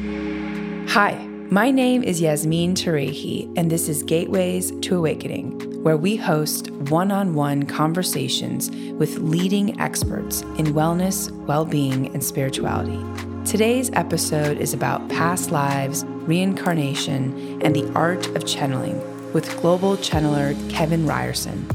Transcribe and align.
Hi, 0.00 1.12
my 1.50 1.70
name 1.70 2.02
is 2.02 2.22
Yasmin 2.22 2.72
Tarehi, 2.74 3.52
and 3.54 3.70
this 3.70 3.86
is 3.86 4.02
Gateways 4.02 4.70
to 4.80 4.96
Awakening, 4.96 5.82
where 5.82 5.98
we 5.98 6.16
host 6.16 6.70
one 6.70 7.12
on 7.12 7.34
one 7.34 7.64
conversations 7.64 8.70
with 8.92 9.18
leading 9.18 9.78
experts 9.78 10.40
in 10.56 10.68
wellness, 10.68 11.30
well 11.46 11.66
being, 11.66 12.06
and 12.14 12.24
spirituality. 12.24 12.98
Today's 13.44 13.90
episode 13.92 14.56
is 14.56 14.72
about 14.72 15.06
past 15.10 15.50
lives, 15.50 16.06
reincarnation, 16.06 17.60
and 17.62 17.76
the 17.76 17.92
art 17.92 18.26
of 18.28 18.46
channeling 18.46 18.98
with 19.34 19.54
global 19.60 19.98
channeler 19.98 20.56
Kevin 20.70 21.06
Ryerson. 21.06 21.68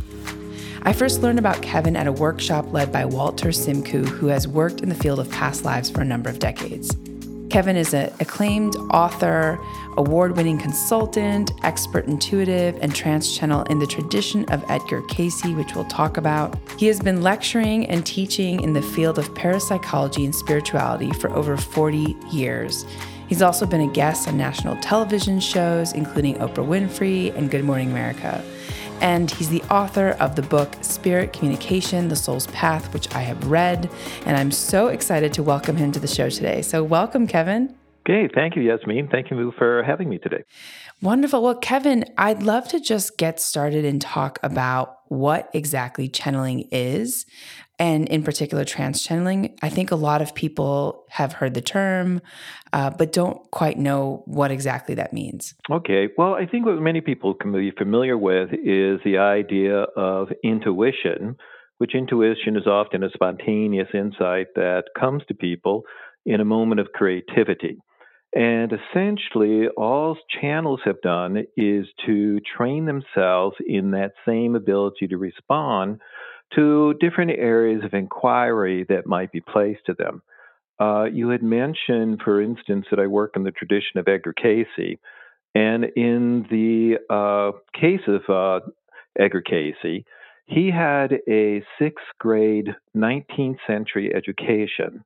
I 0.82 0.94
first 0.94 1.22
learned 1.22 1.38
about 1.38 1.62
Kevin 1.62 1.96
at 1.96 2.08
a 2.08 2.12
workshop 2.12 2.74
led 2.74 2.92
by 2.92 3.06
Walter 3.06 3.50
Semkiw, 3.50 4.08
who 4.08 4.28
has 4.28 4.48
worked 4.48 4.82
in 4.82 4.90
the 4.90 4.96
field 4.96 5.20
of 5.20 5.30
past 5.30 5.64
lives 5.64 5.92
for 5.92 6.02
a 6.02 6.06
number 6.06 6.30
of 6.30 6.40
decades. 6.40 6.96
Kevin 7.56 7.78
is 7.78 7.94
an 7.94 8.12
acclaimed 8.20 8.76
author, 8.92 9.58
award 9.96 10.36
winning 10.36 10.58
consultant, 10.58 11.54
expert 11.64 12.06
intuitive, 12.06 12.78
and 12.82 12.94
trance 12.94 13.34
channel 13.38 13.64
in 13.70 13.80
the 13.80 13.88
tradition 13.88 14.44
of 14.52 14.62
Edgar 14.70 15.02
Cayce, 15.04 15.42
which 15.56 15.74
we'll 15.74 15.86
talk 15.86 16.18
about. 16.18 16.58
He 16.78 16.88
has 16.88 17.00
been 17.00 17.22
lecturing 17.22 17.86
and 17.86 18.06
teaching 18.06 18.60
in 18.60 18.74
the 18.74 18.82
field 18.82 19.18
of 19.18 19.34
parapsychology 19.36 20.26
and 20.26 20.36
spirituality 20.36 21.14
for 21.14 21.30
over 21.30 21.56
40 21.56 22.18
years. 22.30 22.86
He's 23.30 23.42
also 23.42 23.66
been 23.66 23.90
a 23.90 23.94
guest 23.94 24.28
on 24.28 24.36
national 24.36 24.76
television 24.82 25.40
shows, 25.40 25.94
including 25.94 26.36
Oprah 26.40 26.68
Winfrey 26.68 27.34
and 27.38 27.50
Good 27.50 27.64
Morning 27.64 27.90
America 27.90 28.44
and 29.02 29.30
he's 29.30 29.50
the 29.50 29.62
author 29.64 30.12
of 30.20 30.36
the 30.36 30.42
book 30.42 30.76
Spirit 30.82 31.34
Communication 31.34 32.08
The 32.08 32.16
Soul's 32.16 32.48
Path, 32.48 32.94
which 32.94 33.14
I 33.14 33.20
have 33.20 33.48
read. 33.48 33.90
And 34.26 34.38
I'm 34.38 34.52
so 34.52 34.88
excited 34.88 35.34
to 35.34 35.44
welcome 35.44 35.76
him 35.76 35.92
to 35.92 36.00
the 36.00 36.08
show 36.08 36.30
today. 36.30 36.62
So, 36.62 36.84
welcome, 36.84 37.28
Kevin. 37.28 37.76
Okay, 38.08 38.30
thank 38.36 38.56
you, 38.56 38.62
Yasmin. 38.62 39.08
Thank 39.08 39.32
you 39.32 39.52
for 39.58 39.82
having 39.84 40.10
me 40.10 40.20
today. 40.20 40.44
Wonderful. 41.02 41.42
Well, 41.42 41.56
Kevin, 41.56 42.06
I'd 42.18 42.44
love 42.44 42.68
to 42.68 42.80
just 42.80 43.18
get 43.18 43.40
started 43.40 43.84
and 43.84 44.00
talk 44.00 44.38
about 44.44 45.00
what 45.08 45.50
exactly 45.54 46.08
channeling 46.08 46.68
is 46.72 47.26
and 47.80 48.08
in 48.10 48.24
particular 48.24 48.64
trance 48.64 49.04
channeling. 49.04 49.58
I 49.62 49.70
think 49.70 49.92
a 49.92 49.96
lot 49.96 50.22
of 50.22 50.34
people 50.34 51.06
have 51.10 51.34
heard 51.34 51.54
the 51.54 51.62
term, 51.62 52.22
uh, 52.74 52.90
but 52.92 53.12
don't 53.12 53.40
quite 53.52 53.78
know 53.78 54.24
what 54.26 54.52
exactly 54.52 54.96
that 54.96 55.14
means. 55.14 55.54
Okay. 55.70 56.10
Well, 56.18 56.36
I 56.36 56.46
think 56.46 56.66
what 56.66 56.82
many 56.82 57.02
people 57.02 57.34
can 57.34 57.52
be 57.52 57.72
familiar 57.72 58.18
with 58.18 58.50
is 58.54 59.00
the 59.04 59.18
idea 59.20 59.84
of 59.96 60.30
intuition, 60.44 61.36
which 61.78 61.96
intuition 61.96 62.56
is 62.56 62.68
often 62.68 63.04
a 63.04 63.10
spontaneous 63.10 63.90
insight 63.94 64.48
that 64.56 64.84
comes 64.98 65.24
to 65.28 65.34
people 65.34 65.84
in 66.26 66.40
a 66.40 66.46
moment 66.46 66.80
of 66.80 66.88
creativity. 66.94 67.78
And 68.36 68.74
essentially, 68.74 69.68
all 69.78 70.18
channels 70.42 70.82
have 70.84 71.02
done 71.02 71.46
is 71.56 71.86
to 72.06 72.42
train 72.58 72.86
themselves 72.86 73.56
in 73.66 73.92
that 73.92 74.12
same 74.28 74.56
ability 74.56 75.08
to 75.08 75.18
respond 75.18 76.02
to 76.54 76.94
different 77.00 77.32
areas 77.32 77.84
of 77.84 77.94
inquiry 77.94 78.86
that 78.90 79.08
might 79.08 79.32
be 79.32 79.42
placed 79.42 79.86
to 79.88 79.94
them. 79.94 80.22
Uh, 80.80 81.06
you 81.06 81.30
had 81.30 81.42
mentioned, 81.42 82.22
for 82.24 82.42
instance, 82.42 82.86
that 82.90 83.00
I 83.00 83.08
work 83.08 83.34
in 83.36 83.44
the 83.44 83.52
tradition 83.52 83.98
of 83.98 84.08
Edgar 84.08 84.34
Cayce. 84.34 84.98
And 85.54 85.86
in 85.96 86.46
the 86.50 86.98
uh, 87.10 87.58
case 87.80 88.02
of 88.08 88.22
uh, 88.30 88.66
Edgar 89.18 89.42
Cayce, 89.42 90.04
he 90.48 90.70
had 90.70 91.14
a 91.28 91.64
sixth 91.80 92.06
grade 92.20 92.76
19th 92.96 93.58
century 93.66 94.14
education. 94.14 95.04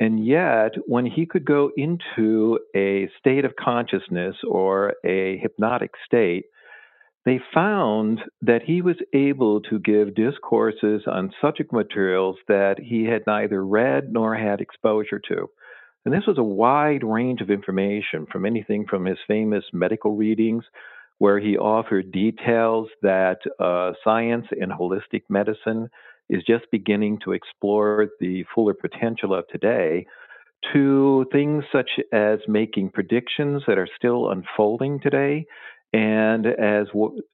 And 0.00 0.26
yet, 0.26 0.72
when 0.86 1.06
he 1.06 1.26
could 1.26 1.44
go 1.44 1.70
into 1.76 2.58
a 2.74 3.08
state 3.18 3.44
of 3.44 3.54
consciousness 3.56 4.34
or 4.48 4.94
a 5.04 5.38
hypnotic 5.38 5.92
state, 6.04 6.46
they 7.24 7.40
found 7.54 8.20
that 8.42 8.62
he 8.62 8.82
was 8.82 8.96
able 9.14 9.60
to 9.62 9.78
give 9.78 10.14
discourses 10.14 11.02
on 11.06 11.32
subject 11.40 11.72
materials 11.72 12.36
that 12.48 12.76
he 12.78 13.04
had 13.04 13.22
neither 13.26 13.64
read 13.64 14.12
nor 14.12 14.36
had 14.36 14.60
exposure 14.60 15.20
to. 15.28 15.48
And 16.04 16.12
this 16.12 16.26
was 16.26 16.36
a 16.36 16.42
wide 16.42 17.02
range 17.02 17.40
of 17.40 17.50
information 17.50 18.26
from 18.30 18.44
anything 18.44 18.86
from 18.88 19.06
his 19.06 19.16
famous 19.26 19.64
medical 19.72 20.16
readings, 20.16 20.64
where 21.18 21.38
he 21.38 21.56
offered 21.56 22.12
details 22.12 22.88
that 23.00 23.38
uh, 23.58 23.92
science 24.02 24.46
and 24.50 24.70
holistic 24.70 25.22
medicine 25.30 25.88
is 26.28 26.42
just 26.46 26.64
beginning 26.70 27.18
to 27.24 27.32
explore 27.32 28.08
the 28.20 28.44
fuller 28.54 28.74
potential 28.74 29.32
of 29.34 29.46
today, 29.48 30.06
to 30.72 31.26
things 31.32 31.64
such 31.72 31.90
as 32.12 32.38
making 32.48 32.90
predictions 32.90 33.62
that 33.66 33.78
are 33.78 33.88
still 33.96 34.30
unfolding 34.30 35.00
today 35.00 35.46
and 35.94 36.46
as 36.46 36.88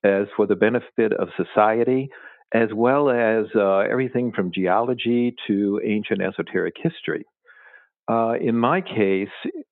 as 0.05 0.27
for 0.37 0.47
the 0.47 0.55
benefit 0.55 1.15
of 1.15 1.29
society, 1.37 2.11
as 2.53 2.69
well 2.75 3.09
as 3.09 3.47
uh, 3.57 3.79
everything 3.79 4.33
from 4.33 4.53
geology 4.53 5.35
to 5.47 5.81
ancient 5.83 6.21
esoteric 6.21 6.75
history. 6.77 7.25
Uh, 8.11 8.35
in 8.41 8.57
my 8.57 8.83
case, 8.83 9.29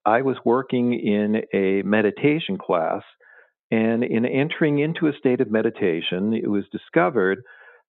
I 0.07 0.23
was 0.23 0.37
working 0.45 0.95
in 0.95 1.43
a 1.53 1.83
meditation 1.83 2.57
class, 2.57 3.03
and 3.71 4.03
in 4.03 4.25
entering 4.25 4.79
into 4.79 5.09
a 5.09 5.19
state 5.19 5.43
of 5.43 5.51
meditation, 5.51 6.33
it 6.33 6.49
was 6.49 6.65
discovered 6.73 7.43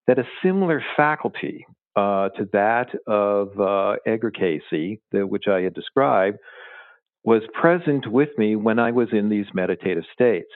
that 0.07 0.19
a 0.19 0.27
similar 0.43 0.83
faculty 0.97 1.65
uh, 1.95 2.27
to 2.29 2.49
that 2.51 2.87
of 3.07 3.57
uh, 3.57 3.95
Edgar 4.05 4.31
Cayce, 4.31 4.97
the, 5.11 5.25
which 5.25 5.47
I 5.47 5.61
had 5.61 5.73
described, 5.73 6.39
was 7.23 7.43
present 7.53 8.11
with 8.11 8.29
me 8.37 8.57
when 8.57 8.79
I 8.79 8.91
was 8.91 9.09
in 9.13 9.29
these 9.29 9.45
meditative 9.53 10.03
states. 10.13 10.49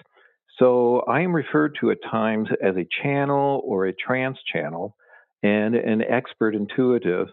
So 0.63 1.01
I 1.09 1.19
am 1.19 1.35
referred 1.35 1.75
to 1.81 1.91
at 1.91 1.97
times 2.09 2.47
as 2.63 2.75
a 2.77 2.87
channel 3.03 3.61
or 3.65 3.85
a 3.85 3.93
trance 3.93 4.37
channel 4.49 4.95
and 5.41 5.75
an 5.75 6.01
expert 6.01 6.55
intuitive 6.55 7.27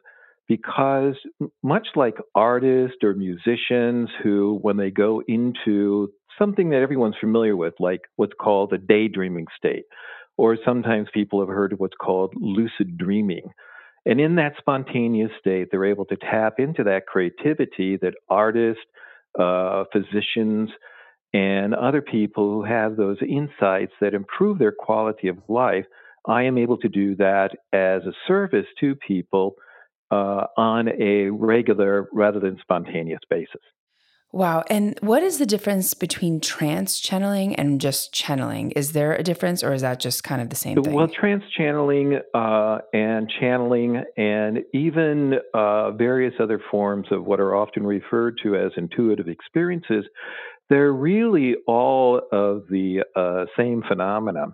because 0.48 1.14
much 1.62 1.86
like 1.94 2.16
artists 2.34 2.96
or 3.04 3.14
musicians 3.14 4.08
who 4.24 4.58
when 4.62 4.78
they 4.78 4.90
go 4.90 5.22
into 5.28 6.10
something 6.40 6.70
that 6.70 6.82
everyone's 6.82 7.14
familiar 7.20 7.56
with 7.56 7.74
like 7.78 8.00
what's 8.16 8.32
called 8.40 8.72
a 8.72 8.78
daydreaming 8.78 9.46
state 9.56 9.84
or 10.36 10.58
sometimes 10.64 11.06
people 11.14 11.38
have 11.38 11.48
heard 11.48 11.72
of 11.72 11.78
what's 11.78 11.96
called 12.02 12.34
lucid 12.36 12.98
dreaming. 12.98 13.52
And 14.06 14.20
in 14.20 14.34
that 14.36 14.54
spontaneous 14.58 15.30
state 15.38 15.68
they're 15.70 15.84
able 15.84 16.06
to 16.06 16.16
tap 16.16 16.54
into 16.58 16.82
that 16.82 17.06
creativity 17.06 17.96
that 17.98 18.14
artists 18.28 18.82
uh, 19.38 19.84
physicians 19.92 20.70
and 21.32 21.74
other 21.74 22.02
people 22.02 22.44
who 22.44 22.64
have 22.64 22.96
those 22.96 23.18
insights 23.22 23.92
that 24.00 24.14
improve 24.14 24.58
their 24.58 24.72
quality 24.72 25.28
of 25.28 25.38
life, 25.48 25.84
I 26.26 26.42
am 26.42 26.58
able 26.58 26.76
to 26.78 26.88
do 26.88 27.16
that 27.16 27.50
as 27.72 28.02
a 28.02 28.12
service 28.26 28.66
to 28.80 28.94
people 28.94 29.54
uh, 30.10 30.46
on 30.56 30.88
a 30.88 31.30
regular 31.30 32.08
rather 32.12 32.40
than 32.40 32.58
spontaneous 32.60 33.20
basis. 33.28 33.62
Wow. 34.32 34.62
And 34.70 34.96
what 35.00 35.24
is 35.24 35.38
the 35.38 35.46
difference 35.46 35.92
between 35.92 36.40
trance 36.40 37.00
channeling 37.00 37.56
and 37.56 37.80
just 37.80 38.12
channeling? 38.12 38.70
Is 38.72 38.92
there 38.92 39.12
a 39.12 39.24
difference 39.24 39.64
or 39.64 39.72
is 39.72 39.82
that 39.82 39.98
just 39.98 40.22
kind 40.22 40.40
of 40.40 40.50
the 40.50 40.56
same 40.56 40.80
thing? 40.80 40.92
Well, 40.92 41.08
trance 41.08 41.42
channeling 41.56 42.20
uh, 42.32 42.78
and 42.92 43.28
channeling 43.40 44.04
and 44.16 44.60
even 44.72 45.34
uh, 45.52 45.90
various 45.92 46.34
other 46.38 46.62
forms 46.70 47.08
of 47.10 47.24
what 47.24 47.40
are 47.40 47.56
often 47.56 47.84
referred 47.84 48.38
to 48.44 48.54
as 48.54 48.70
intuitive 48.76 49.26
experiences 49.26 50.04
they're 50.70 50.92
really 50.92 51.56
all 51.66 52.22
of 52.32 52.62
the 52.70 53.02
uh, 53.16 53.44
same 53.58 53.82
phenomena. 53.86 54.46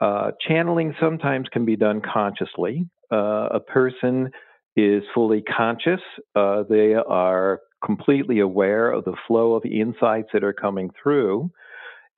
Uh, 0.00 0.30
channeling 0.48 0.94
sometimes 0.98 1.48
can 1.52 1.66
be 1.66 1.76
done 1.76 2.00
consciously. 2.00 2.88
Uh, 3.12 3.48
a 3.52 3.60
person 3.60 4.30
is 4.76 5.02
fully 5.12 5.42
conscious, 5.42 6.00
uh, 6.36 6.62
they 6.70 6.94
are 6.94 7.60
completely 7.84 8.38
aware 8.38 8.90
of 8.90 9.04
the 9.04 9.16
flow 9.26 9.54
of 9.54 9.64
insights 9.64 10.28
that 10.32 10.44
are 10.44 10.52
coming 10.52 10.90
through. 11.02 11.50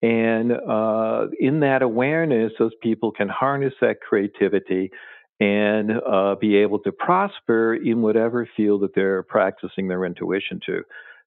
And 0.03 0.53
uh, 0.53 1.27
in 1.41 1.61
that 1.61 1.83
awareness, 1.83 2.53
those 2.59 2.73
people 2.83 3.13
can 3.13 3.29
harness 3.29 3.73
that 3.81 4.01
creativity 4.01 4.91
and 5.41 5.93
uh, 6.07 6.35
be 6.41 6.57
able 6.57 6.81
to 6.81 6.93
prosper 6.93 7.75
in 7.75 8.03
whatever 8.03 8.49
field 8.57 8.83
that 8.83 8.95
they're 8.95 9.23
practicing 9.23 9.89
their 9.89 10.05
intuition 10.05 10.61
to. 10.67 10.83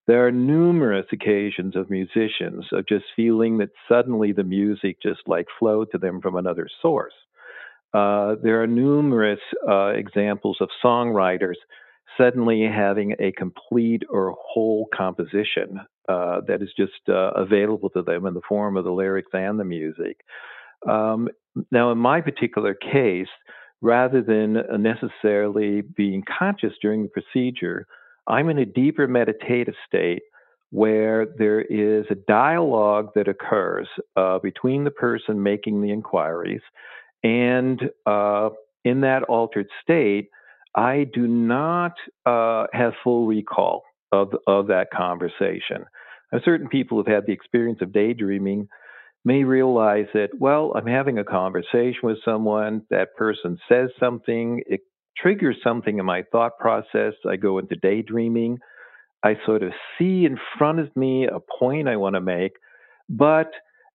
There 0.07 0.25
are 0.27 0.31
numerous 0.31 1.07
occasions 1.11 1.75
of 1.75 1.89
musicians 1.89 2.65
of 2.71 2.87
just 2.87 3.05
feeling 3.15 3.57
that 3.57 3.71
suddenly 3.89 4.31
the 4.31 4.43
music 4.43 4.97
just 5.01 5.21
like 5.25 5.47
flowed 5.57 5.89
to 5.91 5.97
them 5.97 6.21
from 6.21 6.35
another 6.35 6.67
source. 6.81 7.13
Uh, 7.93 8.35
there 8.43 8.61
are 8.61 8.67
numerous 8.67 9.39
uh, 9.67 9.87
examples 9.87 10.57
of 10.59 10.69
songwriters 10.83 11.55
suddenly 12.17 12.63
having 12.63 13.15
a 13.19 13.31
complete 13.31 14.03
or 14.09 14.35
whole 14.39 14.87
composition 14.95 15.79
uh, 16.07 16.41
that 16.47 16.61
is 16.61 16.69
just 16.77 16.91
uh, 17.09 17.31
available 17.35 17.89
to 17.89 18.01
them 18.01 18.25
in 18.25 18.33
the 18.33 18.41
form 18.47 18.77
of 18.77 18.83
the 18.83 18.91
lyrics 18.91 19.31
and 19.33 19.59
the 19.59 19.63
music. 19.63 20.21
Um, 20.87 21.29
now, 21.71 21.91
in 21.91 21.97
my 21.97 22.21
particular 22.21 22.75
case, 22.75 23.27
rather 23.81 24.21
than 24.21 24.61
necessarily 24.81 25.81
being 25.81 26.23
conscious 26.37 26.73
during 26.81 27.03
the 27.03 27.09
procedure, 27.09 27.87
I'm 28.27 28.49
in 28.49 28.57
a 28.57 28.65
deeper 28.65 29.07
meditative 29.07 29.75
state 29.87 30.23
where 30.71 31.25
there 31.25 31.61
is 31.61 32.05
a 32.09 32.15
dialogue 32.15 33.09
that 33.15 33.27
occurs 33.27 33.87
uh, 34.15 34.39
between 34.39 34.83
the 34.83 34.91
person 34.91 35.41
making 35.41 35.81
the 35.81 35.91
inquiries 35.91 36.61
and 37.25 37.81
uh, 38.05 38.49
in 38.83 39.01
that 39.01 39.23
altered 39.23 39.67
state, 39.81 40.29
I 40.75 41.07
do 41.11 41.27
not 41.27 41.93
uh, 42.25 42.67
have 42.71 42.93
full 43.03 43.25
recall 43.25 43.83
of, 44.11 44.33
of 44.45 44.67
that 44.67 44.91
conversation. 44.91 45.85
Now, 46.31 46.39
certain 46.45 46.69
people 46.69 46.97
who've 46.97 47.07
had 47.07 47.25
the 47.25 47.33
experience 47.33 47.79
of 47.81 47.91
daydreaming 47.91 48.67
may 49.23 49.43
realize 49.43 50.05
that, 50.13 50.29
well, 50.37 50.71
I'm 50.75 50.85
having 50.85 51.17
a 51.17 51.23
conversation 51.23 52.01
with 52.03 52.17
someone, 52.23 52.83
that 52.91 53.15
person 53.15 53.57
says 53.67 53.89
something, 53.99 54.61
it 54.67 54.81
triggers 55.17 55.57
something 55.63 55.99
in 55.99 56.05
my 56.05 56.23
thought 56.31 56.57
process, 56.59 57.13
I 57.27 57.35
go 57.35 57.59
into 57.59 57.75
daydreaming. 57.75 58.59
I 59.23 59.37
sort 59.45 59.63
of 59.63 59.71
see 59.97 60.25
in 60.25 60.37
front 60.57 60.79
of 60.79 60.95
me 60.95 61.25
a 61.25 61.39
point 61.39 61.87
I 61.87 61.95
want 61.95 62.15
to 62.15 62.21
make, 62.21 62.53
but 63.09 63.51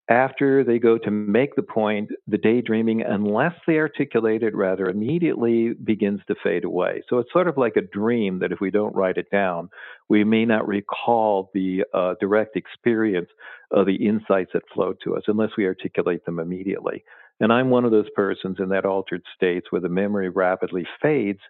after 0.09 0.63
they 0.63 0.77
go 0.77 0.97
to 0.97 1.09
make 1.09 1.55
the 1.55 1.63
point, 1.63 2.09
the 2.27 2.37
daydreaming, 2.37 3.01
unless 3.01 3.53
they 3.65 3.77
articulate 3.77 4.43
it 4.43 4.53
rather 4.53 4.87
immediately, 4.87 5.73
begins 5.73 6.19
to 6.27 6.35
fade 6.43 6.65
away. 6.65 7.01
So 7.07 7.19
it's 7.19 7.31
sort 7.31 7.47
of 7.47 7.57
like 7.57 7.77
a 7.77 7.81
dream 7.81 8.39
that 8.39 8.51
if 8.51 8.59
we 8.59 8.71
don't 8.71 8.93
write 8.93 9.15
it 9.15 9.31
down, 9.31 9.69
we 10.09 10.25
may 10.25 10.43
not 10.43 10.67
recall 10.67 11.49
the 11.53 11.85
uh, 11.93 12.15
direct 12.19 12.57
experience 12.57 13.29
of 13.71 13.85
the 13.85 13.95
insights 13.95 14.51
that 14.53 14.63
flow 14.73 14.93
to 15.03 15.15
us 15.15 15.23
unless 15.27 15.51
we 15.57 15.65
articulate 15.65 16.25
them 16.25 16.39
immediately. 16.39 17.05
And 17.41 17.51
I'm 17.51 17.69
one 17.69 17.83
of 17.83 17.91
those 17.91 18.09
persons 18.15 18.57
in 18.59 18.69
that 18.69 18.85
altered 18.85 19.23
states 19.35 19.67
where 19.71 19.81
the 19.81 19.89
memory 19.89 20.29
rapidly 20.29 20.87
fades 21.01 21.41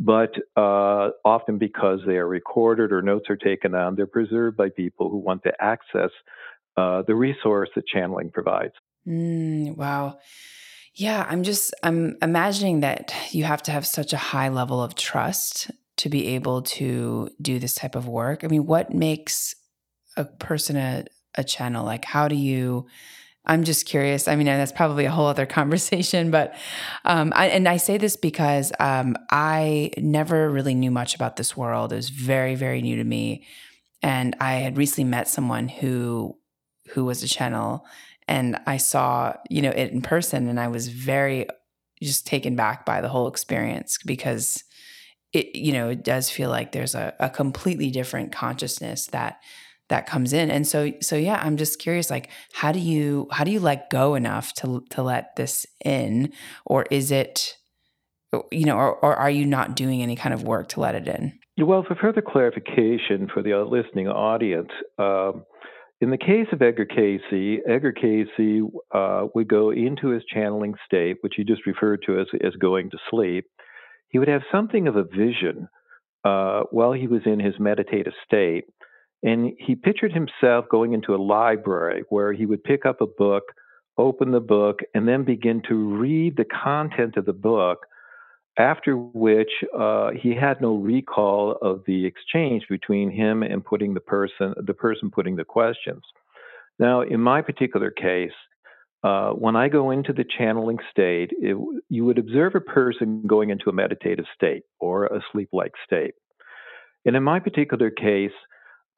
but 0.00 0.32
uh, 0.56 1.10
often 1.24 1.58
because 1.58 2.00
they 2.06 2.16
are 2.16 2.28
recorded 2.28 2.92
or 2.92 3.02
notes 3.02 3.28
are 3.28 3.36
taken 3.36 3.74
on, 3.74 3.96
they're 3.96 4.06
preserved 4.06 4.56
by 4.56 4.68
people 4.68 5.10
who 5.10 5.18
want 5.18 5.42
to 5.42 5.52
access 5.60 6.10
uh, 6.76 7.02
the 7.06 7.14
resource 7.14 7.68
that 7.74 7.86
channeling 7.86 8.30
provides. 8.30 8.74
Mm, 9.06 9.76
wow. 9.76 10.18
Yeah, 10.94 11.26
I'm 11.28 11.42
just 11.42 11.74
I'm 11.82 12.16
imagining 12.22 12.80
that 12.80 13.12
you 13.30 13.44
have 13.44 13.62
to 13.64 13.70
have 13.72 13.86
such 13.86 14.12
a 14.12 14.16
high 14.16 14.48
level 14.48 14.82
of 14.82 14.94
trust 14.94 15.70
to 15.96 16.08
be 16.08 16.28
able 16.28 16.62
to 16.62 17.30
do 17.42 17.58
this 17.58 17.74
type 17.74 17.96
of 17.96 18.06
work. 18.06 18.44
I 18.44 18.46
mean, 18.46 18.66
what 18.66 18.94
makes 18.94 19.54
a 20.16 20.24
person 20.24 20.76
a, 20.76 21.04
a 21.34 21.42
channel? 21.42 21.84
Like 21.84 22.04
how 22.04 22.28
do 22.28 22.36
you 22.36 22.86
I'm 23.48 23.64
just 23.64 23.86
curious. 23.86 24.28
I 24.28 24.36
mean, 24.36 24.46
that's 24.46 24.72
probably 24.72 25.06
a 25.06 25.10
whole 25.10 25.26
other 25.26 25.46
conversation, 25.58 26.30
but 26.30 26.54
um, 27.04 27.32
I, 27.34 27.48
and 27.48 27.68
I 27.68 27.78
say 27.78 27.96
this 27.98 28.16
because 28.16 28.72
um, 28.78 29.16
I 29.30 29.90
never 29.96 30.50
really 30.50 30.74
knew 30.74 30.90
much 30.90 31.14
about 31.14 31.36
this 31.36 31.56
world. 31.56 31.92
It 31.92 31.96
was 31.96 32.10
very, 32.10 32.54
very 32.54 32.82
new 32.82 32.96
to 32.96 33.04
me, 33.04 33.46
and 34.02 34.36
I 34.40 34.54
had 34.56 34.76
recently 34.76 35.08
met 35.10 35.28
someone 35.28 35.68
who 35.68 36.36
who 36.90 37.04
was 37.04 37.22
a 37.22 37.28
channel, 37.28 37.86
and 38.26 38.58
I 38.66 38.76
saw 38.76 39.34
you 39.48 39.62
know 39.62 39.70
it 39.70 39.92
in 39.92 40.02
person, 40.02 40.48
and 40.48 40.60
I 40.60 40.68
was 40.68 40.88
very 40.88 41.46
just 42.02 42.26
taken 42.26 42.54
back 42.54 42.86
by 42.86 43.00
the 43.00 43.08
whole 43.08 43.28
experience 43.28 43.98
because 44.04 44.62
it 45.32 45.54
you 45.54 45.72
know 45.72 45.88
it 45.90 46.04
does 46.04 46.30
feel 46.30 46.50
like 46.50 46.72
there's 46.72 46.94
a, 46.94 47.14
a 47.18 47.30
completely 47.30 47.90
different 47.90 48.32
consciousness 48.32 49.06
that 49.06 49.40
that 49.88 50.06
comes 50.06 50.32
in. 50.32 50.50
And 50.50 50.66
so 50.66 50.92
so 51.00 51.16
yeah 51.16 51.40
i'm 51.42 51.56
just 51.56 51.78
curious 51.78 52.10
like 52.10 52.28
how 52.52 52.72
do 52.72 52.78
you 52.78 53.26
how 53.30 53.44
do 53.44 53.50
you 53.50 53.60
let 53.60 53.90
go 53.90 54.14
enough 54.14 54.52
to 54.54 54.84
to 54.90 55.02
let 55.02 55.36
this 55.36 55.66
in? 55.84 56.32
Or 56.64 56.86
is 56.90 57.10
it 57.10 57.56
you 58.52 58.66
know 58.66 58.76
or, 58.76 58.96
or 58.96 59.16
are 59.16 59.30
you 59.30 59.46
not 59.46 59.76
doing 59.76 60.02
any 60.02 60.16
kind 60.16 60.34
of 60.34 60.42
work 60.42 60.68
to 60.70 60.80
let 60.80 60.94
it 60.94 61.08
in? 61.08 61.38
Well 61.58 61.84
for 61.86 61.96
further 61.96 62.22
clarification 62.22 63.28
for 63.32 63.42
the 63.42 63.54
listening 63.64 64.08
audience 64.08 64.70
um, 64.98 65.44
in 66.00 66.10
the 66.10 66.18
case 66.18 66.46
of 66.52 66.62
Edgar 66.62 66.84
Cayce, 66.84 67.60
Edgar 67.68 67.90
Cayce 67.90 68.28
uh, 68.94 69.26
would 69.34 69.48
go 69.48 69.70
into 69.70 70.10
his 70.10 70.22
channeling 70.32 70.74
state, 70.86 71.16
which 71.22 71.34
he 71.36 71.42
just 71.42 71.66
referred 71.66 72.02
to 72.06 72.20
as, 72.20 72.26
as 72.44 72.54
going 72.60 72.88
to 72.90 72.98
sleep. 73.10 73.46
He 74.08 74.20
would 74.20 74.28
have 74.28 74.42
something 74.52 74.86
of 74.86 74.94
a 74.94 75.02
vision 75.02 75.68
uh, 76.24 76.62
while 76.70 76.92
he 76.92 77.08
was 77.08 77.22
in 77.26 77.40
his 77.40 77.54
meditative 77.58 78.12
state 78.24 78.66
and 79.22 79.52
he 79.58 79.74
pictured 79.74 80.12
himself 80.12 80.66
going 80.70 80.92
into 80.92 81.14
a 81.14 81.16
library 81.16 82.04
where 82.08 82.32
he 82.32 82.46
would 82.46 82.62
pick 82.62 82.86
up 82.86 83.00
a 83.00 83.06
book, 83.06 83.44
open 83.96 84.30
the 84.30 84.40
book, 84.40 84.80
and 84.94 85.08
then 85.08 85.24
begin 85.24 85.62
to 85.68 85.74
read 85.74 86.36
the 86.36 86.44
content 86.44 87.16
of 87.16 87.26
the 87.26 87.32
book. 87.32 87.78
After 88.58 88.96
which 88.96 89.50
uh, 89.76 90.10
he 90.20 90.34
had 90.34 90.60
no 90.60 90.74
recall 90.74 91.58
of 91.62 91.82
the 91.86 92.04
exchange 92.06 92.64
between 92.68 93.10
him 93.10 93.44
and 93.44 93.64
putting 93.64 93.94
the 93.94 94.00
person, 94.00 94.54
the 94.56 94.74
person 94.74 95.10
putting 95.10 95.36
the 95.36 95.44
questions. 95.44 96.02
Now, 96.80 97.02
in 97.02 97.20
my 97.20 97.40
particular 97.40 97.90
case, 97.90 98.32
uh, 99.04 99.30
when 99.30 99.54
I 99.54 99.68
go 99.68 99.92
into 99.92 100.12
the 100.12 100.24
channeling 100.24 100.78
state, 100.90 101.30
it, 101.38 101.56
you 101.88 102.04
would 102.04 102.18
observe 102.18 102.56
a 102.56 102.60
person 102.60 103.22
going 103.28 103.50
into 103.50 103.70
a 103.70 103.72
meditative 103.72 104.26
state 104.34 104.64
or 104.80 105.06
a 105.06 105.20
sleep-like 105.30 105.72
state. 105.86 106.14
And 107.04 107.14
in 107.14 107.22
my 107.22 107.38
particular 107.38 107.90
case, 107.90 108.32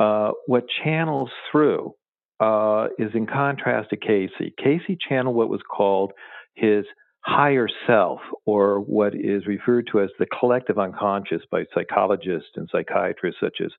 uh, 0.01 0.33
what 0.47 0.65
channels 0.83 1.31
through 1.53 1.95
uh, 2.41 2.87
is 2.99 3.11
in 3.15 3.27
contrast 3.27 3.91
to 3.91 3.97
Cayce. 3.97 4.31
Cayce 4.63 4.97
channeled 5.09 5.37
what 5.37 5.51
was 5.51 5.61
called 5.71 6.13
his 6.55 6.85
higher 7.23 7.69
self, 7.87 8.21
or 8.47 8.81
what 8.81 9.15
is 9.15 9.47
referred 9.47 9.87
to 9.93 10.01
as 10.01 10.09
the 10.19 10.27
collective 10.39 10.79
unconscious 10.79 11.43
by 11.51 11.65
psychologists 11.75 12.49
and 12.57 12.67
psychiatrists 12.73 13.41
such 13.41 13.59
as 13.63 13.71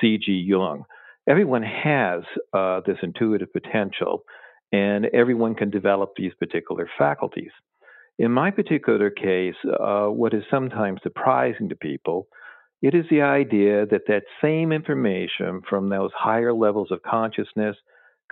C.G. 0.00 0.30
Jung. 0.46 0.84
Everyone 1.28 1.64
has 1.64 2.22
uh, 2.52 2.82
this 2.86 2.98
intuitive 3.02 3.52
potential, 3.52 4.22
and 4.70 5.06
everyone 5.06 5.56
can 5.56 5.70
develop 5.70 6.12
these 6.16 6.32
particular 6.38 6.88
faculties. 6.96 7.50
In 8.20 8.30
my 8.30 8.52
particular 8.52 9.10
case, 9.10 9.56
uh, 9.80 10.06
what 10.06 10.32
is 10.32 10.44
sometimes 10.48 11.00
surprising 11.02 11.68
to 11.70 11.74
people 11.74 12.28
it 12.82 12.94
is 12.94 13.04
the 13.10 13.22
idea 13.22 13.86
that 13.86 14.06
that 14.08 14.24
same 14.42 14.72
information 14.72 15.62
from 15.68 15.88
those 15.88 16.10
higher 16.16 16.52
levels 16.52 16.90
of 16.90 17.02
consciousness 17.02 17.76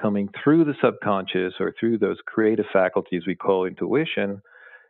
coming 0.01 0.29
through 0.43 0.65
the 0.65 0.75
subconscious 0.83 1.55
or 1.61 1.75
through 1.79 1.99
those 1.99 2.19
creative 2.27 2.67
faculties 2.73 3.23
we 3.27 3.35
call 3.35 3.67
intuition 3.67 4.43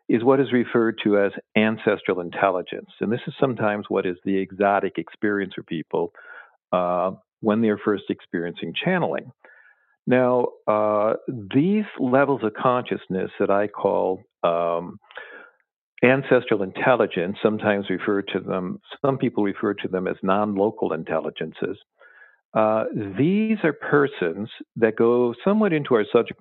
is 0.09 0.25
what 0.25 0.41
is 0.41 0.53
referred 0.53 0.99
to 1.03 1.19
as 1.19 1.33
ancestral 1.57 2.21
intelligence. 2.21 2.91
And 3.01 3.13
this 3.13 3.21
is 3.27 3.35
sometimes 3.39 3.87
what 3.89 4.07
is 4.07 4.17
the 4.25 4.37
exotic 4.37 4.99
experience 4.99 5.55
for 5.55 5.63
people 5.63 6.13
uh, 6.73 7.13
when 7.41 7.61
they're 7.61 7.79
first 7.79 8.05
experiencing 8.09 8.75
channeling. 8.85 9.33
Now, 10.07 10.47
uh, 10.67 11.15
these 11.29 11.85
levels 12.01 12.43
of 12.43 12.55
consciousness 12.55 13.31
that 13.39 13.51
I 13.51 13.69
call 13.69 14.23
um, 14.43 14.99
ancestral 16.03 16.63
intelligence, 16.63 17.37
sometimes 17.43 17.91
referred 17.91 18.29
to 18.33 18.41
them, 18.41 18.81
some 19.05 19.19
people 19.19 19.45
refer 19.45 19.75
to 19.75 19.89
them 19.89 20.07
as 20.07 20.17
non 20.23 20.55
local 20.55 20.93
intelligences. 20.93 21.79
Uh, 22.55 22.85
these 23.19 23.59
are 23.65 23.73
persons 23.73 24.49
that 24.77 24.97
go 24.97 25.35
somewhat 25.45 25.73
into 25.73 25.95
our 25.95 26.05
subject 26.13 26.41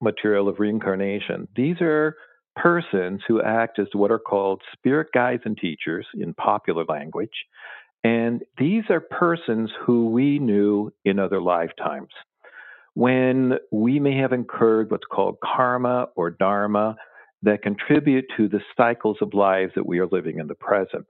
material 0.00 0.48
of 0.48 0.58
reincarnation. 0.58 1.46
These 1.54 1.80
are 1.80 2.16
persons 2.56 3.20
who 3.26 3.40
act 3.40 3.78
as 3.78 3.86
what 3.92 4.10
are 4.10 4.18
called 4.18 4.60
spirit 4.72 5.08
guides 5.14 5.42
and 5.44 5.56
teachers 5.56 6.06
in 6.18 6.34
popular 6.34 6.84
language. 6.88 7.30
And 8.04 8.42
these 8.58 8.84
are 8.90 9.00
persons 9.00 9.70
who 9.86 10.10
we 10.10 10.38
knew 10.38 10.92
in 11.04 11.18
other 11.18 11.40
lifetimes. 11.40 12.10
When 12.94 13.54
we 13.70 14.00
may 14.00 14.18
have 14.18 14.32
incurred 14.32 14.90
what's 14.90 15.06
called 15.10 15.38
karma 15.42 16.08
or 16.16 16.30
dharma, 16.30 16.96
that 17.42 17.62
contribute 17.62 18.24
to 18.36 18.48
the 18.48 18.60
cycles 18.76 19.18
of 19.20 19.34
lives 19.34 19.72
that 19.74 19.86
we 19.86 19.98
are 19.98 20.06
living 20.06 20.38
in 20.38 20.46
the 20.46 20.54
present. 20.54 21.06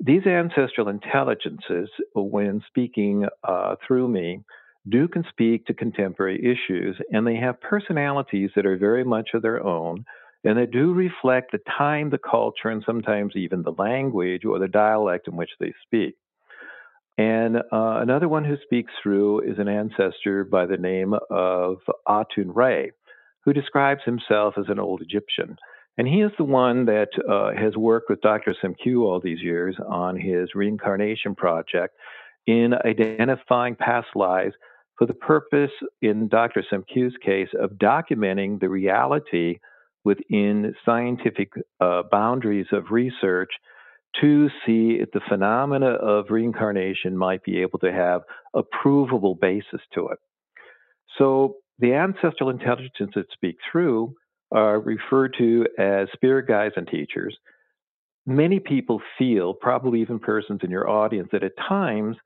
These 0.00 0.26
ancestral 0.26 0.88
intelligences, 0.88 1.88
when 2.14 2.62
speaking 2.66 3.26
uh, 3.46 3.76
through 3.86 4.08
me, 4.08 4.40
do 4.88 5.08
can 5.08 5.24
speak 5.30 5.66
to 5.66 5.74
contemporary 5.74 6.38
issues, 6.44 6.96
and 7.10 7.26
they 7.26 7.36
have 7.36 7.60
personalities 7.60 8.50
that 8.54 8.66
are 8.66 8.76
very 8.76 9.04
much 9.04 9.30
of 9.34 9.42
their 9.42 9.64
own, 9.64 10.04
and 10.42 10.58
they 10.58 10.66
do 10.66 10.92
reflect 10.92 11.52
the 11.52 11.60
time, 11.78 12.10
the 12.10 12.18
culture, 12.18 12.68
and 12.68 12.82
sometimes 12.84 13.32
even 13.34 13.62
the 13.62 13.72
language 13.78 14.44
or 14.44 14.58
the 14.58 14.68
dialect 14.68 15.28
in 15.28 15.36
which 15.36 15.50
they 15.58 15.72
speak. 15.86 16.16
And 17.16 17.56
uh, 17.56 17.62
another 17.72 18.28
one 18.28 18.44
who 18.44 18.56
speaks 18.62 18.92
through 19.02 19.42
is 19.42 19.58
an 19.58 19.68
ancestor 19.68 20.44
by 20.44 20.66
the 20.66 20.76
name 20.76 21.14
of 21.30 21.76
Atun 22.08 22.50
Re 22.54 22.90
who 23.44 23.52
describes 23.52 24.00
himself 24.04 24.54
as 24.58 24.66
an 24.68 24.78
old 24.78 25.02
Egyptian. 25.02 25.56
And 25.96 26.08
he 26.08 26.22
is 26.22 26.32
the 26.38 26.44
one 26.44 26.86
that 26.86 27.08
uh, 27.28 27.52
has 27.60 27.76
worked 27.76 28.10
with 28.10 28.20
Dr. 28.20 28.54
Semkiw 28.62 29.02
all 29.02 29.20
these 29.20 29.40
years 29.40 29.76
on 29.86 30.18
his 30.18 30.54
reincarnation 30.54 31.34
project 31.34 31.94
in 32.46 32.74
identifying 32.84 33.76
past 33.76 34.08
lives 34.14 34.54
for 34.98 35.06
the 35.06 35.14
purpose, 35.14 35.70
in 36.02 36.28
Dr. 36.28 36.64
Semkiw's 36.72 37.16
case, 37.24 37.48
of 37.60 37.72
documenting 37.72 38.60
the 38.60 38.68
reality 38.68 39.58
within 40.04 40.74
scientific 40.84 41.52
uh, 41.80 42.02
boundaries 42.10 42.66
of 42.72 42.90
research 42.90 43.50
to 44.20 44.48
see 44.64 44.98
if 45.00 45.10
the 45.12 45.20
phenomena 45.28 45.86
of 45.86 46.26
reincarnation 46.30 47.16
might 47.16 47.42
be 47.42 47.60
able 47.60 47.78
to 47.80 47.92
have 47.92 48.22
a 48.54 48.62
provable 48.62 49.34
basis 49.34 49.80
to 49.92 50.08
it. 50.08 50.18
So 51.18 51.56
the 51.78 51.94
ancestral 51.94 52.50
intelligence 52.50 53.12
that 53.14 53.26
speak 53.32 53.56
through 53.70 54.14
are 54.52 54.78
referred 54.80 55.34
to 55.38 55.66
as 55.78 56.08
spirit 56.12 56.46
guides 56.46 56.74
and 56.76 56.86
teachers. 56.86 57.36
Many 58.26 58.60
people 58.60 59.02
feel, 59.18 59.52
probably 59.52 60.00
even 60.00 60.18
persons 60.18 60.60
in 60.62 60.70
your 60.70 60.88
audience, 60.88 61.28
that 61.32 61.42
at 61.42 61.52
times 61.56 62.16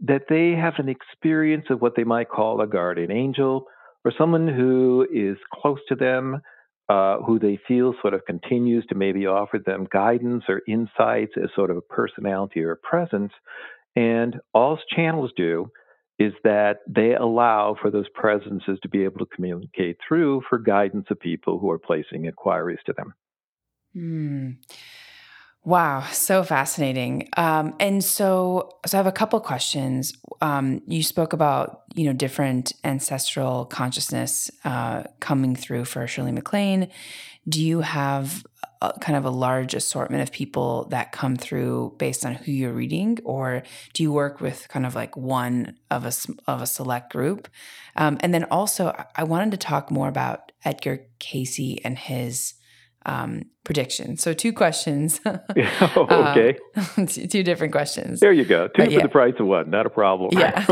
that 0.00 0.22
they 0.28 0.52
have 0.52 0.74
an 0.78 0.88
experience 0.88 1.66
of 1.70 1.80
what 1.80 1.94
they 1.96 2.04
might 2.04 2.28
call 2.28 2.60
a 2.60 2.66
guardian 2.66 3.10
angel 3.10 3.66
or 4.04 4.12
someone 4.16 4.48
who 4.48 5.06
is 5.12 5.36
close 5.52 5.78
to 5.88 5.94
them, 5.94 6.40
uh, 6.88 7.18
who 7.18 7.38
they 7.38 7.58
feel 7.68 7.94
sort 8.00 8.14
of 8.14 8.24
continues 8.24 8.84
to 8.86 8.94
maybe 8.94 9.26
offer 9.26 9.58
them 9.64 9.86
guidance 9.92 10.44
or 10.48 10.62
insights 10.66 11.32
as 11.42 11.50
sort 11.54 11.70
of 11.70 11.76
a 11.76 11.82
personality 11.82 12.62
or 12.62 12.72
a 12.72 12.76
presence. 12.76 13.32
And 13.94 14.40
all 14.52 14.78
channels 14.94 15.30
do 15.36 15.70
is 16.20 16.34
that 16.44 16.80
they 16.86 17.14
allow 17.14 17.74
for 17.80 17.90
those 17.90 18.08
presences 18.10 18.78
to 18.82 18.88
be 18.90 19.04
able 19.04 19.18
to 19.18 19.26
communicate 19.34 19.96
through 20.06 20.42
for 20.48 20.58
guidance 20.58 21.06
of 21.10 21.18
people 21.18 21.58
who 21.58 21.70
are 21.70 21.78
placing 21.78 22.26
inquiries 22.26 22.78
to 22.84 22.92
them. 22.92 23.14
Hmm. 23.94 24.50
Wow, 25.64 26.04
so 26.12 26.42
fascinating. 26.42 27.28
Um, 27.36 27.74
and 27.80 28.04
so, 28.04 28.78
so 28.86 28.96
I 28.96 28.98
have 28.98 29.06
a 29.06 29.12
couple 29.12 29.40
questions. 29.40 30.12
Um, 30.42 30.82
you 30.86 31.02
spoke 31.02 31.32
about 31.32 31.82
you 31.94 32.04
know 32.04 32.12
different 32.12 32.72
ancestral 32.84 33.64
consciousness 33.64 34.50
uh, 34.64 35.04
coming 35.20 35.56
through 35.56 35.86
for 35.86 36.06
Shirley 36.06 36.32
MacLaine. 36.32 36.88
Do 37.48 37.64
you 37.64 37.80
have 37.80 38.44
a, 38.82 38.92
kind 39.00 39.16
of 39.16 39.24
a 39.24 39.30
large 39.30 39.74
assortment 39.74 40.22
of 40.22 40.32
people 40.32 40.86
that 40.90 41.12
come 41.12 41.36
through 41.36 41.94
based 41.98 42.24
on 42.24 42.34
who 42.34 42.52
you're 42.52 42.72
reading, 42.72 43.18
or 43.24 43.62
do 43.92 44.02
you 44.02 44.12
work 44.12 44.40
with 44.40 44.68
kind 44.68 44.86
of 44.86 44.94
like 44.94 45.16
one 45.16 45.76
of 45.90 46.04
a 46.04 46.12
of 46.50 46.62
a 46.62 46.66
select 46.66 47.12
group? 47.12 47.48
Um, 47.96 48.18
and 48.20 48.32
then 48.32 48.44
also, 48.44 48.94
I 49.16 49.24
wanted 49.24 49.50
to 49.52 49.56
talk 49.56 49.90
more 49.90 50.08
about 50.08 50.52
Edgar 50.64 51.06
Cayce 51.18 51.78
and 51.84 51.98
his 51.98 52.54
um, 53.06 53.44
prediction. 53.64 54.16
So 54.16 54.32
two 54.32 54.52
questions. 54.52 55.20
oh, 55.26 56.06
okay. 56.30 56.58
Um, 56.96 57.06
two 57.06 57.42
different 57.42 57.72
questions. 57.72 58.20
There 58.20 58.32
you 58.32 58.44
go. 58.44 58.68
Two 58.68 58.72
but 58.76 58.86
for 58.86 58.92
yeah. 58.92 59.02
the 59.02 59.08
price 59.08 59.34
of 59.38 59.46
one. 59.46 59.70
Not 59.70 59.86
a 59.86 59.90
problem. 59.90 60.30
Yeah. 60.32 60.64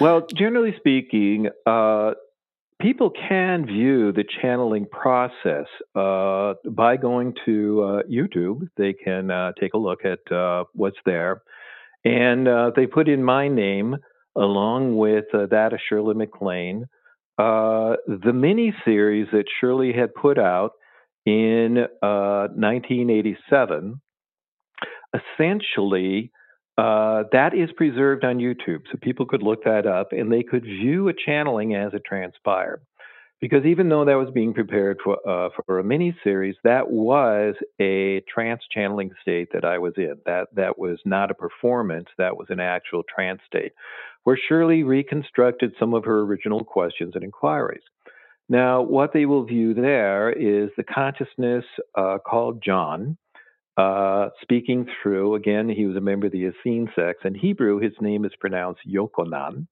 well, 0.00 0.26
generally 0.34 0.74
speaking, 0.78 1.48
uh, 1.66 2.12
people 2.80 3.10
can 3.28 3.66
view 3.66 4.12
the 4.12 4.24
channeling 4.40 4.86
process 4.86 5.66
uh, 5.94 6.54
by 6.70 6.96
going 6.96 7.34
to 7.44 7.82
uh, 7.82 8.02
YouTube. 8.10 8.68
They 8.76 8.92
can 8.92 9.30
uh, 9.30 9.52
take 9.60 9.74
a 9.74 9.78
look 9.78 10.00
at 10.04 10.32
uh, 10.34 10.64
what's 10.72 10.96
there. 11.04 11.42
And 12.04 12.48
uh, 12.48 12.70
they 12.74 12.86
put 12.86 13.08
in 13.08 13.22
my 13.22 13.48
name 13.48 13.96
along 14.36 14.96
with 14.96 15.26
that 15.32 15.72
of 15.72 15.80
Shirley. 15.88 16.14
Uh, 17.38 17.96
the 18.06 18.32
mini 18.34 18.74
series 18.84 19.28
that 19.32 19.44
Shirley 19.60 19.92
had 19.92 20.14
put 20.14 20.38
out 20.38 20.72
in 21.24 21.78
uh, 22.02 22.48
1987, 22.54 24.00
essentially, 25.14 26.32
uh, 26.80 27.24
that 27.32 27.54
is 27.54 27.70
preserved 27.76 28.24
on 28.24 28.38
YouTube. 28.38 28.82
So 28.90 28.98
people 29.00 29.26
could 29.26 29.42
look 29.42 29.64
that 29.64 29.86
up 29.86 30.12
and 30.12 30.32
they 30.32 30.42
could 30.42 30.64
view 30.64 31.08
a 31.08 31.12
channeling 31.12 31.74
as 31.74 31.92
it 31.92 32.02
transpired. 32.06 32.80
Because 33.40 33.64
even 33.64 33.88
though 33.88 34.04
that 34.04 34.14
was 34.14 34.30
being 34.34 34.52
prepared 34.52 34.98
for, 35.02 35.16
uh, 35.28 35.48
for 35.66 35.78
a 35.78 35.84
mini 35.84 36.14
series, 36.22 36.56
that 36.64 36.90
was 36.90 37.54
a 37.80 38.22
trance 38.32 38.62
channeling 38.70 39.10
state 39.22 39.48
that 39.52 39.64
I 39.64 39.78
was 39.78 39.94
in. 39.96 40.16
That, 40.26 40.48
that 40.54 40.78
was 40.78 40.98
not 41.04 41.30
a 41.30 41.34
performance, 41.34 42.08
that 42.18 42.36
was 42.36 42.48
an 42.50 42.60
actual 42.60 43.02
trance 43.14 43.40
state 43.46 43.72
where 44.24 44.38
Shirley 44.48 44.82
reconstructed 44.82 45.72
some 45.78 45.94
of 45.94 46.04
her 46.04 46.20
original 46.20 46.64
questions 46.64 47.12
and 47.14 47.24
inquiries. 47.24 47.82
Now, 48.48 48.82
what 48.82 49.12
they 49.12 49.26
will 49.26 49.44
view 49.44 49.74
there 49.74 50.30
is 50.30 50.70
the 50.76 50.82
consciousness 50.82 51.64
uh, 51.94 52.18
called 52.26 52.62
John, 52.62 53.16
uh, 53.76 54.28
speaking 54.42 54.86
through, 55.02 55.34
again, 55.34 55.68
he 55.68 55.86
was 55.86 55.96
a 55.96 56.00
member 56.00 56.26
of 56.26 56.32
the 56.32 56.46
Essene 56.46 56.90
sex. 56.94 57.20
In 57.24 57.34
Hebrew, 57.34 57.78
his 57.78 57.92
name 58.00 58.24
is 58.24 58.32
pronounced 58.40 58.80
Yokonan. 58.86 59.66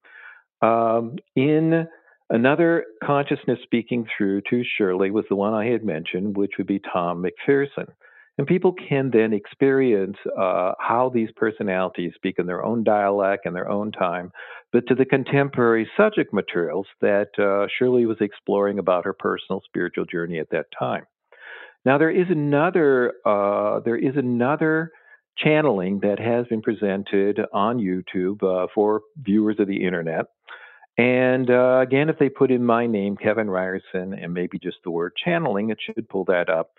Um, 0.63 1.17
in 1.37 1.87
another 2.31 2.85
consciousness 3.05 3.59
speaking 3.63 4.07
through 4.17 4.43
to 4.51 4.63
Shirley 4.77 5.11
was 5.11 5.25
the 5.29 5.37
one 5.37 5.55
I 5.55 5.67
had 5.67 5.85
mentioned, 5.85 6.37
which 6.37 6.53
would 6.59 6.67
be 6.67 6.81
Tom 6.93 7.25
McPherson. 7.25 7.89
And 8.39 8.47
people 8.47 8.73
can 8.73 9.11
then 9.13 9.33
experience 9.33 10.17
uh, 10.39 10.73
how 10.79 11.11
these 11.13 11.29
personalities 11.35 12.13
speak 12.15 12.37
in 12.39 12.47
their 12.47 12.65
own 12.65 12.85
dialect 12.85 13.47
and 13.47 13.55
their 13.55 13.69
own 13.69 13.91
time, 13.91 14.31
but 14.73 14.87
to 14.87 14.95
the 14.95 15.05
contemporary 15.05 15.91
subject 15.97 16.33
materials 16.33 16.87
that 17.01 17.31
uh, 17.37 17.67
Shirley 17.77 18.07
was 18.07 18.19
exploring 18.21 18.79
about 18.79 19.05
her 19.05 19.13
personal 19.13 19.61
spiritual 19.65 20.05
journey 20.05 20.39
at 20.39 20.51
that 20.51 20.67
time. 20.79 21.05
Now 21.89 21.97
there 21.97 22.11
is 22.11 22.27
another 22.29 23.15
uh, 23.25 23.81
there 23.81 23.97
is 23.97 24.15
another 24.15 24.93
channeling 25.39 26.01
that 26.01 26.19
has 26.19 26.47
been 26.49 26.61
presented 26.61 27.41
on 27.51 27.79
YouTube 27.79 28.43
uh, 28.43 28.67
for 28.75 29.01
viewers 29.17 29.57
of 29.59 29.69
the 29.69 29.87
internet. 29.87 30.27
And 30.99 31.49
uh, 31.49 31.79
again, 31.81 32.11
if 32.11 32.19
they 32.19 32.29
put 32.29 32.51
in 32.51 32.63
my 32.63 32.87
name, 32.87 33.17
Kevin 33.17 33.49
Ryerson, 33.49 34.13
and 34.13 34.35
maybe 34.35 34.59
just 34.59 34.77
the 34.85 34.91
word 34.91 35.15
channeling, 35.25 35.71
it 35.71 35.79
should 35.81 36.07
pull 36.11 36.27
that 36.27 36.51
up. 36.51 36.73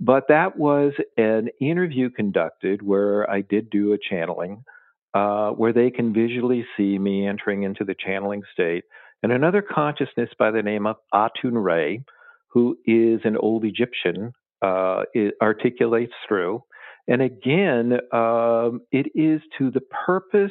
But 0.00 0.28
that 0.28 0.56
was 0.56 0.94
an 1.18 1.50
interview 1.60 2.08
conducted 2.08 2.80
where 2.80 3.30
I 3.30 3.42
did 3.42 3.68
do 3.68 3.92
a 3.92 3.98
channeling, 3.98 4.64
uh, 5.12 5.50
where 5.50 5.74
they 5.74 5.90
can 5.90 6.14
visually 6.14 6.64
see 6.78 6.98
me 6.98 7.26
entering 7.26 7.64
into 7.64 7.84
the 7.84 7.94
channeling 7.94 8.40
state. 8.54 8.84
And 9.22 9.32
another 9.32 9.60
consciousness 9.60 10.30
by 10.38 10.50
the 10.50 10.62
name 10.62 10.86
of 10.86 10.96
Atun 11.12 11.62
Re, 11.62 12.02
who 12.48 12.78
is 12.86 13.20
an 13.24 13.36
old 13.36 13.66
Egyptian, 13.66 14.32
uh, 14.62 15.02
articulates 15.42 16.12
through. 16.26 16.62
And 17.08 17.22
again, 17.22 17.92
um, 18.12 18.80
it 18.90 19.06
is 19.14 19.40
to 19.58 19.70
the 19.70 19.82
purpose 20.06 20.50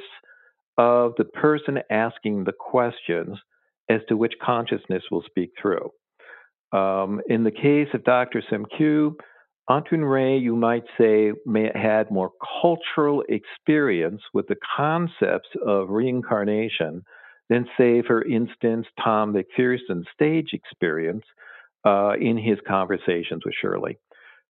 of 0.77 1.13
the 1.17 1.25
person 1.25 1.79
asking 1.89 2.43
the 2.43 2.53
questions 2.53 3.37
as 3.89 4.01
to 4.09 4.17
which 4.17 4.33
consciousness 4.43 5.03
will 5.11 5.23
speak 5.25 5.51
through. 5.61 5.91
Um, 6.71 7.21
in 7.27 7.43
the 7.43 7.51
case 7.51 7.87
of 7.93 8.03
Dr. 8.03 8.43
Semkiw, 8.51 9.13
Atun 9.69 10.09
Re, 10.09 10.37
you 10.37 10.55
might 10.55 10.83
say, 10.97 11.31
may, 11.45 11.71
had 11.73 12.11
more 12.11 12.31
cultural 12.61 13.23
experience 13.29 14.21
with 14.33 14.47
the 14.47 14.57
concepts 14.75 15.49
of 15.65 15.89
reincarnation 15.89 17.03
than, 17.49 17.65
say, 17.77 18.01
for 18.05 18.23
instance, 18.25 18.85
Tom 19.03 19.33
McPherson's 19.33 20.07
stage 20.13 20.49
experience 20.53 21.23
uh, 21.85 22.13
in 22.19 22.37
his 22.37 22.57
conversations 22.67 23.43
with 23.45 23.53
Shirley. 23.61 23.97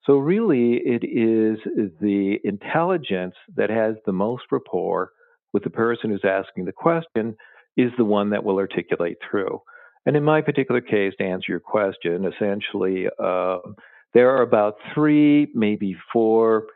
So, 0.05 0.17
really, 0.17 0.75
it 0.75 1.03
is 1.03 1.57
the 1.99 2.39
intelligence 2.43 3.35
that 3.55 3.69
has 3.69 3.95
the 4.05 4.13
most 4.13 4.43
rapport 4.51 5.11
with 5.53 5.63
the 5.63 5.69
person 5.69 6.11
who's 6.11 6.23
asking 6.23 6.65
the 6.65 6.71
question 6.71 7.35
is 7.75 7.91
the 7.97 8.05
one 8.05 8.29
that 8.29 8.43
will 8.43 8.57
articulate 8.57 9.17
through. 9.29 9.61
And 10.05 10.15
in 10.15 10.23
my 10.23 10.41
particular 10.41 10.81
case, 10.81 11.13
to 11.17 11.23
answer 11.25 11.51
your 11.51 11.59
question, 11.59 12.25
essentially, 12.25 13.07
uh, 13.19 13.57
there 14.13 14.29
are 14.29 14.43
about 14.43 14.75
three, 14.93 15.47
maybe 15.53 15.95
four 16.13 16.67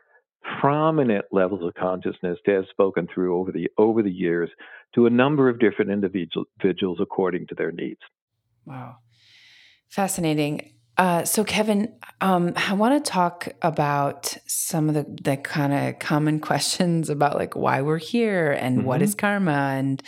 prominent 0.60 1.24
levels 1.30 1.62
of 1.62 1.74
consciousness 1.74 2.38
that 2.46 2.54
have 2.54 2.64
spoken 2.70 3.06
through 3.12 3.38
over 3.38 3.52
the 3.52 3.68
over 3.78 4.02
the 4.02 4.10
years 4.10 4.50
to 4.94 5.06
a 5.06 5.10
number 5.10 5.48
of 5.48 5.60
different 5.60 5.90
individuals 5.90 6.98
according 7.00 7.46
to 7.46 7.54
their 7.54 7.70
needs. 7.70 8.00
Wow, 8.66 8.96
fascinating. 9.90 10.72
Uh, 10.96 11.24
so, 11.24 11.44
Kevin, 11.44 11.92
um, 12.20 12.52
I 12.56 12.74
want 12.74 13.02
to 13.02 13.10
talk 13.10 13.48
about 13.62 14.36
some 14.46 14.88
of 14.88 14.94
the, 14.94 15.06
the 15.22 15.36
kind 15.36 15.72
of 15.72 15.98
common 15.98 16.40
questions 16.50 17.10
about 17.10 17.36
like 17.36 17.54
why 17.54 17.82
we're 17.82 17.98
here 17.98 18.52
and 18.52 18.78
mm-hmm. 18.78 18.86
what 18.86 19.02
is 19.02 19.14
karma 19.14 19.74
and 19.76 20.02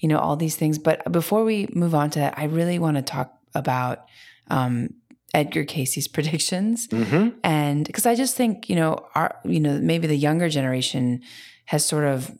you 0.00 0.08
know 0.08 0.18
all 0.18 0.36
these 0.36 0.56
things. 0.56 0.78
But 0.78 1.10
before 1.10 1.44
we 1.44 1.68
move 1.72 1.94
on 1.94 2.10
to 2.10 2.18
that, 2.18 2.38
I 2.38 2.44
really 2.44 2.78
want 2.78 2.96
to 2.96 3.02
talk 3.02 3.32
about 3.54 4.04
um, 4.48 4.90
Edgar 5.34 5.64
Cayce's 5.64 6.08
predictions. 6.16 6.88
Mm-hmm. 6.88 7.38
And 7.44 7.86
because 7.86 8.06
I 8.06 8.14
just 8.14 8.36
think, 8.36 8.68
you 8.68 8.76
know, 8.76 9.06
our, 9.14 9.38
you 9.44 9.60
know, 9.60 9.78
maybe 9.80 10.06
the 10.06 10.16
younger 10.16 10.48
generation 10.48 11.22
has 11.66 11.84
sort 11.84 12.04
of 12.04 12.30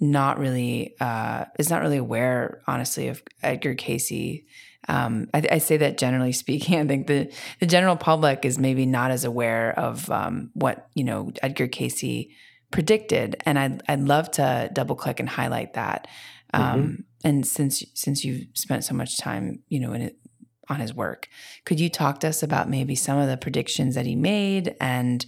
not 0.00 0.38
really, 0.38 0.94
uh, 1.00 1.44
is 1.58 1.68
not 1.68 1.82
really 1.82 1.98
aware, 1.98 2.62
honestly, 2.66 3.08
of 3.08 3.22
Edgar 3.42 3.74
Cayce. 3.74 4.42
Um, 4.88 5.28
I, 5.34 5.42
I, 5.52 5.58
say 5.58 5.76
that 5.76 5.98
generally 5.98 6.32
speaking. 6.32 6.78
I 6.80 6.86
think 6.86 7.06
the 7.06 7.32
the 7.60 7.66
general 7.66 7.96
public 7.96 8.44
is 8.44 8.58
maybe 8.58 8.86
not 8.86 9.10
as 9.10 9.24
aware 9.24 9.78
of 9.78 10.10
um, 10.10 10.50
what 10.54 10.88
you 10.94 11.04
know 11.04 11.32
Edgar 11.42 11.68
Cayce 11.68 12.26
predicted, 12.70 13.36
and 13.44 13.58
I'd 13.58 13.82
I'd 13.88 14.00
love 14.00 14.30
to 14.32 14.70
double 14.72 14.96
click 14.96 15.20
and 15.20 15.28
highlight 15.28 15.74
that. 15.74 16.08
Mm-hmm. 16.54 16.64
Um, 16.64 16.80
mm-hmm. 16.80 17.02
And 17.22 17.46
since 17.46 17.84
since 17.94 18.24
you've 18.24 18.46
spent 18.54 18.84
so 18.84 18.94
much 18.94 19.18
time, 19.18 19.62
you 19.68 19.80
know, 19.80 19.92
in 19.92 20.02
it, 20.02 20.16
on 20.70 20.80
his 20.80 20.94
work. 20.94 21.28
Could 21.64 21.80
you 21.80 21.90
talk 21.90 22.20
to 22.20 22.28
us 22.28 22.42
about 22.42 22.70
maybe 22.70 22.94
some 22.94 23.18
of 23.18 23.28
the 23.28 23.36
predictions 23.36 23.96
that 23.96 24.06
he 24.06 24.16
made 24.16 24.76
and 24.80 25.26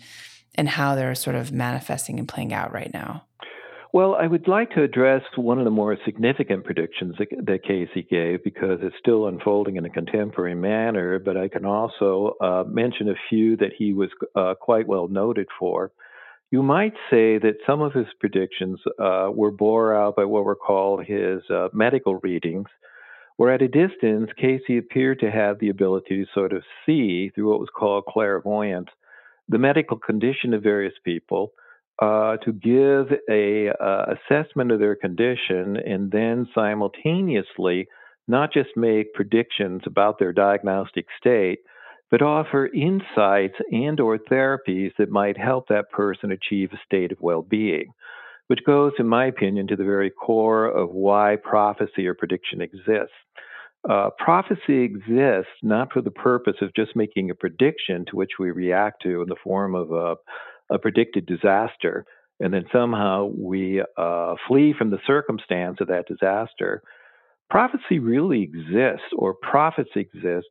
and 0.55 0.69
how 0.69 0.95
they're 0.95 1.15
sort 1.15 1.35
of 1.35 1.51
manifesting 1.51 2.19
and 2.19 2.29
playing 2.29 2.53
out 2.53 2.73
right 2.73 2.93
now? 2.93 3.25
Well, 3.95 4.15
I 4.15 4.27
would 4.27 4.49
like 4.49 4.71
to 4.71 4.83
address 4.83 5.21
one 5.37 5.59
of 5.59 5.67
the 5.67 5.71
more 5.71 5.99
significant 6.07 6.65
predictions 6.65 7.15
that, 7.19 7.29
that 7.45 7.63
Cayce 7.63 8.07
gave 8.09 8.43
because 8.43 8.79
it's 8.81 8.97
still 8.99 9.27
unfolding 9.27 9.77
in 9.77 9.85
a 9.85 9.91
contemporary 9.91 10.55
manner, 10.55 11.19
but 11.19 11.37
I 11.37 11.49
can 11.49 11.67
also 11.67 12.35
uh, 12.41 12.65
mention 12.67 13.11
a 13.11 13.15
few 13.29 13.55
that 13.59 13.73
he 13.77 13.93
was 13.93 14.09
uh, 14.35 14.55
quite 14.59 14.89
well 14.89 15.09
noted 15.09 15.47
for. 15.59 15.91
You 16.51 16.63
might 16.63 16.95
say 17.11 17.37
that 17.37 17.59
some 17.67 17.83
of 17.83 17.93
his 17.93 18.07
predictions 18.19 18.81
uh, 18.99 19.29
were 19.31 19.51
bore 19.51 19.95
out 19.95 20.17
by 20.17 20.25
what 20.25 20.47
were 20.47 20.57
called 20.57 21.05
his 21.05 21.43
uh, 21.51 21.69
medical 21.75 22.17
readings, 22.23 22.69
where 23.37 23.53
at 23.53 23.61
a 23.61 23.69
distance, 23.69 24.31
Cayce 24.39 24.63
appeared 24.71 25.21
to 25.21 25.31
have 25.31 25.59
the 25.59 25.69
ability 25.69 26.25
to 26.25 26.33
sort 26.33 26.55
of 26.55 26.63
see 26.87 27.31
through 27.35 27.51
what 27.51 27.61
was 27.61 27.71
called 27.77 28.07
clairvoyance 28.07 28.89
the 29.49 29.59
medical 29.59 29.99
condition 29.99 30.55
of 30.55 30.63
various 30.63 30.95
people 31.05 31.53
uh, 32.03 32.37
to 32.39 32.53
give 32.53 33.17
a 33.31 33.69
uh, 33.81 34.15
assessment 34.15 34.73
of 34.73 34.81
their 34.81 34.97
condition 34.97 35.77
and 35.77 36.11
then 36.11 36.49
simultaneously 36.53 37.87
not 38.27 38.53
just 38.53 38.71
make 38.77 39.15
predictions 39.15 39.83
about 39.87 40.19
their 40.19 40.33
diagnostic 40.33 41.07
state 41.19 41.61
but 42.11 42.21
offer 42.21 42.69
insights 42.75 43.55
and 43.71 44.01
or 44.01 44.19
therapies 44.19 44.91
that 44.99 45.11
might 45.11 45.39
help 45.39 45.69
that 45.69 45.91
person 45.91 46.33
achieve 46.33 46.71
a 46.73 46.81
state 46.85 47.13
of 47.13 47.19
well-being 47.21 47.93
which 48.49 48.65
goes 48.67 48.93
in 48.99 49.07
my 49.07 49.27
opinion 49.27 49.67
to 49.67 49.77
the 49.77 49.85
very 49.85 50.11
core 50.11 50.67
of 50.67 50.91
why 50.91 51.37
prophecy 51.43 52.07
or 52.07 52.15
prediction 52.15 52.61
exists. 52.61 53.15
Uh, 53.89 54.11
prophecy 54.19 54.83
exists 54.83 55.53
not 55.63 55.93
for 55.93 56.03
the 56.03 56.11
purpose 56.11 56.57
of 56.61 56.75
just 56.75 56.95
making 56.95 57.31
a 57.31 57.35
prediction 57.35 58.05
to 58.05 58.15
which 58.17 58.33
we 58.39 58.51
react 58.51 59.03
to 59.03 59.23
in 59.23 59.29
the 59.29 59.37
form 59.43 59.75
of 59.75 59.91
a 59.91 60.17
a 60.73 60.79
predicted 60.79 61.27
disaster, 61.27 62.05
and 62.41 62.53
then 62.53 62.65
somehow 62.73 63.31
we 63.37 63.83
uh, 63.97 64.35
flee 64.49 64.75
from 64.77 64.91
the 64.91 64.99
circumstance 65.07 65.79
of 65.81 65.89
that 65.89 66.07
disaster. 66.09 66.83
Prophecy 67.51 67.99
really 67.99 68.43
exists, 68.43 69.07
or 69.17 69.35
prophets 69.35 69.91
exist, 69.95 70.49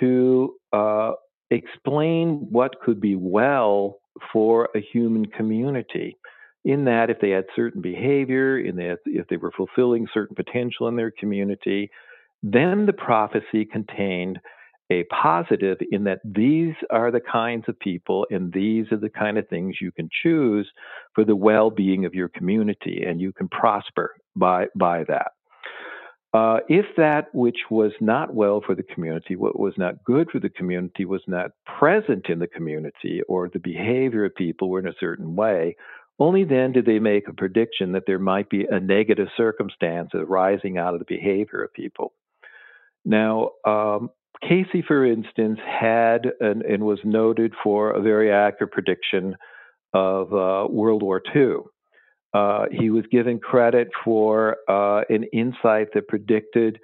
to 0.00 0.54
uh, 0.72 1.12
explain 1.50 2.46
what 2.50 2.80
could 2.80 3.00
be 3.00 3.16
well 3.16 3.98
for 4.32 4.68
a 4.74 4.80
human 4.80 5.26
community. 5.26 6.16
In 6.64 6.84
that, 6.84 7.10
if 7.10 7.18
they 7.20 7.30
had 7.30 7.44
certain 7.56 7.80
behavior, 7.80 8.58
in 8.58 8.76
that 8.76 8.98
if 9.06 9.26
they 9.28 9.36
were 9.36 9.52
fulfilling 9.56 10.06
certain 10.12 10.36
potential 10.36 10.88
in 10.88 10.96
their 10.96 11.10
community, 11.10 11.90
then 12.42 12.86
the 12.86 12.92
prophecy 12.92 13.64
contained 13.64 14.38
a 14.90 15.04
positive 15.04 15.78
in 15.90 16.04
that 16.04 16.20
these 16.24 16.74
are 16.90 17.10
the 17.10 17.20
kinds 17.20 17.64
of 17.68 17.78
people 17.78 18.26
and 18.30 18.52
these 18.52 18.86
are 18.90 18.96
the 18.96 19.10
kind 19.10 19.36
of 19.36 19.48
things 19.48 19.76
you 19.80 19.92
can 19.92 20.08
choose 20.22 20.68
for 21.14 21.24
the 21.24 21.36
well-being 21.36 22.04
of 22.04 22.14
your 22.14 22.28
community 22.28 23.04
and 23.06 23.20
you 23.20 23.32
can 23.32 23.48
prosper 23.48 24.14
by 24.34 24.66
by 24.74 25.04
that 25.04 25.32
uh, 26.34 26.58
if 26.68 26.84
that 26.96 27.34
which 27.34 27.56
was 27.70 27.92
not 28.00 28.34
well 28.34 28.62
for 28.64 28.74
the 28.74 28.82
community, 28.82 29.34
what 29.34 29.58
was 29.58 29.72
not 29.78 30.04
good 30.04 30.28
for 30.30 30.38
the 30.38 30.50
community, 30.50 31.06
was 31.06 31.22
not 31.26 31.52
present 31.78 32.26
in 32.28 32.38
the 32.38 32.46
community, 32.46 33.22
or 33.28 33.48
the 33.48 33.58
behavior 33.58 34.26
of 34.26 34.34
people 34.34 34.68
were 34.68 34.78
in 34.78 34.86
a 34.86 34.94
certain 35.00 35.34
way, 35.34 35.74
only 36.18 36.44
then 36.44 36.72
did 36.72 36.84
they 36.84 36.98
make 36.98 37.28
a 37.28 37.32
prediction 37.32 37.92
that 37.92 38.02
there 38.06 38.18
might 38.18 38.50
be 38.50 38.66
a 38.70 38.78
negative 38.78 39.28
circumstance 39.36 40.10
arising 40.12 40.76
out 40.76 40.92
of 40.92 40.98
the 40.98 41.06
behavior 41.06 41.62
of 41.62 41.72
people. 41.72 42.12
Now, 43.04 43.52
um, 43.64 44.10
Cayce, 44.42 44.84
for 44.86 45.04
instance, 45.04 45.58
had 45.64 46.26
and, 46.40 46.62
and, 46.62 46.84
was 46.84 47.00
noted 47.04 47.54
for 47.62 47.90
a 47.90 48.00
very 48.00 48.30
accurate 48.30 48.72
prediction 48.72 49.36
of 49.92 50.32
uh, 50.32 50.66
World 50.70 51.02
War 51.02 51.20
II. 51.34 51.56
Uh, 52.34 52.66
he 52.70 52.90
was 52.90 53.04
given 53.10 53.38
credit 53.38 53.88
for 54.04 54.56
uh, 54.68 55.02
an 55.08 55.24
insight 55.32 55.88
that 55.94 56.08
predicted 56.08 56.78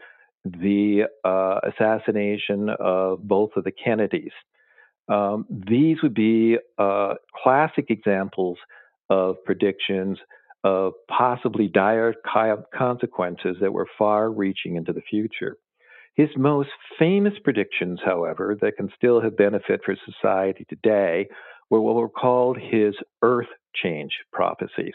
the 0.44 1.04
uh, 1.25 1.61
assassination 1.70 2.70
of 2.81 3.26
both 3.26 3.50
of 3.57 3.64
the 3.64 3.72
Kennedys. 3.72 4.33
Um, 5.09 5.46
these 5.50 5.98
would 6.02 6.14
be 6.14 6.57
uh, 6.79 7.14
classic 7.42 7.87
examples 7.90 8.59
of 9.11 9.37
predictions 9.44 10.18
of 10.64 10.94
possibly 11.09 11.68
dire 11.68 12.14
consequences 12.76 13.57
that 13.61 13.72
were 13.72 13.87
far 13.98 14.31
reaching 14.31 14.76
into 14.76 14.94
the 14.94 15.02
future. 15.02 15.59
His 16.14 16.29
most 16.37 16.70
famous 16.98 17.35
predictions, 17.42 18.00
however, 18.05 18.57
that 18.61 18.77
can 18.77 18.90
still 18.96 19.20
have 19.20 19.37
benefit 19.37 19.81
for 19.85 19.96
society 20.05 20.64
today 20.68 21.29
were 21.70 21.81
what 21.81 21.96
were 21.96 22.09
called 22.09 22.57
his 22.57 22.94
earth 23.22 23.48
change 23.74 24.12
prophecies. 24.33 24.94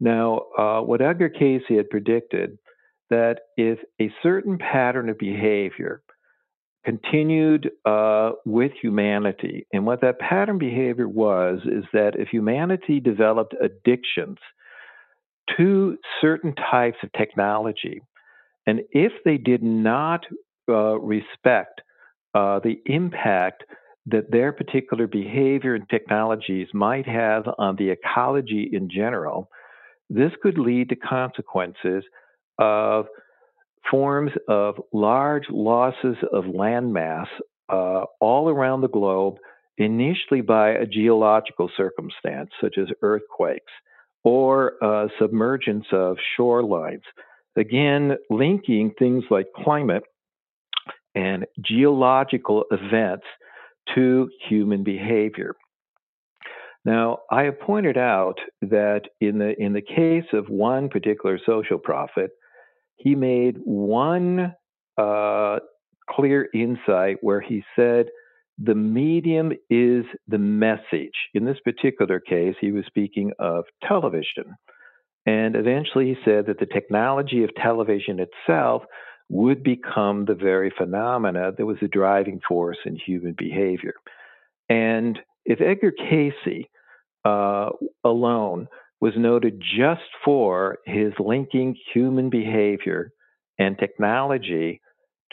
Now, 0.00 0.42
uh, 0.56 0.80
what 0.82 1.00
Edgar 1.00 1.28
Cayce 1.28 1.62
had 1.68 1.90
predicted 1.90 2.58
that 3.10 3.40
if 3.56 3.78
a 4.00 4.12
certain 4.22 4.58
pattern 4.58 5.08
of 5.08 5.18
behavior 5.18 6.02
continued 6.84 7.70
uh, 7.84 8.32
with 8.44 8.72
humanity, 8.80 9.66
and 9.72 9.84
what 9.84 10.00
that 10.02 10.20
pattern 10.20 10.58
behavior 10.58 11.08
was 11.08 11.58
is 11.64 11.84
that 11.92 12.14
if 12.16 12.28
humanity 12.28 13.00
developed 13.00 13.54
addictions 13.60 14.38
to 15.56 15.98
certain 16.20 16.54
types 16.54 16.98
of 17.02 17.10
technology, 17.12 18.00
and 18.68 18.82
if 18.90 19.12
they 19.24 19.38
did 19.38 19.62
not 19.62 20.26
uh, 20.68 20.98
respect 21.00 21.80
uh, 22.34 22.58
the 22.58 22.78
impact 22.84 23.64
that 24.04 24.30
their 24.30 24.52
particular 24.52 25.06
behavior 25.06 25.74
and 25.74 25.88
technologies 25.88 26.68
might 26.74 27.06
have 27.06 27.44
on 27.56 27.76
the 27.76 27.88
ecology 27.88 28.68
in 28.70 28.90
general, 28.90 29.48
this 30.10 30.32
could 30.42 30.58
lead 30.58 30.90
to 30.90 30.96
consequences 30.96 32.04
of 32.58 33.06
forms 33.90 34.32
of 34.48 34.74
large 34.92 35.44
losses 35.48 36.16
of 36.30 36.44
landmass 36.44 37.26
uh, 37.70 38.04
all 38.20 38.50
around 38.50 38.82
the 38.82 38.88
globe, 38.88 39.36
initially 39.78 40.42
by 40.42 40.72
a 40.72 40.84
geological 40.84 41.70
circumstance, 41.74 42.50
such 42.60 42.76
as 42.76 42.88
earthquakes 43.00 43.72
or 44.24 44.74
uh, 44.84 45.08
submergence 45.18 45.86
of 45.90 46.18
shorelines. 46.38 47.00
Again, 47.58 48.16
linking 48.30 48.92
things 48.98 49.24
like 49.30 49.46
climate 49.64 50.04
and 51.14 51.44
geological 51.60 52.64
events 52.70 53.24
to 53.94 54.28
human 54.48 54.84
behavior. 54.84 55.54
Now, 56.84 57.18
I 57.30 57.42
have 57.42 57.60
pointed 57.60 57.98
out 57.98 58.38
that 58.62 59.02
in 59.20 59.38
the 59.38 59.60
in 59.60 59.72
the 59.72 59.82
case 59.82 60.24
of 60.32 60.48
one 60.48 60.88
particular 60.88 61.38
social 61.44 61.78
prophet, 61.78 62.30
he 62.96 63.14
made 63.14 63.56
one 63.64 64.54
uh, 64.96 65.58
clear 66.08 66.48
insight 66.54 67.18
where 67.20 67.40
he 67.40 67.64
said 67.74 68.06
the 68.58 68.74
medium 68.74 69.52
is 69.70 70.04
the 70.28 70.38
message. 70.38 71.12
In 71.34 71.44
this 71.44 71.58
particular 71.64 72.20
case, 72.20 72.54
he 72.60 72.72
was 72.72 72.84
speaking 72.86 73.32
of 73.38 73.64
television. 73.86 74.56
And 75.26 75.56
eventually 75.56 76.06
he 76.06 76.16
said 76.24 76.46
that 76.46 76.58
the 76.58 76.66
technology 76.66 77.44
of 77.44 77.54
television 77.54 78.18
itself 78.20 78.82
would 79.28 79.62
become 79.62 80.24
the 80.24 80.34
very 80.34 80.72
phenomena 80.76 81.52
that 81.56 81.66
was 81.66 81.76
the 81.80 81.88
driving 81.88 82.40
force 82.48 82.78
in 82.86 82.96
human 82.96 83.34
behavior. 83.36 83.94
And 84.68 85.18
if 85.44 85.60
Edgar 85.60 85.92
Cayce 85.92 86.64
uh, 87.24 87.70
alone 88.04 88.68
was 89.00 89.12
noted 89.16 89.60
just 89.60 90.00
for 90.24 90.78
his 90.86 91.12
linking 91.18 91.76
human 91.92 92.30
behavior 92.30 93.12
and 93.58 93.78
technology 93.78 94.80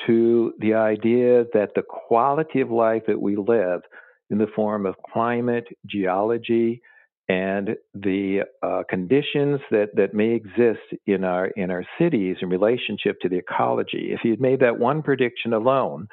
to 0.05 0.53
the 0.59 0.73
idea 0.73 1.45
that 1.53 1.71
the 1.75 1.83
quality 2.07 2.61
of 2.61 2.69
life 2.69 3.03
that 3.07 3.21
we 3.21 3.35
live 3.35 3.81
in 4.29 4.37
the 4.37 4.47
form 4.55 4.85
of 4.85 4.95
climate, 5.11 5.67
geology, 5.85 6.81
and 7.27 7.69
the 7.93 8.41
uh, 8.61 8.83
conditions 8.87 9.59
that, 9.71 9.95
that 9.95 10.13
may 10.13 10.31
exist 10.31 10.81
in 11.07 11.23
our 11.23 11.47
in 11.47 11.71
our 11.71 11.83
cities 11.99 12.37
in 12.41 12.49
relationship 12.49 13.19
to 13.21 13.29
the 13.29 13.37
ecology. 13.37 14.09
If 14.11 14.19
he 14.21 14.29
had 14.29 14.39
made 14.39 14.59
that 14.59 14.77
one 14.77 15.01
prediction 15.01 15.53
alone, 15.53 16.07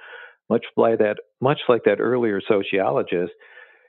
much 0.48 0.64
like 0.76 0.98
that 0.98 1.16
much 1.40 1.60
like 1.68 1.84
that 1.84 2.00
earlier 2.00 2.40
sociologist, 2.46 3.32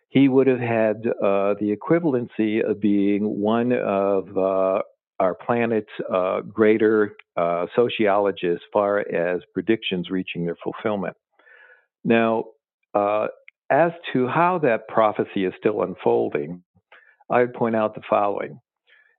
he 0.09 0.27
would 0.27 0.47
have 0.47 0.59
had 0.59 1.07
uh, 1.07 1.55
the 1.59 1.75
equivalency 1.75 2.63
of 2.63 2.81
being 2.81 3.39
one 3.39 3.71
of 3.71 4.37
uh, 4.37 4.81
our 5.19 5.33
planet's 5.33 5.87
uh, 6.13 6.41
greater 6.41 7.15
uh, 7.37 7.67
sociologists, 7.75 8.65
far 8.73 8.99
as 8.99 9.41
predictions 9.53 10.09
reaching 10.09 10.45
their 10.45 10.57
fulfillment. 10.61 11.15
Now, 12.03 12.45
uh, 12.93 13.27
as 13.69 13.91
to 14.11 14.27
how 14.27 14.59
that 14.59 14.87
prophecy 14.89 15.45
is 15.45 15.53
still 15.57 15.81
unfolding, 15.81 16.63
I 17.33 17.39
would 17.39 17.53
point 17.53 17.75
out 17.75 17.95
the 17.95 18.01
following. 18.07 18.59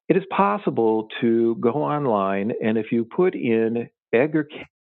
It 0.09 0.17
is 0.17 0.23
possible 0.31 1.09
to 1.21 1.57
go 1.57 1.71
online 1.71 2.53
and 2.63 2.79
if 2.79 2.93
you 2.93 3.05
put 3.05 3.35
in 3.35 3.89
Edgar 4.13 4.47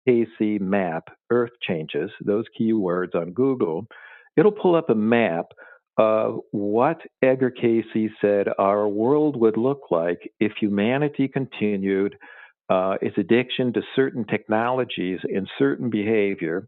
Cayce 0.07 0.61
map, 0.61 1.05
Earth 1.31 1.53
changes, 1.63 2.11
those 2.25 2.47
keywords 2.61 3.15
on 3.15 3.33
Google, 3.33 3.87
it'll 4.37 4.51
pull 4.51 4.75
up 4.75 4.91
a 4.91 4.95
map 4.95 5.47
of 5.99 6.41
what 6.51 7.01
Edgar 7.23 7.51
Cayce 7.51 8.11
said 8.21 8.49
our 8.59 8.89
world 8.89 9.39
would 9.39 9.57
look 9.57 9.83
like 9.91 10.19
if 10.41 10.53
humanity 10.59 11.29
continued 11.29 12.17
uh, 12.71 12.97
its 13.03 13.17
addiction 13.19 13.73
to 13.75 13.83
certain 13.95 14.25
technologies 14.25 15.21
and 15.23 15.49
certain 15.59 15.91
behavior 15.91 16.67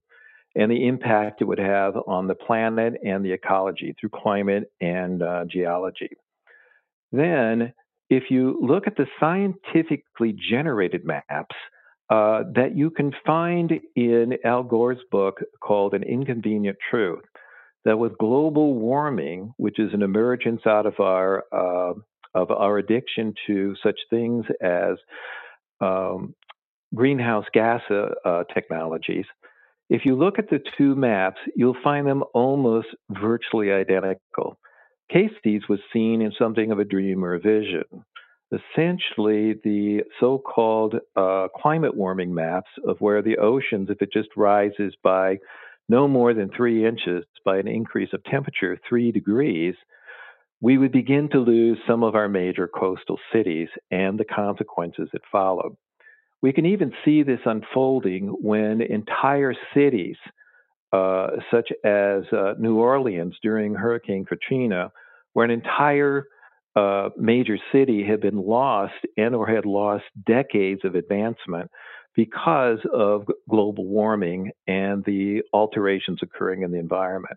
and 0.55 0.71
the 0.71 0.87
impact 0.87 1.41
it 1.41 1.47
would 1.47 1.59
have 1.59 1.95
on 2.07 2.29
the 2.29 2.35
planet 2.35 2.95
and 3.05 3.25
the 3.25 3.33
ecology 3.33 3.95
through 3.99 4.11
climate 4.11 4.71
and 4.81 5.23
uh, 5.23 5.45
geology. 5.51 6.11
Then, 7.13 7.73
if 8.11 8.25
you 8.31 8.59
look 8.61 8.87
at 8.87 8.97
the 8.97 9.07
scientifically 9.21 10.37
generated 10.51 11.05
maps 11.05 11.57
uh, 12.11 12.43
that 12.55 12.77
you 12.77 12.91
can 12.91 13.13
find 13.25 13.73
in 13.97 14.35
Al 14.45 14.63
Gore's 14.63 14.99
book 15.11 15.41
called 15.61 15.95
An 15.95 16.03
Inconvenient 16.03 16.77
Truth, 16.91 17.25
that 17.85 17.99
with 17.99 18.19
global 18.19 18.75
warming, 18.75 19.53
which 19.57 19.79
is 19.79 19.93
an 19.93 20.03
emergence 20.03 20.63
out 20.67 20.87
of 20.87 21.01
our 21.01 21.45
uh, 21.53 21.95
of 22.35 22.51
our 22.51 22.79
addiction 22.79 23.33
to 23.47 23.75
such 23.83 23.99
things 24.11 24.45
as 24.61 24.97
um, 25.81 26.35
greenhouse 26.95 27.47
gas 27.53 27.81
uh, 27.91 28.09
uh, 28.25 28.45
technologies, 28.53 29.25
if 29.89 30.05
you 30.05 30.17
look 30.17 30.39
at 30.39 30.51
the 30.51 30.61
two 30.77 30.95
maps, 30.97 31.39
you'll 31.55 31.77
find 31.85 32.07
them 32.07 32.25
almost 32.33 32.89
virtually 33.11 33.71
identical. 33.71 34.59
Cayce's 35.13 35.69
was 35.69 35.81
seen 35.93 36.23
in 36.23 36.33
something 36.39 36.73
of 36.73 36.79
a 36.79 36.85
dream 36.85 37.25
or 37.25 37.35
a 37.35 37.41
vision. 37.41 37.85
Essentially, 38.53 39.55
the 39.65 40.03
so 40.21 40.39
called 40.39 40.97
uh, 41.17 41.49
climate 41.61 41.97
warming 41.97 42.35
maps 42.35 42.71
of 42.87 43.01
where 43.01 43.23
the 43.23 43.39
oceans, 43.39 43.91
if 43.91 44.01
it 44.01 44.13
just 44.13 44.29
rises 44.37 44.95
by 45.03 45.39
no 45.89 46.09
more 46.09 46.35
than 46.35 46.51
three 46.51 46.87
inches 46.87 47.25
by 47.45 47.59
an 47.59 47.69
increase 47.69 48.13
of 48.13 48.25
temperature 48.25 48.79
three 48.89 49.13
degrees, 49.13 49.75
we 50.61 50.79
would 50.79 50.93
begin 50.93 51.29
to 51.31 51.39
lose 51.39 51.79
some 51.87 52.03
of 52.03 52.15
our 52.15 52.29
major 52.29 52.69
coastal 52.69 53.19
cities 53.33 53.69
and 53.91 54.19
the 54.19 54.25
consequences 54.25 55.09
that 55.13 55.21
followed. 55.31 55.77
We 56.41 56.53
can 56.53 56.67
even 56.67 56.93
see 57.05 57.23
this 57.23 57.41
unfolding 57.45 58.29
when 58.29 58.81
entire 58.81 59.55
cities, 59.75 60.17
such 61.51 61.71
as 61.85 62.23
uh, 62.33 62.55
New 62.59 62.79
Orleans 62.79 63.35
during 63.43 63.75
Hurricane 63.75 64.25
Katrina, 64.25 64.93
where 65.33 65.45
an 65.45 65.51
entire 65.51 66.27
uh, 66.77 67.11
major 67.17 67.59
city 67.73 68.05
had 68.05 68.21
been 68.21 68.39
lost 68.39 68.95
and 69.17 69.35
or 69.35 69.47
had 69.47 69.65
lost 69.65 70.05
decades 70.27 70.81
of 70.85 70.95
advancement 70.95 71.71
because 72.17 72.79
of 72.93 73.27
global 73.49 73.87
warming 73.87 74.51
and 74.67 75.05
the 75.05 75.43
alterations 75.53 76.21
occurring 76.23 76.63
in 76.63 76.71
the 76.71 76.79
environment. 76.79 77.37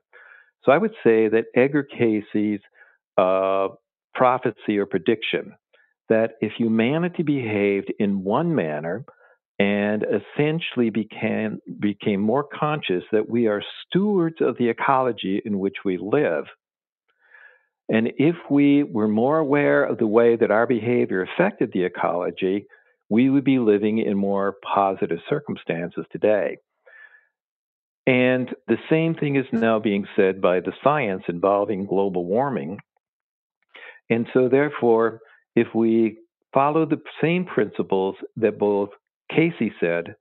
So 0.64 0.72
I 0.72 0.78
would 0.78 0.94
say 1.04 1.28
that 1.30 1.46
Edgar 1.56 1.84
Cayce's 1.84 2.60
uh, 3.18 3.70
prophecy 4.14 4.78
or 4.78 4.86
prediction 4.86 5.54
that 6.10 6.32
if 6.42 6.54
humanity 6.58 7.24
behaved 7.24 7.94
in 8.00 8.24
one 8.24 8.56
manner 8.56 9.04
and 9.60 10.06
essentially 10.06 10.90
became, 10.90 11.60
became 11.80 12.22
more 12.22 12.44
conscious 12.44 13.04
that 13.12 13.30
we 13.30 13.48
are 13.48 13.64
stewards 13.86 14.38
of 14.40 14.58
the 14.58 14.70
ecology 14.70 15.42
in 15.44 15.60
which 15.60 15.78
we 15.84 15.98
live, 15.98 16.46
and 17.90 18.12
if 18.18 18.36
we 18.50 18.84
were 18.84 19.08
more 19.08 19.38
aware 19.38 19.84
of 19.84 19.98
the 19.98 20.08
way 20.08 20.36
that 20.36 20.52
our 20.52 20.68
behavior 20.68 21.22
affected 21.22 21.72
the 21.72 21.84
ecology, 21.84 22.66
we 23.10 23.30
would 23.30 23.46
be 23.46 23.60
living 23.60 24.00
in 24.00 24.18
more 24.18 24.56
positive 24.74 25.20
circumstances 25.30 26.06
today. 26.12 26.58
And 28.06 28.54
the 28.68 28.78
same 28.90 29.16
thing 29.16 29.36
is 29.36 29.46
now 29.52 29.80
being 29.80 30.06
said 30.16 30.42
by 30.42 30.60
the 30.60 30.74
science 30.84 31.24
involving 31.28 31.86
global 31.86 32.26
warming. 32.26 32.80
And 34.10 34.28
so, 34.34 34.48
therefore, 34.50 35.20
if 35.56 35.68
we 35.74 36.18
follow 36.54 36.86
the 36.86 37.02
same 37.22 37.46
principles 37.46 38.16
that 38.38 38.58
both 38.58 38.90
Cayce 39.32 39.72
said 39.80 40.16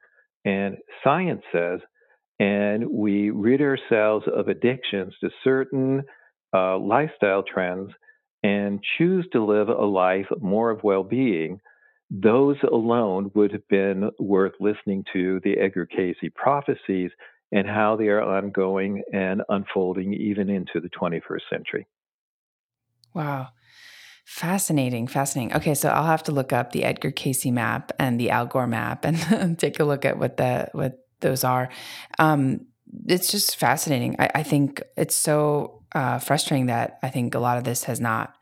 and 0.44 0.76
science 1.02 1.42
says, 1.52 1.80
and 2.38 2.86
we 2.90 3.30
rid 3.30 3.60
ourselves 3.60 4.26
of 4.34 4.48
addictions 4.48 5.14
to 5.20 5.30
certain 5.42 6.02
uh, 6.54 6.78
lifestyle 6.78 7.42
trends 7.42 7.90
and 8.42 8.80
choose 8.98 9.26
to 9.32 9.44
live 9.44 9.68
a 9.68 9.72
life 9.72 10.26
more 10.40 10.70
of 10.70 10.84
well 10.84 11.02
being, 11.02 11.60
those 12.10 12.56
alone 12.70 13.30
would 13.34 13.50
have 13.52 13.66
been 13.68 14.10
worth 14.18 14.52
listening 14.60 15.04
to 15.12 15.40
the 15.42 15.58
Edgar 15.58 15.86
Cayce 15.86 16.30
prophecies 16.34 17.10
and 17.52 17.66
how 17.66 17.96
they 17.96 18.08
are 18.08 18.22
ongoing 18.22 19.02
and 19.12 19.42
unfolding 19.48 20.12
even 20.14 20.48
into 20.50 20.80
the 20.80 20.90
21st 20.90 21.40
century. 21.50 21.86
Wow. 23.14 23.48
Fascinating, 24.26 25.06
fascinating. 25.06 25.56
Okay, 25.56 25.74
so 25.74 25.88
I'll 25.88 26.04
have 26.04 26.24
to 26.24 26.32
look 26.32 26.52
up 26.52 26.72
the 26.72 26.82
Edgar 26.82 27.12
Cayce 27.12 27.46
map 27.46 27.92
and 27.96 28.18
the 28.18 28.30
Al 28.30 28.46
Gore 28.46 28.66
map 28.66 29.04
and 29.04 29.56
take 29.58 29.78
a 29.78 29.84
look 29.84 30.04
at 30.04 30.18
what 30.18 30.36
the 30.36 30.68
what 30.72 30.98
those 31.20 31.44
are. 31.44 31.68
Um, 32.18 32.66
it's 33.06 33.30
just 33.30 33.54
fascinating. 33.54 34.16
I, 34.18 34.30
I 34.34 34.42
think 34.42 34.82
it's 34.96 35.16
so 35.16 35.84
uh, 35.92 36.18
frustrating 36.18 36.66
that 36.66 36.98
I 37.04 37.08
think 37.08 37.36
a 37.36 37.38
lot 37.38 37.56
of 37.56 37.62
this 37.62 37.84
has 37.84 38.00
not 38.00 38.34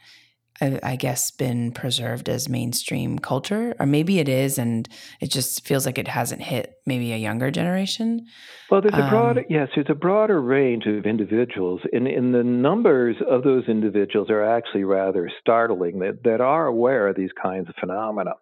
I, 0.60 0.78
I, 0.82 0.96
guess, 0.96 1.30
been 1.30 1.72
preserved 1.72 2.28
as 2.28 2.48
mainstream 2.48 3.18
culture, 3.18 3.74
or 3.80 3.86
maybe 3.86 4.18
it 4.18 4.28
is, 4.28 4.56
and 4.58 4.88
it 5.20 5.30
just 5.30 5.66
feels 5.66 5.84
like 5.84 5.98
it 5.98 6.08
hasn't 6.08 6.42
hit 6.42 6.78
maybe 6.86 7.12
a 7.12 7.16
younger 7.16 7.50
generation. 7.50 8.26
Well, 8.70 8.80
there's 8.80 8.94
a 8.94 9.08
broader 9.10 9.40
um, 9.40 9.46
yes, 9.50 9.68
there's 9.74 9.86
a 9.88 9.94
broader 9.94 10.40
range 10.40 10.86
of 10.86 11.06
individuals, 11.06 11.80
and 11.92 12.06
in 12.06 12.32
the 12.32 12.44
numbers 12.44 13.16
of 13.28 13.42
those 13.42 13.64
individuals 13.68 14.30
are 14.30 14.44
actually 14.44 14.84
rather 14.84 15.30
startling 15.40 15.98
that 16.00 16.22
that 16.24 16.40
are 16.40 16.66
aware 16.66 17.08
of 17.08 17.16
these 17.16 17.32
kinds 17.40 17.68
of 17.68 17.74
phenomena. 17.80 18.34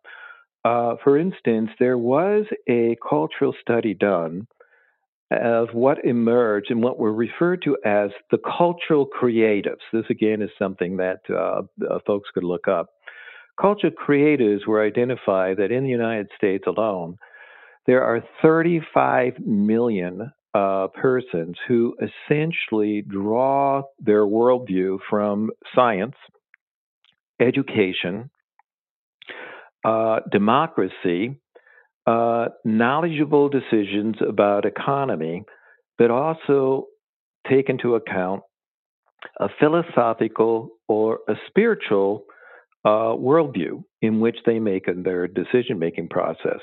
Uh, 0.64 0.94
for 1.02 1.18
instance, 1.18 1.70
there 1.78 1.98
was 1.98 2.44
a 2.68 2.96
cultural 3.08 3.54
study 3.60 3.94
done 3.94 4.46
of 5.40 5.68
what 5.72 6.04
emerged 6.04 6.70
and 6.70 6.82
what 6.82 6.98
were 6.98 7.12
referred 7.12 7.62
to 7.62 7.76
as 7.84 8.10
the 8.30 8.38
cultural 8.38 9.06
creatives. 9.06 9.80
This, 9.92 10.04
again, 10.10 10.42
is 10.42 10.50
something 10.58 10.96
that 10.98 11.20
uh, 11.30 11.62
uh, 11.88 11.98
folks 12.06 12.28
could 12.34 12.44
look 12.44 12.68
up. 12.68 12.90
Cultural 13.60 13.92
creatives 13.92 14.66
were 14.66 14.84
identified 14.84 15.58
that 15.58 15.70
in 15.70 15.84
the 15.84 15.90
United 15.90 16.28
States 16.36 16.64
alone, 16.66 17.18
there 17.86 18.02
are 18.02 18.22
35 18.40 19.34
million 19.44 20.32
uh, 20.54 20.88
persons 20.88 21.56
who 21.66 21.96
essentially 22.00 23.02
draw 23.02 23.82
their 23.98 24.24
worldview 24.24 24.98
from 25.08 25.50
science, 25.74 26.14
education, 27.40 28.30
uh, 29.84 30.20
democracy, 30.30 31.40
uh, 32.06 32.46
knowledgeable 32.64 33.48
decisions 33.48 34.16
about 34.26 34.64
economy, 34.64 35.44
but 35.98 36.10
also 36.10 36.86
take 37.48 37.68
into 37.68 37.94
account 37.94 38.42
a 39.38 39.48
philosophical 39.60 40.70
or 40.88 41.20
a 41.28 41.34
spiritual 41.48 42.24
uh, 42.84 43.14
worldview 43.14 43.82
in 44.00 44.18
which 44.20 44.36
they 44.44 44.58
make 44.58 44.88
in 44.88 45.02
their 45.04 45.28
decision 45.28 45.78
making 45.78 46.08
process. 46.08 46.58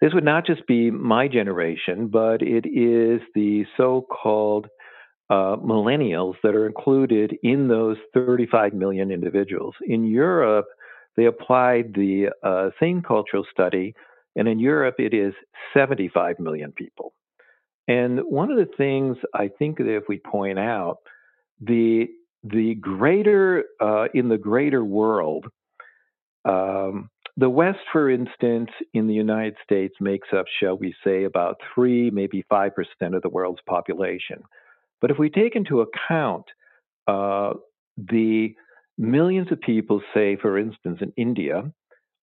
This 0.00 0.12
would 0.14 0.24
not 0.24 0.46
just 0.46 0.66
be 0.66 0.90
my 0.90 1.28
generation, 1.28 2.08
but 2.08 2.42
it 2.42 2.66
is 2.66 3.20
the 3.34 3.64
so 3.76 4.06
called 4.10 4.66
uh, 5.30 5.56
millennials 5.56 6.34
that 6.42 6.54
are 6.54 6.66
included 6.66 7.36
in 7.42 7.68
those 7.68 7.96
35 8.14 8.74
million 8.74 9.10
individuals. 9.10 9.74
In 9.86 10.04
Europe, 10.04 10.66
they 11.16 11.26
applied 11.26 11.94
the 11.94 12.30
uh, 12.42 12.70
same 12.80 13.02
cultural 13.02 13.44
study 13.50 13.94
and 14.36 14.48
in 14.48 14.58
Europe, 14.58 14.96
it 14.98 15.14
is 15.14 15.34
75 15.74 16.38
million 16.38 16.72
people. 16.72 17.12
And 17.88 18.20
one 18.20 18.50
of 18.50 18.56
the 18.56 18.72
things 18.76 19.16
I 19.34 19.48
think 19.48 19.78
that 19.78 19.96
if 19.96 20.04
we 20.08 20.18
point 20.18 20.58
out, 20.58 20.98
the 21.60 22.06
the 22.44 22.74
greater 22.74 23.64
uh, 23.80 24.06
in 24.14 24.28
the 24.28 24.38
greater 24.38 24.84
world, 24.84 25.46
um, 26.44 27.08
the 27.36 27.48
West, 27.50 27.78
for 27.92 28.10
instance, 28.10 28.70
in 28.94 29.06
the 29.06 29.14
United 29.14 29.56
States 29.62 29.94
makes 30.00 30.28
up, 30.36 30.46
shall 30.60 30.76
we 30.76 30.94
say, 31.04 31.24
about 31.24 31.56
three, 31.74 32.10
maybe 32.10 32.44
five 32.48 32.72
percent 32.74 33.14
of 33.14 33.22
the 33.22 33.28
world's 33.28 33.62
population. 33.66 34.42
But 35.00 35.10
if 35.10 35.18
we 35.18 35.30
take 35.30 35.56
into 35.56 35.80
account 35.80 36.44
uh, 37.06 37.54
the 37.96 38.54
millions 38.96 39.50
of 39.50 39.60
people, 39.60 40.00
say, 40.14 40.36
for 40.36 40.58
instance, 40.58 40.98
in 41.00 41.12
India, 41.16 41.72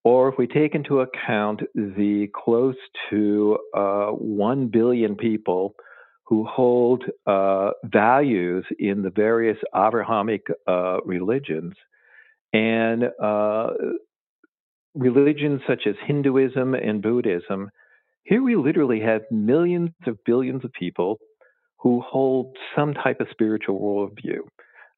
or 0.03 0.29
if 0.29 0.35
we 0.37 0.47
take 0.47 0.75
into 0.75 1.01
account 1.01 1.61
the 1.75 2.27
close 2.33 2.75
to 3.09 3.57
uh, 3.75 4.07
1 4.07 4.67
billion 4.67 5.15
people 5.15 5.75
who 6.23 6.45
hold 6.45 7.03
uh, 7.25 7.71
values 7.83 8.63
in 8.77 9.01
the 9.01 9.09
various 9.09 9.57
Abrahamic 9.75 10.45
uh, 10.67 10.97
religions, 11.03 11.73
and 12.53 13.05
uh, 13.21 13.67
religions 14.95 15.61
such 15.67 15.83
as 15.87 15.95
Hinduism 16.05 16.75
and 16.75 17.01
Buddhism, 17.01 17.71
here 18.23 18.43
we 18.43 18.55
literally 18.55 19.01
have 19.01 19.21
millions 19.31 19.89
of 20.05 20.23
billions 20.23 20.63
of 20.63 20.71
people 20.73 21.17
who 21.77 22.01
hold 22.01 22.55
some 22.75 22.93
type 22.93 23.19
of 23.21 23.27
spiritual 23.31 23.79
worldview. 23.79 24.41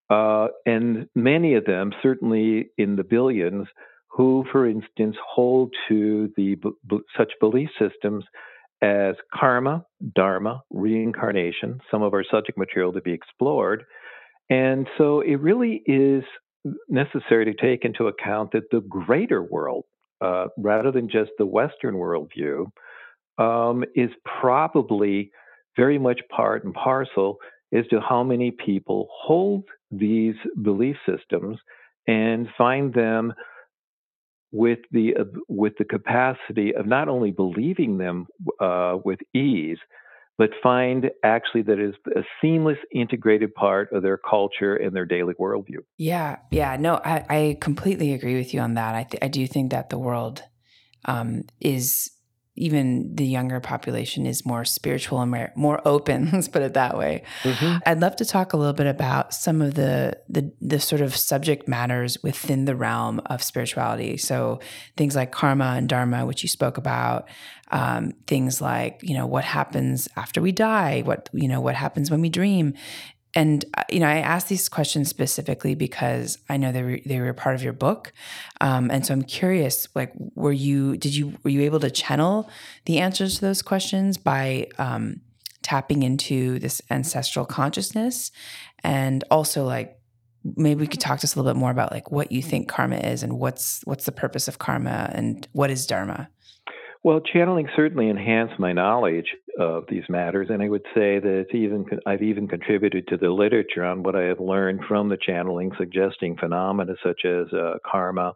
Uh, 0.10 0.50
and 0.66 1.08
many 1.16 1.54
of 1.54 1.64
them, 1.66 1.94
certainly 2.04 2.70
in 2.78 2.98
the 2.98 3.04
billions, 3.04 3.68
who, 4.12 4.46
for 4.52 4.68
instance, 4.68 5.16
hold 5.26 5.74
to 5.88 6.32
the 6.36 6.58
such 7.18 7.32
belief 7.40 7.70
systems 7.80 8.26
as 8.82 9.16
karma, 9.34 9.86
dharma, 10.16 10.62
reincarnation, 10.72 11.80
some 11.90 12.02
of 12.02 12.14
our 12.14 12.24
subject 12.30 12.58
material 12.58 12.92
to 12.92 13.02
be 13.02 13.14
explored. 13.14 13.84
And 14.50 14.88
so 14.98 15.22
it 15.22 15.36
really 15.36 15.82
is 15.86 16.24
necessary 16.90 17.46
to 17.46 17.54
take 17.54 17.86
into 17.86 18.08
account 18.08 18.52
that 18.52 18.70
the 18.72 18.82
greater 18.82 19.44
world, 19.44 19.86
uh, 20.20 20.48
rather 20.58 20.92
than 20.92 21.08
just 21.10 21.32
the 21.38 21.46
Western 21.46 21.96
worldview, 21.96 22.66
um, 23.38 23.84
is 23.96 24.10
probably 24.42 25.32
very 25.78 25.98
much 25.98 26.20
part 26.36 26.66
and 26.66 26.74
parcel 26.74 27.38
as 27.74 27.88
to 27.88 28.02
how 28.02 28.24
many 28.24 28.52
people 28.52 29.08
hold 29.12 29.64
these 29.90 30.36
belief 30.62 30.98
systems 31.08 31.58
and 32.08 32.48
find 32.58 32.94
them 32.94 33.34
with 34.52 34.80
the 34.92 35.16
uh, 35.20 35.24
with 35.48 35.74
the 35.78 35.86
capacity 35.86 36.74
of 36.76 36.86
not 36.86 37.08
only 37.08 37.32
believing 37.32 37.98
them 37.98 38.28
uh, 38.60 38.98
with 39.04 39.20
ease, 39.34 39.78
but 40.38 40.50
find 40.62 41.10
actually 41.24 41.62
that 41.62 41.80
is 41.80 41.94
a 42.16 42.24
seamless, 42.42 42.78
integrated 42.94 43.54
part 43.54 43.92
of 43.92 44.04
their 44.04 44.18
culture 44.18 44.76
and 44.76 44.96
their 44.96 45.06
daily 45.06 45.34
worldview. 45.36 45.80
Yeah, 45.98 46.38
yeah, 46.50 46.78
no, 46.78 46.96
I, 47.06 47.26
I 47.30 47.58
completely 47.62 48.14
agree 48.14 48.36
with 48.36 48.54
you 48.54 48.60
on 48.60 48.74
that. 48.74 48.96
I 48.96 49.04
th- 49.04 49.24
I 49.24 49.28
do 49.28 49.46
think 49.48 49.72
that 49.72 49.90
the 49.90 50.00
world 50.00 50.44
um, 51.06 51.44
is 51.60 52.12
even 52.56 53.16
the 53.16 53.26
younger 53.26 53.62
population 53.62 54.26
is 54.26 54.46
more 54.46 54.66
spiritual 54.66 55.22
and 55.22 55.50
more 55.56 55.82
open. 55.86 56.30
Let's 56.34 56.50
put 56.50 56.62
it 56.62 56.74
that 56.74 56.98
way. 56.98 57.24
Mm-hmm. 57.44 57.78
I'd 57.86 58.02
love 58.02 58.18
to 58.18 58.26
talk 58.26 58.54
a 58.54 58.58
little 58.58 58.74
bit 58.74 58.88
about 58.88 59.34
some 59.34 59.62
of 59.62 59.76
the, 59.76 60.18
the 60.28 60.52
the 60.60 60.80
sort 60.80 61.02
of 61.02 61.16
subject 61.16 61.68
matters 61.68 62.22
within 62.24 62.66
the 62.66 62.76
realm 62.76 63.22
of 63.28 63.42
spirituality. 63.42 64.18
So 64.18 64.60
things 64.98 65.16
like 65.16 65.32
karma 65.32 65.76
and 65.78 65.88
dharma, 65.88 66.26
which 66.26 66.44
you 66.44 66.50
spoke 66.50 66.78
about. 66.78 67.28
Um, 67.74 68.12
things 68.28 68.60
like 68.60 69.00
you 69.02 69.14
know 69.14 69.26
what 69.26 69.46
happens 69.46 70.10
after 70.18 70.42
we 70.42 70.52
die, 70.52 71.04
what 71.06 71.30
you 71.32 71.48
know 71.48 71.62
what 71.62 71.76
happens 71.76 72.12
when 72.12 72.20
we 72.20 72.28
dream, 72.28 72.74
and 73.34 73.64
uh, 73.78 73.84
you 73.90 74.00
know, 74.00 74.08
I 74.08 74.18
asked 74.18 74.50
these 74.50 74.68
questions 74.68 75.10
specifically 75.10 75.76
because 75.76 76.38
I 76.50 76.58
know 76.58 76.72
they 76.72 76.84
were 76.84 77.00
they 77.06 77.20
were 77.20 77.34
part 77.34 77.56
of 77.56 77.64
your 77.64 77.74
book, 77.74 78.12
um, 78.60 78.92
and 78.92 79.06
so 79.06 79.14
I'm 79.14 79.24
curious. 79.24 79.88
Like, 79.96 80.12
were 80.36 80.52
you 80.52 80.98
did 80.98 81.16
you 81.16 81.38
were 81.44 81.50
you 81.50 81.62
able 81.62 81.80
to 81.82 81.92
channel 81.92 82.50
the 82.86 83.00
answers 83.00 83.36
to 83.36 83.42
those 83.42 83.62
questions 83.62 84.18
by 84.18 84.68
um, 84.78 85.22
tapping 85.62 86.04
into 86.04 86.60
this 86.60 86.82
ancestral 86.90 87.46
consciousness, 87.46 88.32
and 88.84 89.24
also 89.32 89.66
like 89.66 89.98
maybe 90.44 90.82
we 90.82 90.88
could 90.88 91.00
talk 91.00 91.20
to 91.20 91.26
us 91.26 91.36
a 91.36 91.40
little 91.40 91.54
bit 91.54 91.60
more 91.60 91.72
about 91.72 91.92
like 91.92 92.12
what 92.12 92.32
you 92.32 92.42
think 92.42 92.68
karma 92.68 92.98
is 92.98 93.24
and 93.24 93.40
what's 93.40 93.82
what's 93.86 94.06
the 94.06 94.12
purpose 94.12 94.48
of 94.48 94.60
karma 94.60 95.10
and 95.14 95.48
what 95.54 95.70
is 95.70 95.86
dharma. 95.86 96.30
Well, 97.04 97.20
channeling 97.20 97.68
certainly 97.76 98.10
enhanced 98.10 98.60
my 98.60 98.74
knowledge 98.74 99.26
of 99.60 99.86
these 99.90 100.04
matters, 100.10 100.48
and 100.50 100.62
I 100.62 100.70
would 100.70 100.86
say 100.94 101.20
that 101.20 101.48
even 101.54 101.86
I've 102.06 102.22
even 102.22 102.48
contributed 102.48 103.08
to 103.08 103.18
the 103.18 103.30
literature 103.30 103.84
on 103.84 104.04
what 104.04 104.16
I 104.16 104.24
have 104.24 104.40
learned 104.40 104.82
from 104.88 105.10
the 105.10 105.18
channeling, 105.18 105.72
suggesting 105.78 106.38
phenomena 106.38 106.94
such 107.04 107.26
as 107.26 107.52
uh, 107.54 107.78
karma 107.90 108.34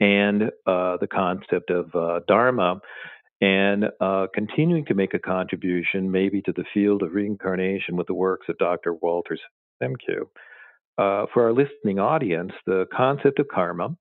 and 0.00 0.44
uh, 0.66 0.96
the 1.00 1.08
concept 1.10 1.70
of 1.70 1.94
uh, 1.94 2.20
dharma, 2.26 2.80
and 3.40 3.84
uh, 4.00 4.26
continuing 4.34 4.84
to 4.86 4.94
make 4.94 5.14
a 5.14 5.18
contribution 5.18 6.10
maybe 6.10 6.42
to 6.42 6.52
the 6.52 6.64
field 6.72 7.02
of 7.02 7.12
reincarnation 7.12 7.96
with 7.96 8.06
the 8.06 8.14
works 8.14 8.46
of 8.48 8.58
Dr. 8.58 8.94
Walter 8.94 9.38
Semkiw. 9.82 10.22
Uh, 10.96 11.26
for 11.32 11.44
our 11.44 11.52
listening 11.52 11.98
audience, 11.98 12.52
the 12.66 12.86
concept 12.96 13.38
of 13.38 13.48
karma 13.48 13.96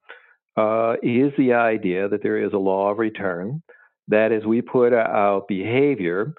uh, 0.55 0.93
is 1.01 1.31
the 1.37 1.53
idea 1.53 2.07
that 2.07 2.21
there 2.21 2.43
is 2.43 2.53
a 2.53 2.57
law 2.57 2.91
of 2.91 2.99
return 2.99 3.63
that 4.07 4.31
is, 4.31 4.45
we 4.45 4.61
put 4.61 4.93
our 4.93 5.43
behavior 5.47 6.33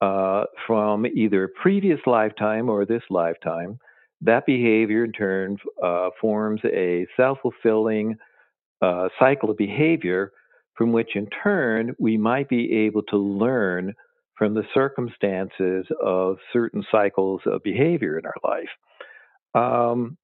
uh, 0.00 0.44
from 0.66 1.06
either 1.06 1.48
previous 1.60 2.00
lifetime 2.06 2.68
or 2.68 2.84
this 2.84 3.02
lifetime. 3.10 3.78
That 4.22 4.46
behavior, 4.46 5.04
in 5.04 5.12
turn, 5.12 5.58
uh, 5.82 6.10
forms 6.20 6.60
a 6.64 7.06
self 7.16 7.38
fulfilling 7.42 8.16
uh, 8.80 9.08
cycle 9.18 9.50
of 9.50 9.56
behavior 9.56 10.32
from 10.74 10.92
which, 10.92 11.16
in 11.16 11.28
turn, 11.42 11.94
we 11.98 12.16
might 12.16 12.48
be 12.48 12.72
able 12.72 13.02
to 13.04 13.16
learn 13.16 13.94
from 14.36 14.54
the 14.54 14.64
circumstances 14.74 15.86
of 16.02 16.36
certain 16.52 16.84
cycles 16.90 17.40
of 17.46 17.62
behavior 17.62 18.18
in 18.18 18.24
our 18.26 18.34
life. 18.44 18.68
Um, 19.54 20.18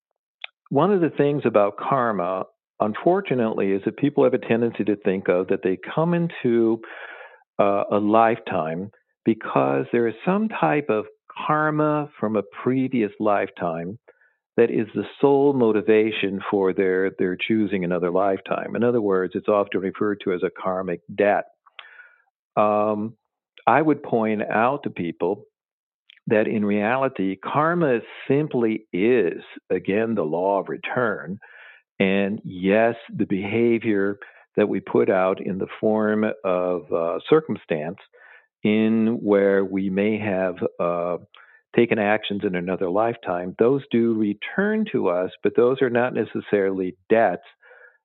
one 0.68 0.92
of 0.92 1.00
the 1.00 1.10
things 1.10 1.42
about 1.46 1.78
karma 1.78 2.44
unfortunately, 2.84 3.72
is 3.72 3.82
that 3.84 3.96
people 3.96 4.24
have 4.24 4.34
a 4.34 4.38
tendency 4.38 4.84
to 4.84 4.96
think 4.96 5.28
of 5.28 5.48
that 5.48 5.62
they 5.62 5.78
come 5.94 6.14
into 6.14 6.80
uh, 7.58 7.84
a 7.90 7.98
lifetime 7.98 8.90
because 9.24 9.86
there 9.92 10.08
is 10.08 10.14
some 10.24 10.48
type 10.48 10.88
of 10.88 11.06
karma 11.46 12.10
from 12.18 12.36
a 12.36 12.42
previous 12.62 13.12
lifetime 13.18 13.98
that 14.56 14.70
is 14.70 14.86
the 14.94 15.04
sole 15.20 15.54
motivation 15.54 16.40
for 16.50 16.72
their, 16.72 17.10
their 17.18 17.36
choosing 17.36 17.84
another 17.84 18.10
lifetime. 18.10 18.76
In 18.76 18.84
other 18.84 19.00
words, 19.00 19.32
it's 19.34 19.48
often 19.48 19.80
referred 19.80 20.20
to 20.24 20.32
as 20.32 20.42
a 20.42 20.50
karmic 20.50 21.00
debt. 21.14 21.44
Um, 22.56 23.14
I 23.66 23.80
would 23.80 24.02
point 24.02 24.42
out 24.42 24.82
to 24.82 24.90
people 24.90 25.44
that 26.26 26.46
in 26.46 26.64
reality, 26.64 27.36
karma 27.36 28.00
simply 28.28 28.86
is, 28.92 29.42
again, 29.70 30.14
the 30.14 30.22
law 30.22 30.60
of 30.60 30.68
return. 30.68 31.38
And 31.98 32.40
yes, 32.44 32.94
the 33.14 33.26
behavior 33.26 34.18
that 34.56 34.68
we 34.68 34.80
put 34.80 35.08
out 35.08 35.40
in 35.40 35.58
the 35.58 35.66
form 35.80 36.24
of 36.44 36.92
uh, 36.92 37.18
circumstance, 37.28 37.96
in 38.62 39.18
where 39.22 39.64
we 39.64 39.90
may 39.90 40.18
have 40.18 40.56
uh, 40.78 41.18
taken 41.74 41.98
actions 41.98 42.42
in 42.44 42.54
another 42.54 42.90
lifetime, 42.90 43.54
those 43.58 43.82
do 43.90 44.14
return 44.14 44.84
to 44.92 45.08
us, 45.08 45.30
but 45.42 45.56
those 45.56 45.80
are 45.82 45.90
not 45.90 46.14
necessarily 46.14 46.96
debts 47.08 47.42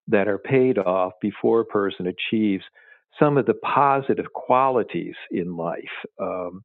that 0.07 0.27
are 0.27 0.37
paid 0.37 0.77
off 0.77 1.13
before 1.21 1.61
a 1.61 1.65
person 1.65 2.07
achieves 2.07 2.63
some 3.19 3.37
of 3.37 3.45
the 3.45 3.53
positive 3.53 4.31
qualities 4.33 5.15
in 5.31 5.55
life. 5.57 5.83
Um, 6.19 6.63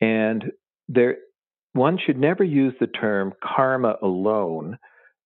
and 0.00 0.44
there, 0.88 1.16
one 1.72 1.98
should 2.04 2.18
never 2.18 2.44
use 2.44 2.74
the 2.78 2.86
term 2.86 3.32
karma 3.42 3.96
alone 4.02 4.78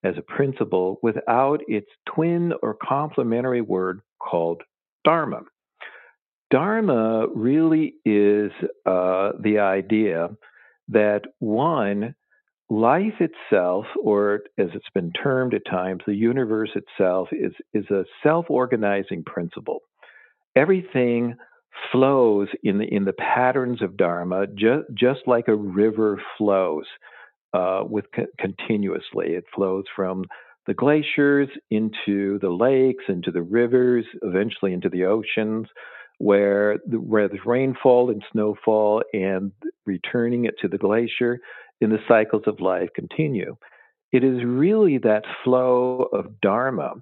as 0.05 0.14
a 0.16 0.22
principle 0.22 0.99
without 1.03 1.61
its 1.66 1.88
twin 2.07 2.53
or 2.62 2.77
complementary 2.81 3.61
word 3.61 4.01
called 4.20 4.62
dharma. 5.05 5.40
Dharma 6.51 7.27
really 7.35 7.95
is 8.05 8.53
uh, 8.85 9.33
the 9.41 9.59
idea 9.61 10.31
that 10.89 11.23
one, 11.41 12.15
life 12.71 13.21
itself, 13.21 13.87
or 14.01 14.43
as 14.59 14.69
it's 14.75 14.91
been 14.95 15.13
termed 15.13 15.55
at 15.55 15.67
times, 15.69 16.03
the 16.07 16.15
universe 16.15 16.71
itself, 16.75 17.29
is, 17.33 17.53
is 17.75 17.89
a 17.91 18.05
self 18.23 18.47
organizing 18.49 19.25
principle. 19.25 19.81
Everything 20.55 21.35
flows 21.93 22.49
in 22.63 22.79
the, 22.79 22.85
in 22.85 23.05
the 23.05 23.13
patterns 23.13 23.83
of 23.83 23.97
Dharma, 23.97 24.47
ju- 24.47 24.85
just 24.95 25.21
like 25.27 25.49
a 25.49 25.55
river 25.55 26.21
flows 26.39 26.85
uh, 27.53 27.83
with 27.85 28.07
co- 28.15 28.27
continuously. 28.39 29.31
It 29.31 29.45
flows 29.55 29.85
from 29.95 30.25
the 30.67 30.75
glaciers 30.75 31.49
into 31.71 32.39
the 32.41 32.51
lakes, 32.51 33.05
into 33.09 33.31
the 33.31 33.43
rivers, 33.43 34.05
eventually 34.23 34.73
into 34.73 34.89
the 34.89 35.05
oceans, 35.05 35.67
where 36.18 36.79
the, 36.87 36.98
where 36.98 37.29
there's 37.29 37.44
rainfall 37.46 38.11
and 38.11 38.22
snowfall, 38.33 39.02
and 39.12 39.52
returning 39.85 40.44
it 40.44 40.55
to 40.61 40.68
the 40.68 40.79
glacier, 40.79 41.38
in 41.81 41.90
the 41.90 41.98
cycles 42.09 42.44
of 42.46 42.61
life 42.61 42.88
continue. 42.94 43.57
It 44.12 44.24
is 44.24 44.44
really 44.44 44.98
that 44.98 45.24
flow 45.44 46.09
of 46.12 46.40
dharma 46.40 46.94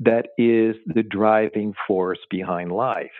that 0.00 0.28
is 0.38 0.76
the 0.86 1.02
driving 1.02 1.74
force 1.86 2.18
behind 2.30 2.72
life. 2.72 3.10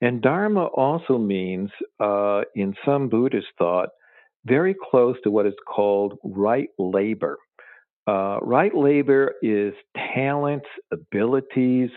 And 0.00 0.20
dharma 0.20 0.64
also 0.64 1.16
means, 1.18 1.70
uh, 2.00 2.42
in 2.54 2.74
some 2.84 3.08
Buddhist 3.08 3.46
thought, 3.56 3.90
very 4.44 4.74
close 4.90 5.16
to 5.24 5.30
what 5.30 5.46
is 5.46 5.54
called 5.66 6.18
right 6.22 6.68
labor. 6.78 7.38
Uh, 8.06 8.38
right 8.42 8.74
labor 8.74 9.34
is 9.42 9.72
talents, 10.14 10.66
abilities, 10.92 11.90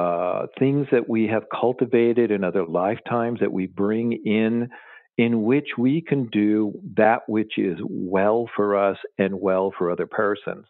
uh, 0.00 0.46
things 0.58 0.86
that 0.90 1.10
we 1.10 1.26
have 1.26 1.44
cultivated 1.52 2.30
in 2.30 2.42
other 2.42 2.64
lifetimes 2.64 3.38
that 3.40 3.52
we 3.52 3.66
bring 3.66 4.12
in, 4.24 4.66
in 5.18 5.42
which 5.42 5.68
we 5.76 6.00
can 6.00 6.26
do 6.28 6.72
that 6.96 7.20
which 7.26 7.58
is 7.58 7.76
well 7.82 8.48
for 8.56 8.76
us 8.76 8.96
and 9.18 9.38
well 9.38 9.70
for 9.76 9.90
other 9.90 10.06
persons. 10.06 10.64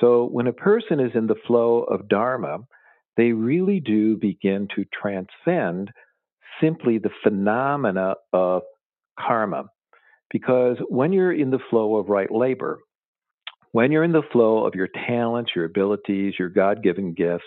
So 0.00 0.26
when 0.26 0.46
a 0.46 0.54
person 0.54 1.00
is 1.00 1.12
in 1.14 1.26
the 1.26 1.42
flow 1.46 1.82
of 1.82 2.08
Dharma, 2.08 2.60
they 3.18 3.32
really 3.32 3.78
do 3.80 4.16
begin 4.16 4.68
to 4.74 4.86
transcend 4.98 5.90
simply 6.58 6.96
the 6.96 7.10
phenomena 7.22 8.14
of 8.32 8.62
karma. 9.20 9.64
Because 10.30 10.78
when 10.88 11.12
you're 11.12 11.32
in 11.32 11.50
the 11.50 11.66
flow 11.68 11.96
of 11.96 12.08
right 12.08 12.32
labor, 12.32 12.78
when 13.72 13.92
you're 13.92 14.04
in 14.04 14.12
the 14.12 14.30
flow 14.32 14.64
of 14.64 14.74
your 14.74 14.88
talents, 15.06 15.50
your 15.54 15.66
abilities, 15.66 16.34
your 16.38 16.48
God 16.48 16.82
given 16.82 17.12
gifts, 17.12 17.44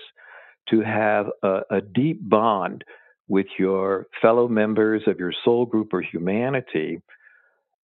to 0.71 0.81
have 0.81 1.27
a, 1.43 1.61
a 1.71 1.81
deep 1.81 2.27
bond 2.27 2.83
with 3.27 3.47
your 3.57 4.07
fellow 4.21 4.47
members 4.47 5.03
of 5.07 5.19
your 5.19 5.33
soul 5.45 5.65
group 5.65 5.93
or 5.93 6.01
humanity, 6.01 7.01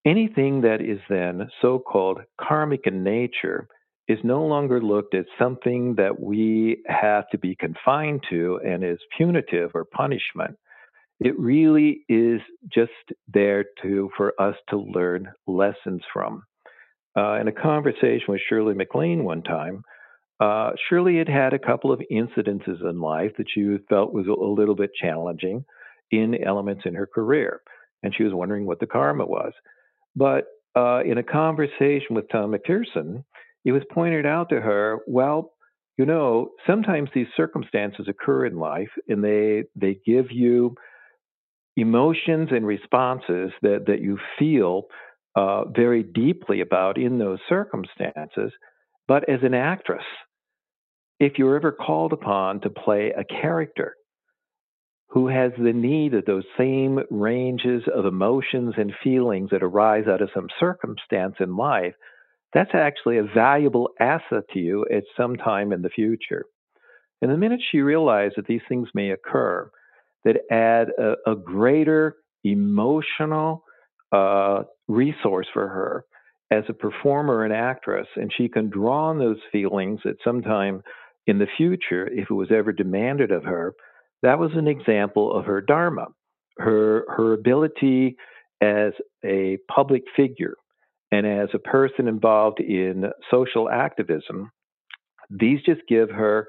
anything 0.07 0.62
that 0.62 0.81
is 0.81 0.99
then 1.09 1.49
so 1.61 1.79
called 1.79 2.18
karmic 2.40 2.87
in 2.87 3.05
nature 3.05 3.68
is 4.09 4.18
no 4.23 4.44
longer 4.44 4.83
looked 4.83 5.14
as 5.14 5.25
something 5.38 5.94
that 5.97 6.20
we 6.20 6.83
have 6.87 7.29
to 7.31 7.38
be 7.38 7.57
confined 7.57 8.23
to 8.29 8.61
and 8.64 8.85
is 8.85 8.99
punitive 9.16 9.70
or 9.75 9.85
punishment. 9.85 10.57
It 11.20 11.38
really 11.38 12.05
is 12.09 12.40
just 12.73 12.90
there 13.33 13.64
to 13.83 14.11
for 14.16 14.35
us 14.38 14.57
to 14.70 14.79
learn 14.79 15.33
lessons 15.47 16.03
from. 16.12 16.42
Uh, 17.16 17.40
in 17.40 17.49
a 17.49 17.53
conversation 17.53 18.27
with 18.29 18.40
Shirley 18.49 18.75
MacLaine 18.75 19.25
one 19.25 19.42
time, 19.42 19.85
uh, 20.40 20.70
Shirley 20.88 21.18
had 21.18 21.29
had 21.29 21.53
a 21.53 21.59
couple 21.59 21.92
of 21.92 22.03
incidences 22.11 22.81
in 22.88 23.01
life 23.01 23.33
that 23.38 23.47
she 23.53 23.77
felt 23.88 24.12
was 24.12 24.27
a 24.27 24.33
little 24.33 24.75
bit 24.75 24.90
challenging 25.01 25.64
in 26.11 26.42
elements 26.44 26.83
in 26.85 26.94
her 26.94 27.07
career, 27.07 27.61
and 28.03 28.14
she 28.14 28.25
was 28.25 28.33
wondering 28.33 28.66
what 28.66 28.81
the 28.81 28.87
karma 28.87 29.25
was. 29.25 29.53
But 30.16 30.47
uh, 30.77 31.03
in 31.05 31.18
a 31.18 31.23
conversation 31.23 32.14
with 32.14 32.29
Tom 32.31 32.53
McPherson, 32.53 33.25
it 33.64 33.73
was 33.73 33.83
pointed 33.92 34.27
out 34.27 34.49
to 34.51 34.61
her, 34.61 34.99
well, 35.07 35.53
you 35.97 36.05
know, 36.05 36.51
sometimes 36.66 37.09
these 37.14 37.29
circumstances 37.37 38.07
occur 38.09 38.47
in 38.47 38.59
life, 38.59 38.90
and 39.09 39.23
they 39.23 39.64
they 39.77 40.01
give 40.05 40.33
you 40.33 40.75
emotions 41.77 42.49
and 42.53 42.66
responses 42.66 43.53
that 43.62 43.85
that 43.87 44.01
you 44.01 44.18
feel 44.38 44.85
uh, 45.37 45.64
very 45.66 46.03
deeply 46.03 46.61
about 46.61 46.99
in 46.99 47.18
those 47.18 47.38
circumstances. 47.49 48.53
But 49.06 49.28
as 49.28 49.40
an 49.42 49.54
actress, 49.54 50.04
if 51.20 51.38
you're 51.38 51.56
ever 51.56 51.72
called 51.72 52.12
upon 52.12 52.60
to 52.60 52.70
play 52.70 53.12
a 53.16 53.24
character 53.24 53.94
who 55.08 55.28
has 55.28 55.52
the 55.56 55.72
need 55.72 56.14
of 56.14 56.24
those 56.24 56.44
same 56.58 56.98
ranges 57.10 57.82
of 57.94 58.06
emotions 58.06 58.74
and 58.76 58.92
feelings 59.02 59.50
that 59.50 59.62
arise 59.62 60.06
out 60.08 60.22
of 60.22 60.30
some 60.34 60.48
circumstance 60.58 61.36
in 61.38 61.56
life, 61.56 61.94
that's 62.52 62.74
actually 62.74 63.18
a 63.18 63.24
valuable 63.34 63.90
asset 64.00 64.44
to 64.52 64.58
you 64.58 64.86
at 64.92 65.04
some 65.16 65.36
time 65.36 65.72
in 65.72 65.82
the 65.82 65.88
future. 65.88 66.46
And 67.20 67.30
the 67.30 67.36
minute 67.36 67.60
she 67.70 67.80
realized 67.80 68.34
that 68.36 68.46
these 68.46 68.60
things 68.68 68.88
may 68.94 69.10
occur, 69.10 69.70
that 70.24 70.36
add 70.50 70.88
a, 70.98 71.30
a 71.30 71.36
greater 71.36 72.16
emotional 72.44 73.64
uh, 74.12 74.62
resource 74.88 75.46
for 75.52 75.68
her 75.68 76.04
as 76.50 76.64
a 76.68 76.74
performer 76.74 77.44
and 77.44 77.52
actress, 77.52 78.07
and 78.16 78.33
she 78.37 78.48
can 78.48 78.70
draw 78.70 79.11
on 79.11 79.18
those 79.18 79.38
feelings 79.50 80.00
at 80.04 80.16
some 80.22 80.42
time 80.42 80.83
in 81.26 81.38
the 81.38 81.46
future 81.57 82.07
if 82.09 82.30
it 82.30 82.35
was 82.35 82.50
ever 82.54 82.72
demanded 82.72 83.30
of 83.30 83.44
her. 83.44 83.74
That 84.22 84.38
was 84.38 84.52
an 84.52 84.64
mm-hmm. 84.64 84.80
example 84.80 85.37
of 85.37 85.46
her 85.46 85.61
dharma, 85.61 86.09
her 86.59 87.04
her 87.09 87.33
ability 87.33 88.16
as 88.61 88.92
a 89.24 89.59
public 89.74 90.02
figure 90.16 90.54
and 91.11 91.26
as 91.26 91.48
a 91.54 91.59
person 91.59 92.09
involved 92.09 92.61
in 92.61 93.04
social 93.30 93.68
activism. 93.68 94.50
These 95.30 95.61
just 95.64 95.80
give 95.88 96.11
her 96.11 96.46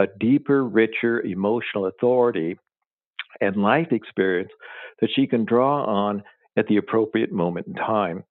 a 0.00 0.06
deeper, 0.18 0.64
richer 0.64 1.20
emotional 1.22 1.86
authority 1.86 2.56
and 3.40 3.56
life 3.56 3.88
experience 3.90 4.50
that 5.00 5.10
she 5.14 5.26
can 5.26 5.44
draw 5.44 5.84
on 5.84 6.22
at 6.56 6.66
the 6.68 6.76
appropriate 6.76 7.32
moment 7.32 7.66
in 7.66 7.74
time. 7.74 8.24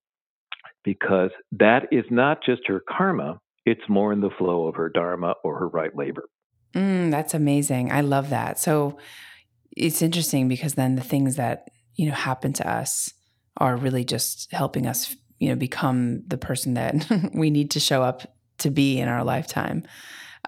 Because 0.84 1.32
that 1.52 1.88
is 1.92 2.06
not 2.10 2.44
just 2.46 2.68
her 2.68 2.84
karma, 2.88 3.40
it's 3.66 3.88
more 3.88 4.12
in 4.12 4.22
the 4.22 4.30
flow 4.38 4.68
of 4.68 4.76
her 4.76 4.90
dharma 4.90 5.36
or 5.44 5.58
her 5.58 5.68
right 5.70 5.96
labor. 5.96 6.26
Mm, 6.74 7.12
that's 7.12 7.34
amazing. 7.34 7.92
I 7.92 8.02
love 8.02 8.30
that. 8.30 8.60
So 8.60 8.98
it's 9.76 10.02
interesting 10.02 10.48
because 10.48 10.74
then 10.74 10.96
the 10.96 11.02
things 11.02 11.36
that, 11.36 11.70
you 11.96 12.08
know, 12.08 12.16
happen 12.16 12.54
to 12.54 12.70
us 12.70 13.14
are 13.58 13.76
really 13.76 14.04
just 14.04 14.52
helping 14.52 14.88
us, 14.88 15.16
you 15.40 15.50
know, 15.50 15.56
become 15.56 16.24
the 16.28 16.38
person 16.38 16.74
that 16.74 17.30
we 17.34 17.50
need 17.50 17.72
to 17.72 17.80
show 17.80 18.04
up 18.04 18.36
to 18.60 18.70
be 18.70 19.00
in 19.00 19.08
our 19.08 19.24
lifetime. 19.24 19.84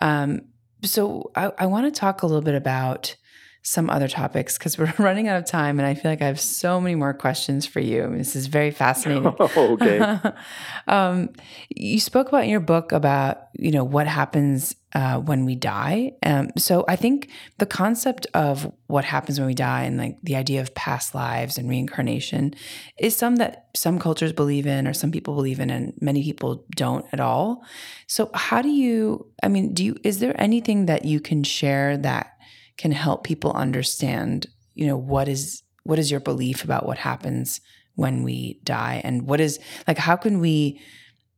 Um, 0.01 0.41
so 0.83 1.31
I, 1.35 1.51
I 1.57 1.65
want 1.67 1.91
to 1.91 1.99
talk 1.99 2.21
a 2.21 2.27
little 2.27 2.41
bit 2.41 2.55
about 2.55 3.15
some 3.65 3.89
other 3.89 4.07
topics 4.07 4.59
because 4.59 4.77
we're 4.77 4.93
running 4.99 5.27
out 5.27 5.37
of 5.37 5.45
time 5.45 5.79
and 5.79 5.87
I 5.87 5.95
feel 5.95 6.11
like 6.11 6.21
I 6.21 6.27
have 6.27 6.39
so 6.39 6.79
many 6.79 6.93
more 6.93 7.15
questions 7.15 7.65
for 7.65 7.79
you. 7.79 8.13
This 8.15 8.35
is 8.35 8.45
very 8.45 8.71
fascinating. 8.71 9.25
Oh, 9.57 9.73
okay. 9.73 10.19
um, 10.87 11.29
you 11.69 11.99
spoke 11.99 12.27
about 12.27 12.43
in 12.43 12.49
your 12.49 12.59
book 12.59 12.91
about, 12.91 13.47
you 13.53 13.71
know, 13.71 13.83
what 13.83 14.07
happens 14.07 14.75
uh, 14.93 15.19
when 15.19 15.45
we 15.45 15.55
die. 15.55 16.13
Um, 16.23 16.49
so 16.57 16.85
I 16.87 16.95
think 16.95 17.29
the 17.57 17.65
concept 17.65 18.27
of 18.33 18.71
what 18.87 19.03
happens 19.03 19.39
when 19.39 19.47
we 19.47 19.53
die 19.53 19.83
and 19.83 19.97
like 19.97 20.17
the 20.23 20.35
idea 20.35 20.61
of 20.61 20.73
past 20.75 21.15
lives 21.15 21.57
and 21.57 21.69
reincarnation 21.69 22.53
is 22.97 23.15
some 23.15 23.37
that 23.37 23.67
some 23.75 23.99
cultures 23.99 24.31
believe 24.31 24.67
in 24.67 24.87
or 24.87 24.93
some 24.93 25.11
people 25.11 25.35
believe 25.35 25.59
in 25.59 25.69
and 25.69 25.93
many 25.99 26.23
people 26.23 26.65
don't 26.75 27.05
at 27.11 27.19
all. 27.19 27.63
So 28.07 28.29
how 28.33 28.61
do 28.61 28.69
you, 28.69 29.27
I 29.41 29.47
mean, 29.47 29.73
do 29.73 29.83
you, 29.83 29.95
is 30.03 30.19
there 30.19 30.39
anything 30.39 30.85
that 30.85 31.05
you 31.05 31.19
can 31.19 31.43
share 31.43 31.97
that 31.97 32.34
can 32.77 32.91
help 32.91 33.23
people 33.23 33.51
understand, 33.53 34.47
you 34.73 34.87
know, 34.87 34.97
what 34.97 35.27
is 35.27 35.63
what 35.83 35.99
is 35.99 36.09
your 36.09 36.19
belief 36.19 36.63
about 36.63 36.85
what 36.85 36.97
happens 36.97 37.61
when 37.95 38.23
we 38.23 38.59
die? 38.63 39.01
And 39.03 39.27
what 39.27 39.39
is 39.39 39.59
like 39.87 39.97
how 39.97 40.15
can 40.15 40.39
we 40.39 40.81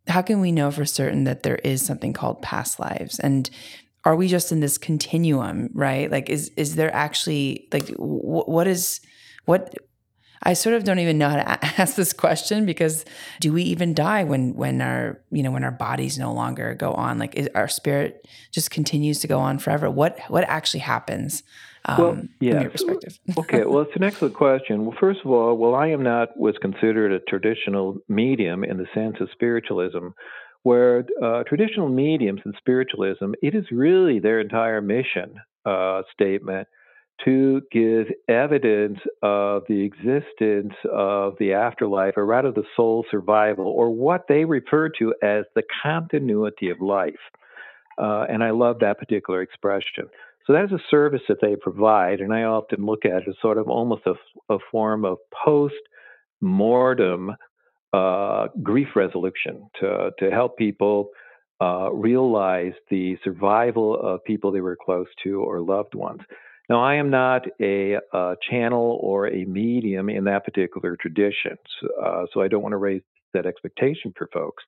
how 0.08 0.22
can 0.22 0.40
we 0.40 0.52
know 0.52 0.72
for 0.72 0.86
certain 0.86 1.26
that 1.26 1.44
there 1.44 1.58
is 1.58 1.86
something 1.86 2.14
called 2.14 2.42
past 2.42 2.80
lives? 2.80 3.20
And 3.20 3.50
are 4.06 4.16
we 4.16 4.28
just 4.28 4.52
in 4.52 4.62
this 4.62 4.78
continuum 4.78 5.70
right? 5.74 6.10
Like 6.10 6.30
is 6.30 6.50
is 6.58 6.76
there 6.76 6.94
actually 6.94 7.68
like 7.72 7.90
what 7.98 8.68
is 8.68 9.02
what 9.46 9.76
I 10.44 10.54
sort 10.54 10.76
of 10.76 10.84
don't 10.84 11.00
even 11.00 11.18
know 11.18 11.30
how 11.30 11.38
to 11.38 11.66
ask 11.82 11.96
this 11.96 12.14
question 12.14 12.66
because 12.66 13.06
do 13.40 13.54
we 13.54 13.64
even 13.64 13.94
die 13.94 14.24
when 14.24 14.56
when 14.56 14.82
our 14.82 15.20
you 15.32 15.44
know 15.44 15.52
when 15.52 15.64
our 15.64 15.72
bodies 15.72 16.18
no 16.18 16.34
longer 16.34 16.74
go 16.74 16.94
on? 16.94 17.18
Like 17.20 17.36
is 17.36 17.50
our 17.56 17.68
spirit 17.68 18.28
just 18.52 18.72
continues 18.72 19.20
to 19.20 19.28
go 19.28 19.40
on 19.40 19.60
forever? 19.60 19.90
What 19.90 20.20
what 20.28 20.44
actually 20.46 20.82
happens? 20.82 21.44
Um, 21.86 21.98
well, 21.98 22.22
yeah. 22.40 22.52
From 22.52 22.62
your 22.62 22.72
perspective. 22.72 23.20
okay, 23.38 23.64
well, 23.64 23.82
it's 23.82 23.96
an 23.96 24.04
excellent 24.04 24.36
question. 24.36 24.86
Well, 24.86 24.98
first 25.00 25.22
of 25.24 25.32
all, 25.32 25.56
well, 25.56 25.76
I 25.76 25.88
am 25.88 26.04
not 26.04 26.30
what's 26.36 26.58
considered 26.58 27.12
a 27.14 27.20
traditional 27.20 27.98
medium 28.10 28.64
in 28.64 28.78
the 28.78 28.88
sense 28.94 29.16
of 29.22 29.30
spiritualism, 29.32 30.10
where 30.64 31.06
uh, 31.24 31.44
traditional 31.44 31.88
mediums 31.88 32.42
and 32.44 32.54
spiritualism, 32.58 33.32
it 33.42 33.56
is 33.56 33.64
really 33.72 34.20
their 34.20 34.42
entire 34.42 34.82
mission 34.82 35.36
uh, 35.66 36.02
statement 36.14 36.68
to 37.26 37.62
give 37.72 38.08
evidence 38.28 39.00
of 39.22 39.64
the 39.68 39.82
existence 39.84 40.74
of 40.92 41.36
the 41.40 41.54
afterlife, 41.54 42.14
or 42.16 42.26
rather 42.26 42.52
the 42.52 42.64
soul 42.76 43.06
survival, 43.10 43.68
or 43.68 43.90
what 43.90 44.26
they 44.28 44.46
refer 44.46 44.90
to 44.90 45.14
as 45.24 45.46
the 45.56 45.64
continuity 45.84 46.70
of 46.70 46.80
life. 46.80 47.14
Uh, 47.98 48.26
and 48.30 48.44
I 48.44 48.52
love 48.52 48.80
that 48.80 49.00
particular 49.00 49.42
expression. 49.42 50.06
So 50.46 50.54
that 50.54 50.66
is 50.66 50.72
a 50.72 50.80
service 50.90 51.22
that 51.28 51.42
they 51.42 51.56
provide, 51.56 52.22
and 52.22 52.34
I 52.34 52.44
often 52.44 52.86
look 52.86 53.04
at 53.04 53.24
it 53.24 53.28
as 53.28 53.36
sort 53.42 53.58
of 53.58 53.68
almost 53.68 54.04
a, 54.06 54.14
a 54.54 54.60
form 54.72 55.04
of 55.04 55.18
post 55.46 55.76
mortem 56.40 57.32
uh, 57.94 58.48
grief 58.62 58.90
resolution 58.96 59.70
to, 59.80 60.12
to 60.20 60.30
help 60.30 60.58
people 60.58 61.10
uh, 61.60 61.92
realize 61.92 62.74
the 62.90 63.18
survival 63.24 64.00
of 64.00 64.24
people 64.24 64.52
they 64.52 64.62
were 64.62 64.78
close 64.80 65.08
to 65.24 65.42
or 65.42 65.60
loved 65.60 65.96
ones. 65.96 66.22
Now, 66.70 66.84
I 66.84 66.96
am 66.96 67.10
not 67.10 67.46
a, 67.62 67.98
a 68.14 68.36
channel 68.50 69.00
or 69.02 69.28
a 69.28 69.46
medium 69.46 70.10
in 70.10 70.26
that 70.26 70.44
particular 70.44 70.98
tradition, 71.00 71.58
uh, 72.04 72.24
so 72.34 72.42
I 72.42 72.48
don't 72.48 72.62
want 72.62 72.74
to 72.74 72.78
raise 72.78 73.02
that 73.34 73.46
expectation 73.46 74.14
for 74.18 74.28
folks. 74.34 74.64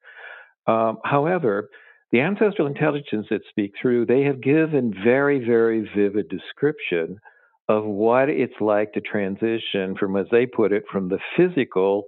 Um, 0.67 0.99
however, 1.03 1.69
the 2.11 2.21
ancestral 2.21 2.67
intelligence 2.67 3.27
that 3.29 3.41
speak 3.49 3.73
through, 3.81 4.05
they 4.05 4.21
have 4.23 4.41
given 4.41 4.93
very, 5.03 5.43
very 5.45 5.89
vivid 5.95 6.29
description 6.29 7.19
of 7.67 7.85
what 7.85 8.29
it's 8.29 8.59
like 8.59 8.93
to 8.93 9.01
transition 9.01 9.95
from, 9.99 10.15
as 10.15 10.25
they 10.31 10.45
put 10.45 10.71
it, 10.71 10.83
from 10.91 11.09
the 11.09 11.19
physical 11.37 12.05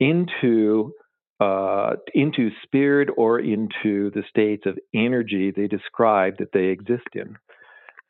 into 0.00 0.92
uh, 1.40 1.94
into 2.14 2.50
spirit 2.62 3.08
or 3.16 3.40
into 3.40 4.10
the 4.12 4.22
states 4.30 4.62
of 4.66 4.78
energy 4.94 5.50
they 5.50 5.66
describe 5.66 6.38
that 6.38 6.52
they 6.52 6.66
exist 6.66 7.08
in. 7.14 7.36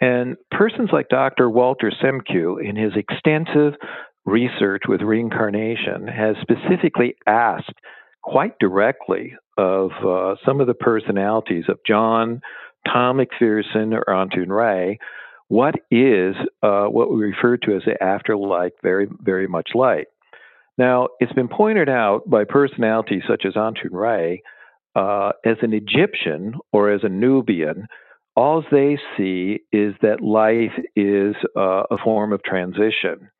And 0.00 0.36
persons 0.50 0.90
like 0.92 1.08
Dr. 1.08 1.48
Walter 1.48 1.90
Semkiw, 2.02 2.62
in 2.62 2.76
his 2.76 2.92
extensive 2.96 3.74
research 4.24 4.82
with 4.88 5.02
reincarnation, 5.02 6.08
has 6.08 6.36
specifically 6.40 7.16
asked 7.26 7.74
quite 8.22 8.58
directly 8.58 9.34
of 9.56 9.90
uh, 10.04 10.34
some 10.44 10.60
of 10.60 10.66
the 10.66 10.74
personalities 10.74 11.64
of 11.68 11.78
John, 11.86 12.40
Tom 12.86 13.18
McPherson, 13.18 13.94
or 13.94 14.04
Atun 14.08 14.48
Re, 14.48 14.98
what 15.48 15.74
is 15.90 16.34
uh, 16.62 16.86
what 16.86 17.12
we 17.12 17.24
refer 17.24 17.56
to 17.58 17.76
as 17.76 17.82
the 17.84 18.02
afterlife 18.02 18.72
very, 18.82 19.06
very 19.20 19.46
much 19.46 19.70
like. 19.74 20.08
Now, 20.76 21.08
it's 21.20 21.32
been 21.32 21.48
pointed 21.48 21.88
out 21.88 22.28
by 22.28 22.44
personalities 22.44 23.22
such 23.28 23.44
as 23.46 23.54
Atun 23.54 23.92
Re 23.92 24.42
uh, 24.96 25.32
as 25.44 25.56
an 25.62 25.72
Egyptian 25.72 26.54
or 26.72 26.90
as 26.90 27.02
a 27.04 27.08
Nubian, 27.08 27.86
all 28.36 28.64
they 28.70 28.98
see 29.16 29.60
is 29.72 29.94
that 30.02 30.20
life 30.20 30.72
is 30.96 31.36
uh, 31.56 31.84
a 31.90 31.98
form 32.02 32.32
of 32.32 32.42
transition. 32.42 33.30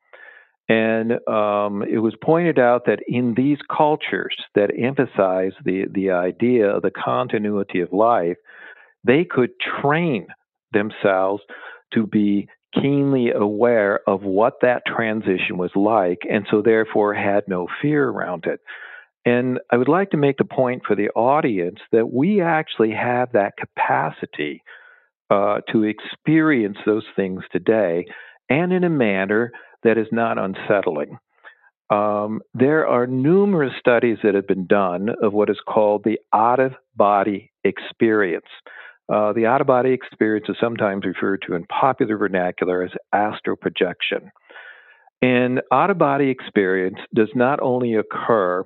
And 0.67 1.13
um, 1.27 1.83
it 1.83 1.99
was 1.99 2.15
pointed 2.23 2.57
out 2.57 2.85
that 2.85 2.99
in 3.07 3.35
these 3.35 3.59
cultures 3.75 4.35
that 4.55 4.71
emphasize 4.77 5.51
the, 5.63 5.85
the 5.93 6.11
idea 6.11 6.67
of 6.67 6.81
the 6.81 6.91
continuity 6.91 7.81
of 7.81 7.93
life, 7.93 8.37
they 9.03 9.25
could 9.25 9.51
train 9.81 10.27
themselves 10.71 11.43
to 11.93 12.07
be 12.07 12.47
keenly 12.73 13.31
aware 13.31 13.99
of 14.07 14.23
what 14.23 14.55
that 14.61 14.83
transition 14.85 15.57
was 15.57 15.71
like, 15.75 16.19
and 16.29 16.47
so 16.49 16.61
therefore 16.61 17.13
had 17.13 17.43
no 17.47 17.67
fear 17.81 18.09
around 18.09 18.45
it. 18.45 18.59
And 19.23 19.59
I 19.71 19.77
would 19.77 19.87
like 19.87 20.11
to 20.11 20.17
make 20.17 20.37
the 20.37 20.45
point 20.45 20.83
for 20.85 20.95
the 20.95 21.09
audience 21.09 21.79
that 21.91 22.11
we 22.11 22.41
actually 22.41 22.91
have 22.91 23.31
that 23.31 23.53
capacity 23.57 24.61
uh, 25.29 25.59
to 25.71 25.83
experience 25.83 26.77
those 26.85 27.05
things 27.15 27.43
today 27.51 28.05
and 28.49 28.71
in 28.71 28.83
a 28.83 28.89
manner 28.89 29.51
that 29.83 29.97
is 29.97 30.07
not 30.11 30.37
unsettling. 30.37 31.17
Um, 31.89 32.41
there 32.53 32.87
are 32.87 33.05
numerous 33.05 33.73
studies 33.79 34.17
that 34.23 34.33
have 34.33 34.47
been 34.47 34.65
done 34.65 35.09
of 35.21 35.33
what 35.33 35.49
is 35.49 35.59
called 35.67 36.03
the 36.03 36.19
out 36.33 36.59
of 36.59 36.73
body 36.95 37.51
experience. 37.63 38.47
Uh, 39.07 39.33
the 39.33 39.45
out 39.45 39.61
of 39.61 39.67
body 39.67 39.91
experience 39.91 40.47
is 40.49 40.55
sometimes 40.59 41.05
referred 41.05 41.43
to 41.45 41.53
in 41.53 41.65
popular 41.65 42.17
vernacular 42.17 42.81
as 42.81 42.91
astral 43.13 43.55
projection. 43.55 44.31
And 45.21 45.61
out 45.71 45.91
of 45.91 45.97
body 45.99 46.29
experience 46.29 46.97
does 47.13 47.29
not 47.35 47.59
only 47.61 47.93
occur, 47.95 48.63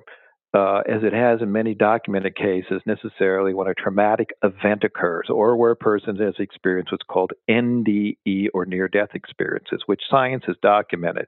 uh, 0.52 0.78
as 0.88 1.02
it 1.02 1.12
has 1.12 1.40
in 1.42 1.52
many 1.52 1.74
documented 1.74 2.34
cases, 2.34 2.82
necessarily 2.84 3.54
when 3.54 3.68
a 3.68 3.74
traumatic 3.74 4.30
event 4.42 4.82
occurs 4.82 5.26
or 5.28 5.56
where 5.56 5.70
a 5.70 5.76
person 5.76 6.16
has 6.16 6.34
experienced 6.38 6.92
what's 6.92 7.04
called 7.08 7.32
NDE 7.48 8.48
or 8.52 8.66
near 8.66 8.88
death 8.88 9.10
experiences, 9.14 9.82
which 9.86 10.02
science 10.10 10.44
has 10.46 10.56
documented. 10.60 11.26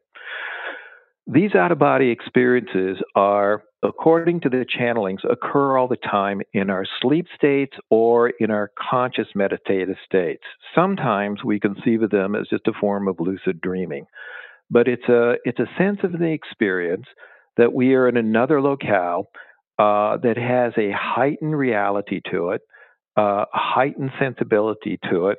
These 1.29 1.55
out 1.55 1.70
of 1.70 1.79
body 1.79 2.11
experiences 2.11 2.99
are, 3.14 3.62
according 3.85 4.41
to 4.41 4.49
the 4.49 4.66
channelings, 4.66 5.20
occur 5.31 5.79
all 5.79 5.87
the 5.87 5.97
time 5.97 6.41
in 6.53 6.68
our 6.68 6.85
sleep 7.01 7.27
states 7.37 7.77
or 7.91 8.31
in 8.41 8.51
our 8.51 8.73
conscious 8.91 9.29
meditative 9.37 9.97
states. 10.05 10.43
Sometimes 10.75 11.45
we 11.45 11.61
conceive 11.61 12.03
of 12.03 12.11
them 12.11 12.35
as 12.35 12.49
just 12.49 12.66
a 12.66 12.73
form 12.73 13.07
of 13.07 13.20
lucid 13.20 13.61
dreaming, 13.61 14.07
but 14.68 14.89
it's 14.89 15.09
a 15.09 15.35
it's 15.45 15.61
a 15.61 15.70
sense 15.79 16.01
of 16.03 16.11
the 16.11 16.33
experience 16.33 17.07
that 17.57 17.72
we 17.72 17.94
are 17.94 18.09
in 18.09 18.16
another 18.16 18.61
locale 18.61 19.28
uh, 19.78 20.16
that 20.18 20.36
has 20.36 20.72
a 20.76 20.92
heightened 20.94 21.57
reality 21.57 22.20
to 22.30 22.50
it, 22.50 22.62
uh, 23.18 23.44
a 23.53 23.59
heightened 23.59 24.11
sensibility 24.18 24.98
to 25.11 25.28
it, 25.28 25.38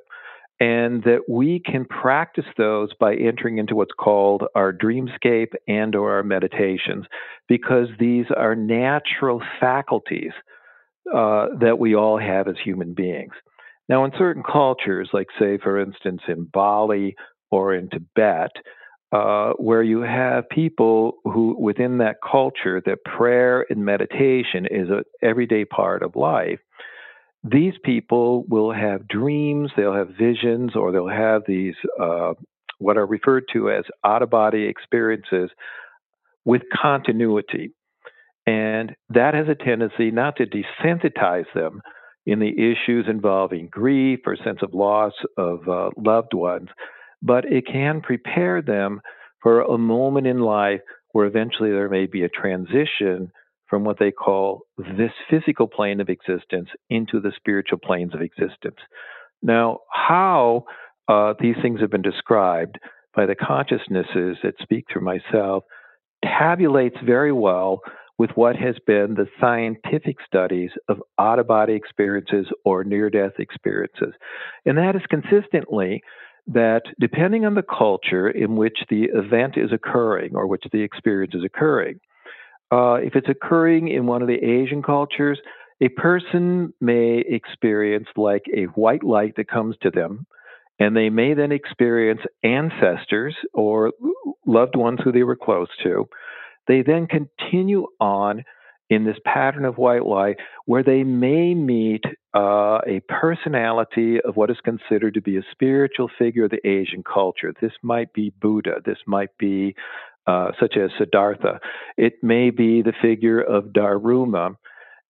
and 0.60 1.04
that 1.04 1.22
we 1.28 1.60
can 1.60 1.86
practice 1.86 2.46
those 2.58 2.90
by 3.00 3.16
entering 3.16 3.58
into 3.58 3.76
what's 3.76 3.94
called 4.00 4.44
our 4.56 4.72
dreamscape 4.72 5.54
and 5.68 5.96
or 5.96 6.14
our 6.14 6.24
meditations 6.24 7.06
because 7.48 7.88
these 8.00 8.26
are 8.36 8.56
natural 8.56 9.42
faculties 9.60 10.32
uh, 11.14 11.48
that 11.60 11.78
we 11.80 11.96
all 11.96 12.18
have 12.18 12.48
as 12.48 12.56
human 12.64 12.94
beings. 12.94 13.34
Now 13.90 14.06
in 14.06 14.12
certain 14.18 14.44
cultures 14.44 15.10
like 15.12 15.28
say 15.40 15.58
for 15.58 15.80
instance 15.80 16.22
in 16.28 16.46
bali 16.46 17.16
or 17.52 17.74
in 17.74 17.90
tibet 17.90 18.52
uh, 19.14 19.54
where 19.54 19.84
you 19.84 20.02
have 20.02 20.50
people 20.50 21.18
who 21.24 21.56
within 21.60 22.00
that 22.00 22.18
culture 22.30 22.82
that 22.86 23.04
prayer 23.06 23.66
and 23.70 23.86
meditation 23.86 24.66
is 24.66 24.90
an 24.90 25.04
everyday 25.22 25.66
part 25.66 26.02
of 26.02 26.16
life 26.16 26.60
these 27.44 27.74
people 27.84 28.46
will 28.48 28.72
have 28.72 29.08
dreams, 29.08 29.70
they'll 29.76 29.94
have 29.94 30.10
visions, 30.18 30.76
or 30.76 30.92
they'll 30.92 31.08
have 31.08 31.44
these 31.46 31.76
uh, 32.00 32.34
what 32.80 32.98
are 32.98 33.06
referred 33.06 33.46
to 33.54 33.70
as 33.70 33.84
out 34.04 34.22
of 34.22 34.30
body 34.30 34.64
experiences 34.64 35.50
with 36.46 36.62
continuity. 36.74 37.72
And 38.46 38.96
that 39.10 39.34
has 39.34 39.48
a 39.48 39.56
tendency 39.56 40.12
not 40.12 40.38
to 40.38 40.46
desensitize 40.46 41.46
them 41.54 41.82
in 42.26 42.40
the 42.40 42.50
issues 42.50 43.06
involving 43.10 43.68
grief 43.70 44.20
or 44.26 44.38
sense 44.38 44.60
of 44.62 44.74
loss 44.74 45.14
of 45.38 45.68
uh, 45.68 45.90
loved 45.98 46.34
ones, 46.34 46.70
but 47.24 47.46
it 47.46 47.66
can 47.66 48.02
prepare 48.02 48.62
them 48.62 49.02
for 49.42 49.62
a 49.62 49.78
moment 49.78 50.28
in 50.28 50.40
life 50.40 50.82
where 51.14 51.26
eventually 51.26 51.72
there 51.72 51.90
may 51.90 52.06
be 52.06 52.24
a 52.24 52.30
transition 52.30 53.32
from 53.68 53.84
what 53.84 53.98
they 53.98 54.12
call 54.12 54.62
this 54.78 55.12
physical 55.30 55.68
plane 55.68 56.02
of 56.02 56.10
existence 56.10 56.70
into 56.90 57.20
the 57.20 57.32
spiritual 57.36 57.80
planes 57.80 58.14
of 58.14 58.22
existence. 58.22 58.78
Now, 59.42 59.80
how 59.92 60.66
uh, 61.08 61.34
these 61.40 61.56
things 61.62 61.80
have 61.82 61.90
been 61.90 62.02
described 62.02 62.78
by 63.16 63.26
the 63.26 63.36
consciousnesses 63.36 64.38
that 64.44 64.56
speak 64.62 64.86
through 64.92 65.04
myself 65.04 65.64
tabulates 66.24 66.98
very 67.06 67.32
well 67.32 67.82
with 68.18 68.30
what 68.36 68.56
has 68.56 68.76
been 68.86 69.16
the 69.16 69.28
scientific 69.42 70.18
studies 70.26 70.70
of 70.88 71.02
out 71.20 71.40
of 71.40 71.48
body 71.48 71.74
experiences 71.74 72.48
or 72.64 72.84
near 72.84 73.10
death 73.10 73.34
experiences. 73.40 74.14
And 74.66 74.78
that 74.78 74.96
is 74.96 75.02
consistently 75.10 76.02
that 76.48 76.82
depending 77.00 77.46
on 77.46 77.56
the 77.56 77.64
culture 77.64 78.30
in 78.30 78.56
which 78.56 78.78
the 78.90 79.04
event 79.14 79.58
is 79.58 79.72
occurring 79.72 80.36
or 80.36 80.48
which 80.48 80.64
the 80.72 80.82
experience 80.82 81.34
is 81.34 81.44
occurring, 81.44 82.00
uh, 82.72 82.96
if 82.96 83.16
it's 83.16 83.30
occurring 83.30 83.88
in 83.88 84.06
one 84.06 84.22
of 84.22 84.28
the 84.28 84.44
Asian 84.44 84.82
cultures, 84.82 85.40
a 85.82 85.90
person 85.90 86.74
may 86.82 87.24
experience 87.28 88.08
like 88.16 88.44
a 88.56 88.64
white 88.66 89.04
light 89.04 89.36
that 89.38 89.50
comes 89.50 89.76
to 89.82 89.92
them, 89.92 90.26
and 90.80 90.96
they 90.96 91.10
may 91.10 91.34
then 91.34 91.52
experience 91.52 92.22
ancestors 92.44 93.36
or 93.54 93.92
loved 94.46 94.76
ones 94.76 95.00
who 95.04 95.12
they 95.12 95.24
were 95.24 95.36
close 95.36 95.68
to. 95.84 96.08
They 96.68 96.82
then 96.82 97.08
continue 97.08 97.88
on 98.00 98.44
in 98.90 99.06
this 99.06 99.18
pattern 99.26 99.66
of 99.66 99.78
white 99.78 100.06
light 100.06 100.38
where 100.66 100.84
they 100.84 101.04
may 101.04 101.54
meet 101.54 102.04
uh, 102.36 102.80
a 102.88 103.02
personality 103.08 104.20
of 104.22 104.36
what 104.36 104.50
is 104.50 104.58
considered 104.64 105.14
to 105.14 105.22
be 105.22 105.38
a 105.38 105.44
spiritual 105.52 106.10
figure 106.18 106.46
of 106.46 106.52
the 106.52 106.68
Asian 106.68 107.04
culture. 107.04 107.54
This 107.62 107.74
might 107.82 108.14
be 108.14 108.34
Buddha, 108.42 108.82
this 108.86 109.00
might 109.06 109.36
be 109.38 109.76
uh, 110.28 110.52
such 110.60 110.78
as 110.78 110.90
Siddhartha. 110.98 111.60
It 111.98 112.24
may 112.24 112.50
be 112.50 112.82
the 112.82 112.94
figure 113.02 113.42
of 113.42 113.66
Daruma. 113.66 114.56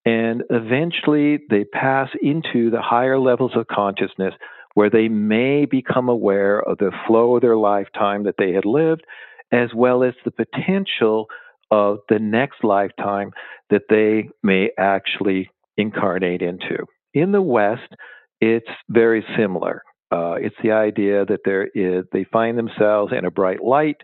And 0.06 0.44
eventually 0.50 1.40
they 1.50 1.64
pass 1.64 2.10
into 2.22 2.70
the 2.70 2.82
higher 2.82 3.20
levels 3.20 3.52
of 3.56 3.68
consciousness 3.68 4.34
where 4.74 4.90
they 4.90 5.08
may 5.08 5.66
become 5.66 6.10
aware 6.10 6.60
of 6.60 6.78
the 6.80 6.92
flow 7.08 7.36
of 7.36 7.42
their 7.42 7.56
lifetime 7.56 8.24
that 8.24 8.36
they 8.38 8.54
had 8.54 8.66
lived, 8.66 9.04
as 9.52 9.70
well 9.74 10.04
as 10.04 10.14
the 10.26 10.32
potential 10.32 11.28
of 11.72 11.99
the 12.09 12.20
next 12.20 12.64
lifetime 12.64 13.32
that 13.70 13.84
they 13.89 14.30
may 14.43 14.70
actually 14.78 15.49
incarnate 15.78 16.41
into. 16.41 16.86
In 17.14 17.32
the 17.32 17.41
West, 17.41 17.93
it's 18.39 18.70
very 18.89 19.26
similar. 19.38 19.84
Uh, 20.11 20.34
it's 20.34 20.55
the 20.61 20.72
idea 20.72 21.26
that 21.26 21.39
there 21.45 21.68
is, 21.74 22.05
they 22.11 22.26
find 22.26 22.57
themselves 22.57 23.11
in 23.18 23.26
a 23.26 23.32
bright 23.32 23.64
light 23.64 23.97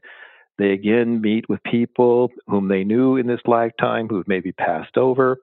they 0.60 0.72
again 0.72 1.22
meet 1.22 1.48
with 1.50 1.64
people 1.64 2.30
whom 2.48 2.68
they 2.68 2.84
knew 2.84 3.16
in 3.16 3.26
this 3.26 3.40
lifetime 3.48 4.08
who've 4.08 4.28
maybe 4.28 4.52
passed 4.52 4.98
over. 4.98 5.38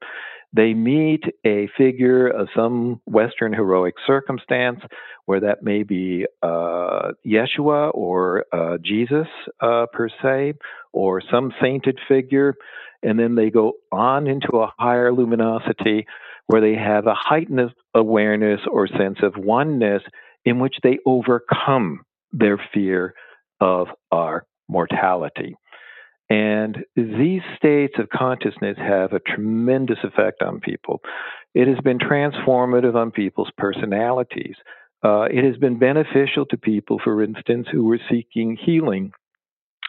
They 0.57 0.73
meet 0.73 1.23
a 1.45 1.69
figure 1.77 2.29
of 2.29 2.49
some 2.57 3.03
Western 3.05 3.53
heroic 3.53 3.95
circumstance, 4.07 4.81
where 5.27 5.41
that 5.41 5.63
may 5.63 5.83
be 5.83 6.25
uh, 6.43 7.13
Yeshua 7.27 7.91
or 7.93 8.47
uh, 8.53 8.79
Jesus 8.83 9.27
uh, 9.61 9.85
per 9.93 10.09
se, 10.23 10.55
or 10.95 11.21
some 11.31 11.53
sainted 11.61 11.99
figure. 12.09 12.55
And 13.03 13.19
then 13.19 13.35
they 13.35 13.51
go 13.51 13.75
on 13.93 14.27
into 14.27 14.57
a 14.57 14.73
higher 14.79 15.13
luminosity 15.13 16.07
where 16.47 16.63
they 16.63 16.75
have 16.75 17.07
a 17.07 17.15
heightened 17.15 17.73
awareness 17.95 18.61
or 18.71 18.89
sense 18.89 19.19
of 19.23 19.35
oneness 19.37 20.03
in 20.47 20.59
which 20.59 20.77
they 20.83 20.99
overcome 21.05 22.01
their 22.33 22.59
fear 22.73 23.15
of 23.61 23.89
our 24.11 24.47
mortality. 24.69 25.55
And 26.29 26.79
these 26.97 27.43
states 27.57 27.95
of 27.99 28.09
consciousness 28.09 28.77
have 28.79 29.13
a 29.13 29.21
tremendous 29.21 29.99
effect 30.03 30.43
on 30.43 30.61
people. 30.61 31.01
It 31.55 31.69
has 31.69 31.79
been 31.85 31.99
transformative 31.99 32.97
on 32.97 33.13
people's 33.13 33.51
personalities. 33.57 34.57
Uh, 35.05 35.27
it 35.31 35.45
has 35.45 35.57
been 35.57 35.79
beneficial 35.79 36.45
to 36.47 36.57
people, 36.57 37.01
for 37.03 37.23
instance, 37.23 37.69
who 37.71 37.85
were 37.85 38.01
seeking 38.11 38.57
healing 38.57 39.13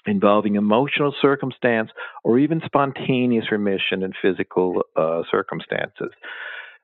involving 0.08 0.56
emotional 0.56 1.14
circumstance 1.22 1.92
or 2.24 2.40
even 2.40 2.62
spontaneous 2.66 3.52
remission 3.52 4.04
in 4.04 4.14
physical 4.22 4.84
uh, 4.96 5.22
circumstances. 5.30 6.12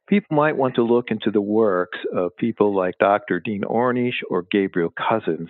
People 0.07 0.35
might 0.35 0.57
want 0.57 0.75
to 0.75 0.83
look 0.83 1.05
into 1.09 1.31
the 1.31 1.41
works 1.41 1.97
of 2.13 2.35
people 2.35 2.75
like 2.75 2.97
Dr. 2.99 3.39
Dean 3.39 3.61
Ornish 3.61 4.21
or 4.29 4.45
Gabriel 4.51 4.91
Cousens, 4.91 5.47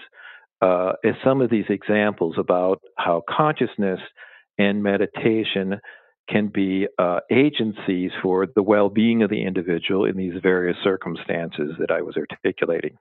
uh, 0.64 0.94
is 1.04 1.16
some 1.24 1.42
of 1.42 1.50
these 1.50 1.66
examples 1.70 2.36
about 2.38 2.82
how 2.98 3.22
consciousness 3.30 4.00
and 4.58 4.82
meditation 4.82 5.80
can 6.30 6.48
be 6.48 6.88
uh, 6.98 7.20
agencies 7.30 8.12
for 8.22 8.48
the 8.56 8.64
well 8.64 8.88
being 8.88 9.24
of 9.24 9.30
the 9.30 9.44
individual 9.44 10.06
in 10.06 10.16
these 10.16 10.34
various 10.42 10.78
circumstances 10.82 11.72
that 11.80 11.92
I 11.92 12.02
was 12.02 12.16
articulating. 12.16 12.98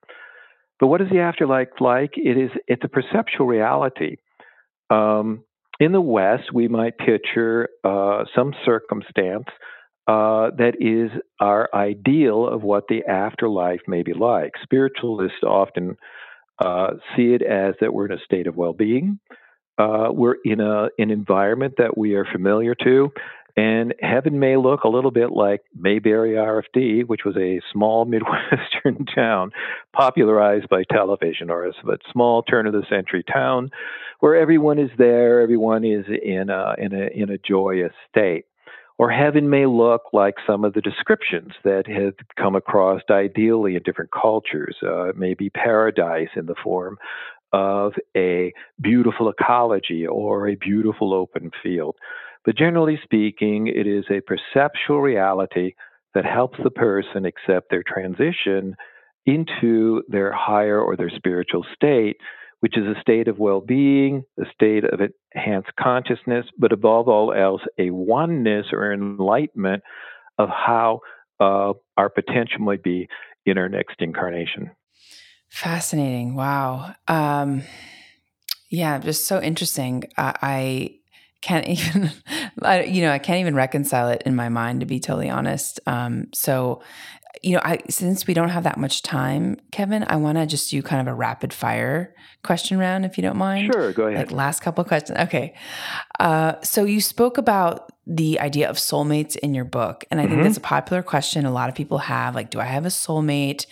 But 0.80 0.88
what 0.88 1.00
is 1.00 1.08
the 1.10 1.20
afterlife 1.20 1.68
like? 1.78 2.14
It 2.16 2.36
is 2.36 2.50
it's 2.66 2.82
a 2.84 2.88
perceptual 2.88 3.46
reality. 3.46 4.16
Um, 4.90 5.44
in 5.78 5.92
the 5.92 6.00
West, 6.00 6.52
we 6.52 6.66
might 6.66 6.98
picture 6.98 7.68
uh, 7.84 8.24
some 8.34 8.54
circumstance 8.64 9.46
uh, 10.08 10.50
that 10.58 10.74
is 10.80 11.16
our 11.38 11.68
ideal 11.72 12.48
of 12.48 12.62
what 12.64 12.88
the 12.88 13.04
afterlife 13.08 13.82
may 13.86 14.02
be 14.02 14.14
like. 14.14 14.52
Spiritualists 14.64 15.44
often 15.44 15.96
uh, 16.62 16.94
see 17.16 17.34
it 17.34 17.42
as 17.42 17.74
that 17.80 17.92
we're 17.92 18.06
in 18.06 18.12
a 18.12 18.24
state 18.24 18.46
of 18.46 18.56
well-being. 18.56 19.18
Uh, 19.78 20.08
we're 20.10 20.36
in 20.44 20.60
a 20.60 20.88
an 20.98 21.10
environment 21.10 21.74
that 21.78 21.96
we 21.96 22.14
are 22.14 22.26
familiar 22.30 22.74
to, 22.74 23.10
and 23.56 23.94
heaven 24.00 24.38
may 24.38 24.56
look 24.56 24.84
a 24.84 24.88
little 24.88 25.10
bit 25.10 25.30
like 25.32 25.62
Mayberry 25.74 26.32
RFD, 26.32 27.06
which 27.06 27.22
was 27.24 27.36
a 27.36 27.60
small 27.72 28.04
Midwestern 28.06 29.06
town 29.06 29.50
popularized 29.92 30.68
by 30.68 30.84
television, 30.90 31.50
or 31.50 31.66
a 31.66 31.72
small 32.12 32.42
turn 32.42 32.66
of 32.66 32.72
the 32.72 32.84
century 32.88 33.24
town 33.24 33.70
where 34.20 34.36
everyone 34.36 34.78
is 34.78 34.90
there, 34.98 35.40
everyone 35.40 35.84
is 35.84 36.04
in 36.06 36.48
a, 36.48 36.74
in 36.78 36.92
a, 36.94 37.08
in 37.14 37.30
a 37.30 37.38
joyous 37.38 37.92
state. 38.08 38.44
Or 39.02 39.10
heaven 39.10 39.50
may 39.50 39.66
look 39.66 40.02
like 40.12 40.36
some 40.46 40.64
of 40.64 40.74
the 40.74 40.80
descriptions 40.80 41.54
that 41.64 41.88
have 41.88 42.14
come 42.36 42.54
across 42.54 43.02
ideally 43.10 43.74
in 43.74 43.82
different 43.82 44.12
cultures. 44.12 44.76
Uh, 44.80 45.08
it 45.08 45.16
may 45.16 45.34
be 45.34 45.50
paradise 45.50 46.28
in 46.36 46.46
the 46.46 46.54
form 46.62 46.98
of 47.52 47.94
a 48.16 48.52
beautiful 48.80 49.28
ecology 49.28 50.06
or 50.06 50.46
a 50.46 50.54
beautiful 50.54 51.14
open 51.14 51.50
field. 51.64 51.96
But 52.44 52.56
generally 52.56 52.96
speaking, 53.02 53.66
it 53.66 53.88
is 53.88 54.04
a 54.08 54.20
perceptual 54.20 55.00
reality 55.00 55.74
that 56.14 56.24
helps 56.24 56.60
the 56.62 56.70
person 56.70 57.24
accept 57.24 57.70
their 57.70 57.82
transition 57.82 58.76
into 59.26 60.04
their 60.06 60.30
higher 60.30 60.80
or 60.80 60.94
their 60.96 61.10
spiritual 61.10 61.66
state, 61.74 62.18
which 62.62 62.78
is 62.78 62.84
a 62.86 63.00
state 63.00 63.26
of 63.26 63.40
well 63.40 63.60
being, 63.60 64.22
a 64.38 64.44
state 64.54 64.84
of 64.84 65.00
enhanced 65.34 65.70
consciousness, 65.78 66.46
but 66.56 66.72
above 66.72 67.08
all 67.08 67.34
else, 67.34 67.60
a 67.76 67.90
oneness 67.90 68.66
or 68.72 68.92
enlightenment 68.92 69.82
of 70.38 70.48
how 70.48 71.00
uh, 71.40 71.72
our 71.96 72.08
potential 72.08 72.60
might 72.60 72.84
be 72.84 73.08
in 73.44 73.58
our 73.58 73.68
next 73.68 73.96
incarnation. 73.98 74.70
Fascinating. 75.48 76.36
Wow. 76.36 76.94
Um, 77.08 77.64
yeah, 78.70 78.98
just 78.98 79.26
so 79.26 79.42
interesting. 79.42 80.04
Uh, 80.16 80.32
I 80.40 81.00
can't 81.40 81.66
even, 81.68 82.12
I, 82.62 82.84
you 82.84 83.02
know, 83.02 83.10
I 83.10 83.18
can't 83.18 83.40
even 83.40 83.56
reconcile 83.56 84.08
it 84.08 84.22
in 84.24 84.36
my 84.36 84.48
mind 84.48 84.80
to 84.80 84.86
be 84.86 85.00
totally 85.00 85.30
honest. 85.30 85.80
Um, 85.88 86.28
so, 86.32 86.80
you 87.42 87.54
know, 87.54 87.60
I 87.64 87.78
since 87.88 88.26
we 88.26 88.34
don't 88.34 88.50
have 88.50 88.64
that 88.64 88.78
much 88.78 89.02
time, 89.02 89.56
Kevin, 89.70 90.04
I 90.06 90.16
want 90.16 90.38
to 90.38 90.46
just 90.46 90.70
do 90.70 90.82
kind 90.82 91.00
of 91.00 91.10
a 91.10 91.14
rapid 91.14 91.52
fire 91.52 92.14
question 92.42 92.78
round, 92.78 93.04
if 93.04 93.16
you 93.16 93.22
don't 93.22 93.36
mind. 93.36 93.72
Sure, 93.72 93.92
go 93.92 94.06
ahead. 94.06 94.18
Like 94.18 94.32
last 94.32 94.60
couple 94.60 94.84
questions. 94.84 95.18
Okay. 95.18 95.54
Uh, 96.20 96.60
so 96.62 96.84
you 96.84 97.00
spoke 97.00 97.38
about 97.38 97.90
the 98.06 98.40
idea 98.40 98.68
of 98.68 98.76
soulmates 98.76 99.36
in 99.36 99.54
your 99.54 99.64
book, 99.64 100.04
and 100.10 100.20
I 100.20 100.24
mm-hmm. 100.24 100.34
think 100.34 100.44
that's 100.44 100.56
a 100.56 100.60
popular 100.60 101.02
question 101.02 101.46
a 101.46 101.52
lot 101.52 101.68
of 101.68 101.74
people 101.74 101.98
have. 101.98 102.34
Like, 102.34 102.50
do 102.50 102.60
I 102.60 102.64
have 102.64 102.84
a 102.84 102.90
soulmate? 102.90 103.66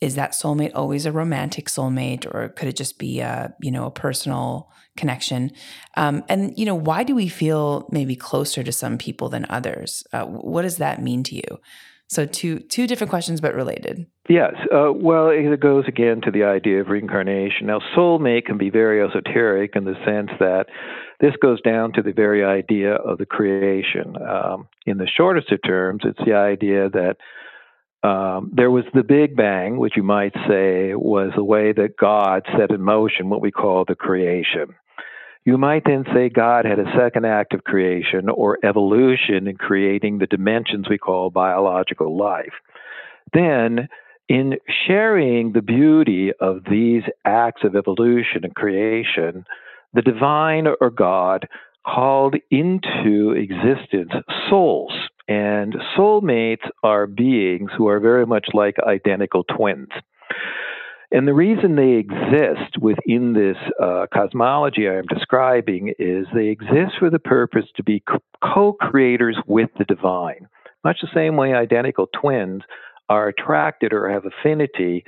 Is 0.00 0.14
that 0.14 0.32
soulmate 0.32 0.72
always 0.74 1.04
a 1.04 1.12
romantic 1.12 1.66
soulmate, 1.66 2.26
or 2.26 2.48
could 2.50 2.68
it 2.68 2.76
just 2.76 2.98
be 2.98 3.20
a 3.20 3.54
you 3.60 3.70
know 3.70 3.86
a 3.86 3.90
personal 3.90 4.70
connection. 4.96 5.50
Um, 5.96 6.24
and, 6.28 6.56
you 6.58 6.66
know, 6.66 6.74
why 6.74 7.04
do 7.04 7.14
we 7.14 7.28
feel 7.28 7.88
maybe 7.90 8.16
closer 8.16 8.62
to 8.62 8.72
some 8.72 8.98
people 8.98 9.28
than 9.28 9.46
others? 9.48 10.04
Uh, 10.12 10.24
what 10.26 10.62
does 10.62 10.76
that 10.76 11.02
mean 11.02 11.22
to 11.24 11.36
you? 11.36 11.60
So, 12.10 12.26
two 12.26 12.58
two 12.58 12.88
different 12.88 13.10
questions, 13.10 13.40
but 13.40 13.54
related. 13.54 14.04
Yes. 14.28 14.54
Uh, 14.64 14.92
well, 14.92 15.28
it 15.28 15.60
goes 15.60 15.84
again 15.86 16.20
to 16.22 16.32
the 16.32 16.42
idea 16.42 16.80
of 16.80 16.88
reincarnation. 16.88 17.68
Now, 17.68 17.78
soulmate 17.96 18.46
can 18.46 18.58
be 18.58 18.68
very 18.68 19.00
esoteric 19.00 19.76
in 19.76 19.84
the 19.84 19.94
sense 20.04 20.30
that 20.40 20.66
this 21.20 21.34
goes 21.40 21.60
down 21.60 21.92
to 21.92 22.02
the 22.02 22.12
very 22.12 22.44
idea 22.44 22.94
of 22.94 23.18
the 23.18 23.26
creation. 23.26 24.16
Um, 24.20 24.66
in 24.86 24.98
the 24.98 25.06
shortest 25.06 25.52
of 25.52 25.60
terms, 25.64 26.02
it's 26.04 26.18
the 26.26 26.34
idea 26.34 26.88
that 26.90 27.16
um, 28.02 28.50
there 28.52 28.72
was 28.72 28.84
the 28.92 29.04
Big 29.04 29.36
Bang, 29.36 29.78
which 29.78 29.96
you 29.96 30.02
might 30.02 30.34
say 30.48 30.96
was 30.96 31.30
the 31.36 31.44
way 31.44 31.72
that 31.72 31.96
God 31.96 32.42
set 32.58 32.72
in 32.72 32.82
motion 32.82 33.28
what 33.28 33.40
we 33.40 33.52
call 33.52 33.84
the 33.86 33.94
creation. 33.94 34.74
You 35.44 35.56
might 35.56 35.84
then 35.84 36.04
say 36.14 36.28
God 36.28 36.64
had 36.66 36.78
a 36.78 36.92
second 36.96 37.24
act 37.24 37.54
of 37.54 37.64
creation 37.64 38.28
or 38.28 38.58
evolution 38.64 39.46
in 39.46 39.56
creating 39.56 40.18
the 40.18 40.26
dimensions 40.26 40.86
we 40.88 40.98
call 40.98 41.30
biological 41.30 42.16
life. 42.16 42.52
Then, 43.32 43.88
in 44.28 44.58
sharing 44.86 45.52
the 45.52 45.62
beauty 45.62 46.32
of 46.40 46.64
these 46.70 47.02
acts 47.24 47.62
of 47.64 47.74
evolution 47.74 48.44
and 48.44 48.54
creation, 48.54 49.44
the 49.94 50.02
divine 50.02 50.66
or 50.80 50.90
God 50.90 51.48
called 51.86 52.36
into 52.50 53.32
existence 53.32 54.12
souls. 54.48 54.92
And 55.26 55.74
soulmates 55.96 56.68
are 56.82 57.06
beings 57.06 57.70
who 57.76 57.88
are 57.88 58.00
very 58.00 58.26
much 58.26 58.48
like 58.52 58.76
identical 58.86 59.44
twins. 59.44 59.88
And 61.12 61.26
the 61.26 61.34
reason 61.34 61.74
they 61.74 61.94
exist 61.94 62.78
within 62.80 63.32
this 63.32 63.56
uh, 63.82 64.06
cosmology 64.14 64.88
I 64.88 64.98
am 64.98 65.06
describing 65.06 65.92
is 65.98 66.26
they 66.32 66.46
exist 66.48 66.92
for 67.00 67.10
the 67.10 67.18
purpose 67.18 67.66
to 67.76 67.82
be 67.82 68.02
co 68.42 68.74
creators 68.74 69.36
with 69.46 69.70
the 69.76 69.84
divine. 69.84 70.46
Much 70.84 70.98
the 71.02 71.08
same 71.12 71.36
way 71.36 71.52
identical 71.52 72.08
twins 72.20 72.62
are 73.08 73.26
attracted 73.28 73.92
or 73.92 74.08
have 74.08 74.24
affinity 74.24 75.04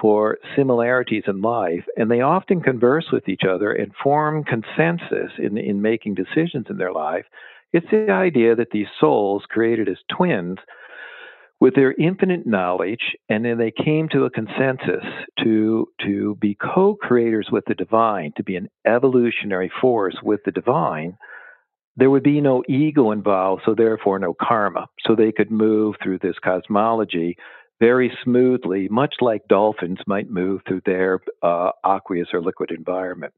for 0.00 0.36
similarities 0.54 1.24
in 1.26 1.40
life, 1.40 1.84
and 1.96 2.10
they 2.10 2.20
often 2.20 2.60
converse 2.60 3.06
with 3.10 3.26
each 3.28 3.42
other 3.48 3.72
and 3.72 3.92
form 4.02 4.44
consensus 4.44 5.32
in, 5.38 5.56
in 5.56 5.80
making 5.80 6.14
decisions 6.14 6.66
in 6.68 6.76
their 6.76 6.92
life. 6.92 7.24
It's 7.72 7.86
the 7.90 8.12
idea 8.12 8.54
that 8.54 8.70
these 8.72 8.86
souls, 9.00 9.44
created 9.48 9.88
as 9.88 9.96
twins, 10.14 10.58
with 11.60 11.74
their 11.74 11.92
infinite 11.92 12.46
knowledge, 12.46 13.16
and 13.28 13.44
then 13.44 13.58
they 13.58 13.72
came 13.72 14.08
to 14.10 14.24
a 14.24 14.30
consensus 14.30 15.04
to, 15.42 15.88
to 16.02 16.34
be 16.36 16.54
co 16.54 16.94
creators 16.94 17.48
with 17.50 17.64
the 17.66 17.74
divine, 17.74 18.32
to 18.36 18.42
be 18.42 18.56
an 18.56 18.68
evolutionary 18.86 19.70
force 19.80 20.16
with 20.22 20.40
the 20.44 20.52
divine, 20.52 21.16
there 21.96 22.10
would 22.10 22.22
be 22.22 22.40
no 22.40 22.62
ego 22.68 23.10
involved, 23.10 23.62
so 23.64 23.74
therefore 23.74 24.18
no 24.18 24.34
karma. 24.34 24.86
So 25.06 25.14
they 25.14 25.32
could 25.32 25.50
move 25.50 25.94
through 26.02 26.18
this 26.18 26.36
cosmology 26.44 27.36
very 27.80 28.10
smoothly, 28.24 28.88
much 28.88 29.16
like 29.20 29.48
dolphins 29.48 29.98
might 30.06 30.30
move 30.30 30.60
through 30.66 30.82
their 30.86 31.20
uh, 31.42 31.72
aqueous 31.84 32.28
or 32.32 32.40
liquid 32.40 32.70
environment. 32.70 33.32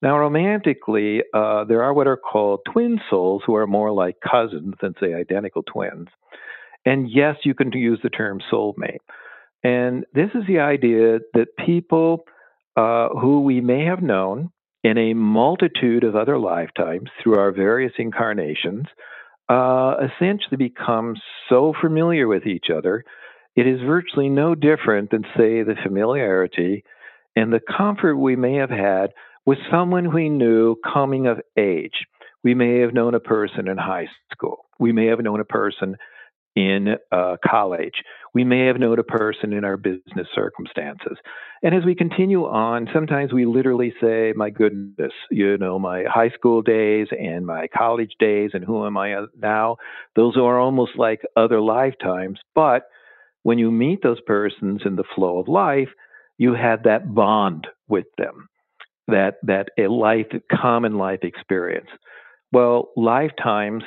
Now, 0.00 0.18
romantically, 0.18 1.22
uh, 1.34 1.64
there 1.64 1.82
are 1.82 1.92
what 1.92 2.06
are 2.06 2.16
called 2.16 2.60
twin 2.70 3.00
souls 3.10 3.42
who 3.46 3.54
are 3.54 3.66
more 3.66 3.92
like 3.92 4.16
cousins 4.20 4.74
than, 4.80 4.94
say, 5.00 5.14
identical 5.14 5.62
twins. 5.62 6.08
And 6.84 7.10
yes, 7.10 7.36
you 7.44 7.54
can 7.54 7.72
use 7.72 8.00
the 8.02 8.10
term 8.10 8.40
soulmate. 8.52 8.98
And 9.62 10.04
this 10.12 10.30
is 10.34 10.42
the 10.48 10.58
idea 10.58 11.20
that 11.34 11.56
people 11.64 12.24
uh, 12.76 13.08
who 13.10 13.42
we 13.42 13.60
may 13.60 13.84
have 13.84 14.02
known 14.02 14.50
in 14.82 14.98
a 14.98 15.14
multitude 15.14 16.02
of 16.02 16.16
other 16.16 16.38
lifetimes 16.38 17.08
through 17.22 17.38
our 17.38 17.52
various 17.52 17.92
incarnations 17.98 18.86
uh, 19.48 19.94
essentially 20.00 20.56
become 20.56 21.14
so 21.48 21.72
familiar 21.80 22.26
with 22.26 22.46
each 22.46 22.66
other, 22.74 23.04
it 23.54 23.66
is 23.66 23.80
virtually 23.86 24.28
no 24.28 24.54
different 24.54 25.10
than, 25.10 25.22
say, 25.36 25.62
the 25.62 25.76
familiarity 25.82 26.84
and 27.36 27.52
the 27.52 27.60
comfort 27.60 28.16
we 28.16 28.34
may 28.34 28.54
have 28.54 28.70
had 28.70 29.10
with 29.44 29.58
someone 29.70 30.14
we 30.14 30.28
knew 30.28 30.76
coming 30.92 31.26
of 31.26 31.40
age. 31.56 32.06
We 32.42 32.54
may 32.54 32.80
have 32.80 32.94
known 32.94 33.14
a 33.14 33.20
person 33.20 33.68
in 33.68 33.76
high 33.76 34.08
school. 34.32 34.66
We 34.78 34.92
may 34.92 35.06
have 35.06 35.20
known 35.20 35.40
a 35.40 35.44
person 35.44 35.96
in 36.54 36.96
uh, 37.10 37.36
college. 37.44 37.94
We 38.34 38.44
may 38.44 38.66
have 38.66 38.78
known 38.78 38.98
a 38.98 39.04
person 39.04 39.52
in 39.52 39.64
our 39.64 39.76
business 39.76 40.26
circumstances. 40.34 41.16
And 41.62 41.74
as 41.74 41.84
we 41.84 41.94
continue 41.94 42.44
on, 42.44 42.88
sometimes 42.92 43.32
we 43.32 43.46
literally 43.46 43.94
say, 44.00 44.32
My 44.34 44.50
goodness, 44.50 45.12
you 45.30 45.56
know, 45.58 45.78
my 45.78 46.04
high 46.08 46.30
school 46.30 46.62
days 46.62 47.08
and 47.10 47.46
my 47.46 47.68
college 47.68 48.12
days, 48.18 48.50
and 48.52 48.64
who 48.64 48.84
am 48.86 48.96
I 48.96 49.26
now? 49.40 49.76
Those 50.16 50.36
are 50.36 50.58
almost 50.58 50.92
like 50.96 51.22
other 51.36 51.60
lifetimes. 51.60 52.40
But 52.54 52.82
when 53.42 53.58
you 53.58 53.70
meet 53.70 54.02
those 54.02 54.20
persons 54.26 54.82
in 54.84 54.96
the 54.96 55.04
flow 55.14 55.38
of 55.38 55.48
life, 55.48 55.88
you 56.38 56.54
have 56.54 56.82
that 56.84 57.14
bond 57.14 57.66
with 57.88 58.06
them, 58.18 58.48
that, 59.08 59.34
that 59.42 59.68
a 59.78 59.88
life, 59.88 60.26
common 60.50 60.96
life 60.96 61.20
experience. 61.22 61.88
Well, 62.52 62.90
lifetimes 62.96 63.84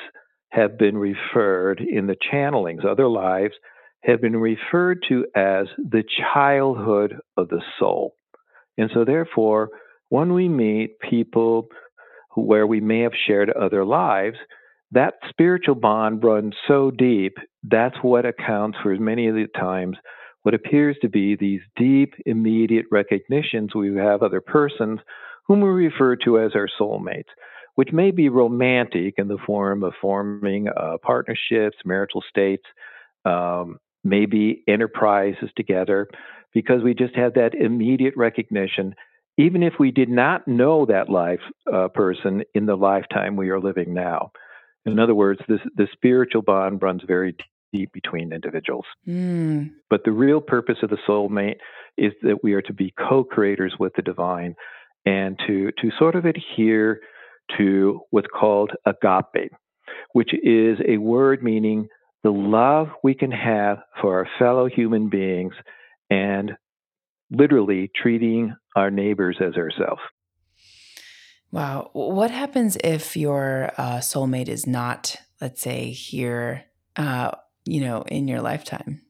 have 0.50 0.78
been 0.78 0.96
referred 0.96 1.80
in 1.80 2.06
the 2.06 2.16
channelings, 2.32 2.84
other 2.84 3.08
lives 3.08 3.54
have 4.02 4.20
been 4.20 4.36
referred 4.36 5.04
to 5.08 5.26
as 5.34 5.66
the 5.76 6.04
childhood 6.32 7.16
of 7.36 7.48
the 7.48 7.60
soul. 7.78 8.14
And 8.78 8.90
so, 8.94 9.04
therefore, 9.04 9.70
when 10.08 10.32
we 10.32 10.48
meet 10.48 11.00
people 11.00 11.66
where 12.34 12.66
we 12.66 12.80
may 12.80 13.00
have 13.00 13.12
shared 13.26 13.50
other 13.50 13.84
lives, 13.84 14.36
that 14.92 15.14
spiritual 15.28 15.74
bond 15.74 16.22
runs 16.22 16.54
so 16.68 16.90
deep, 16.90 17.36
that's 17.64 17.96
what 18.02 18.24
accounts 18.24 18.78
for 18.82 18.94
many 18.96 19.26
of 19.26 19.34
the 19.34 19.48
times 19.58 19.96
what 20.42 20.54
appears 20.54 20.96
to 21.02 21.08
be 21.08 21.34
these 21.34 21.60
deep, 21.74 22.14
immediate 22.24 22.86
recognitions 22.92 23.74
we 23.74 23.92
have 23.96 24.22
other 24.22 24.40
persons 24.40 25.00
whom 25.48 25.60
we 25.60 25.68
refer 25.68 26.14
to 26.14 26.38
as 26.38 26.52
our 26.54 26.68
soulmates, 26.80 27.24
which 27.76 27.92
may 27.92 28.10
be 28.10 28.28
romantic 28.28 29.14
in 29.18 29.28
the 29.28 29.38
form 29.46 29.84
of 29.84 29.92
forming 30.00 30.68
uh, 30.68 30.96
partnerships, 31.02 31.76
marital 31.84 32.22
states, 32.28 32.64
um, 33.24 33.78
maybe 34.02 34.64
enterprises 34.66 35.50
together, 35.56 36.08
because 36.52 36.82
we 36.82 36.94
just 36.94 37.14
have 37.14 37.34
that 37.34 37.54
immediate 37.54 38.14
recognition, 38.16 38.94
even 39.36 39.62
if 39.62 39.74
we 39.78 39.90
did 39.90 40.08
not 40.08 40.48
know 40.48 40.86
that 40.86 41.10
life 41.10 41.40
uh, 41.72 41.88
person 41.88 42.42
in 42.54 42.66
the 42.66 42.76
lifetime 42.76 43.36
we 43.36 43.50
are 43.50 43.60
living 43.60 43.92
now. 43.92 44.30
In 44.86 44.98
other 44.98 45.14
words, 45.14 45.40
this, 45.48 45.60
the 45.76 45.88
spiritual 45.92 46.42
bond 46.42 46.82
runs 46.82 47.02
very 47.06 47.36
deep 47.72 47.92
between 47.92 48.32
individuals. 48.32 48.86
Mm. 49.06 49.70
But 49.90 50.04
the 50.04 50.12
real 50.12 50.40
purpose 50.40 50.78
of 50.82 50.90
the 50.90 50.98
soulmate 51.06 51.56
is 51.98 52.12
that 52.22 52.42
we 52.42 52.54
are 52.54 52.62
to 52.62 52.72
be 52.72 52.94
co-creators 52.98 53.74
with 53.78 53.92
the 53.96 54.02
divine 54.02 54.54
and 55.04 55.38
to, 55.46 55.72
to 55.82 55.90
sort 55.98 56.14
of 56.14 56.24
adhere 56.24 57.00
to 57.56 58.00
what's 58.10 58.28
called 58.28 58.72
agape, 58.84 59.52
which 60.12 60.32
is 60.34 60.78
a 60.86 60.98
word 60.98 61.42
meaning 61.42 61.88
the 62.22 62.30
love 62.30 62.88
we 63.02 63.14
can 63.14 63.30
have 63.30 63.78
for 64.00 64.18
our 64.18 64.28
fellow 64.38 64.68
human 64.68 65.08
beings 65.08 65.54
and 66.10 66.52
literally 67.30 67.90
treating 67.94 68.54
our 68.74 68.90
neighbors 68.90 69.36
as 69.40 69.54
ourselves. 69.54 70.00
Wow. 71.52 71.90
What 71.92 72.30
happens 72.30 72.76
if 72.82 73.16
your 73.16 73.72
uh, 73.78 73.98
soulmate 73.98 74.48
is 74.48 74.66
not, 74.66 75.16
let's 75.40 75.60
say, 75.60 75.90
here, 75.90 76.64
uh, 76.96 77.30
you 77.64 77.80
know, 77.80 78.02
in 78.02 78.28
your 78.28 78.40
lifetime? 78.40 79.02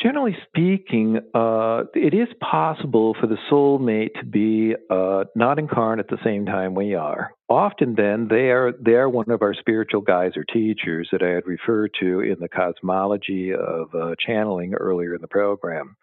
Generally 0.00 0.36
speaking, 0.46 1.18
uh, 1.34 1.82
it 1.92 2.14
is 2.14 2.28
possible 2.40 3.16
for 3.20 3.26
the 3.26 3.38
soulmate 3.50 4.14
to 4.20 4.24
be 4.24 4.76
uh, 4.88 5.24
not 5.34 5.58
incarnate 5.58 6.06
at 6.08 6.08
the 6.08 6.22
same 6.22 6.46
time 6.46 6.76
we 6.76 6.94
are. 6.94 7.32
Often, 7.48 7.96
then 7.96 8.28
they 8.30 8.50
are 8.50 8.72
they 8.80 8.92
are 8.92 9.08
one 9.08 9.30
of 9.30 9.42
our 9.42 9.54
spiritual 9.54 10.02
guides 10.02 10.36
or 10.36 10.44
teachers 10.44 11.08
that 11.10 11.22
I 11.22 11.30
had 11.30 11.46
referred 11.46 11.90
to 11.98 12.20
in 12.20 12.36
the 12.38 12.48
cosmology 12.48 13.52
of 13.52 13.92
uh, 13.92 14.14
channeling 14.24 14.74
earlier 14.74 15.16
in 15.16 15.20
the 15.20 15.26
program. 15.26 15.96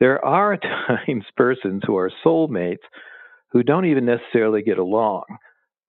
There 0.00 0.22
are 0.22 0.56
times 1.06 1.24
persons 1.34 1.82
who 1.86 1.96
are 1.96 2.12
soulmates 2.24 2.84
who 3.52 3.62
don't 3.62 3.86
even 3.86 4.04
necessarily 4.04 4.62
get 4.62 4.78
along. 4.78 5.24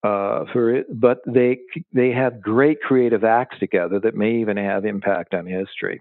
Uh, 0.03 0.45
for 0.53 0.69
it, 0.69 0.86
but 1.01 1.17
they 1.25 1.57
they 1.91 2.11
have 2.11 2.39
great 2.39 2.79
creative 2.79 3.23
acts 3.23 3.57
together 3.59 3.99
that 3.99 4.13
may 4.13 4.36
even 4.36 4.55
have 4.55 4.86
impact 4.86 5.33
on 5.33 5.47
history. 5.47 5.99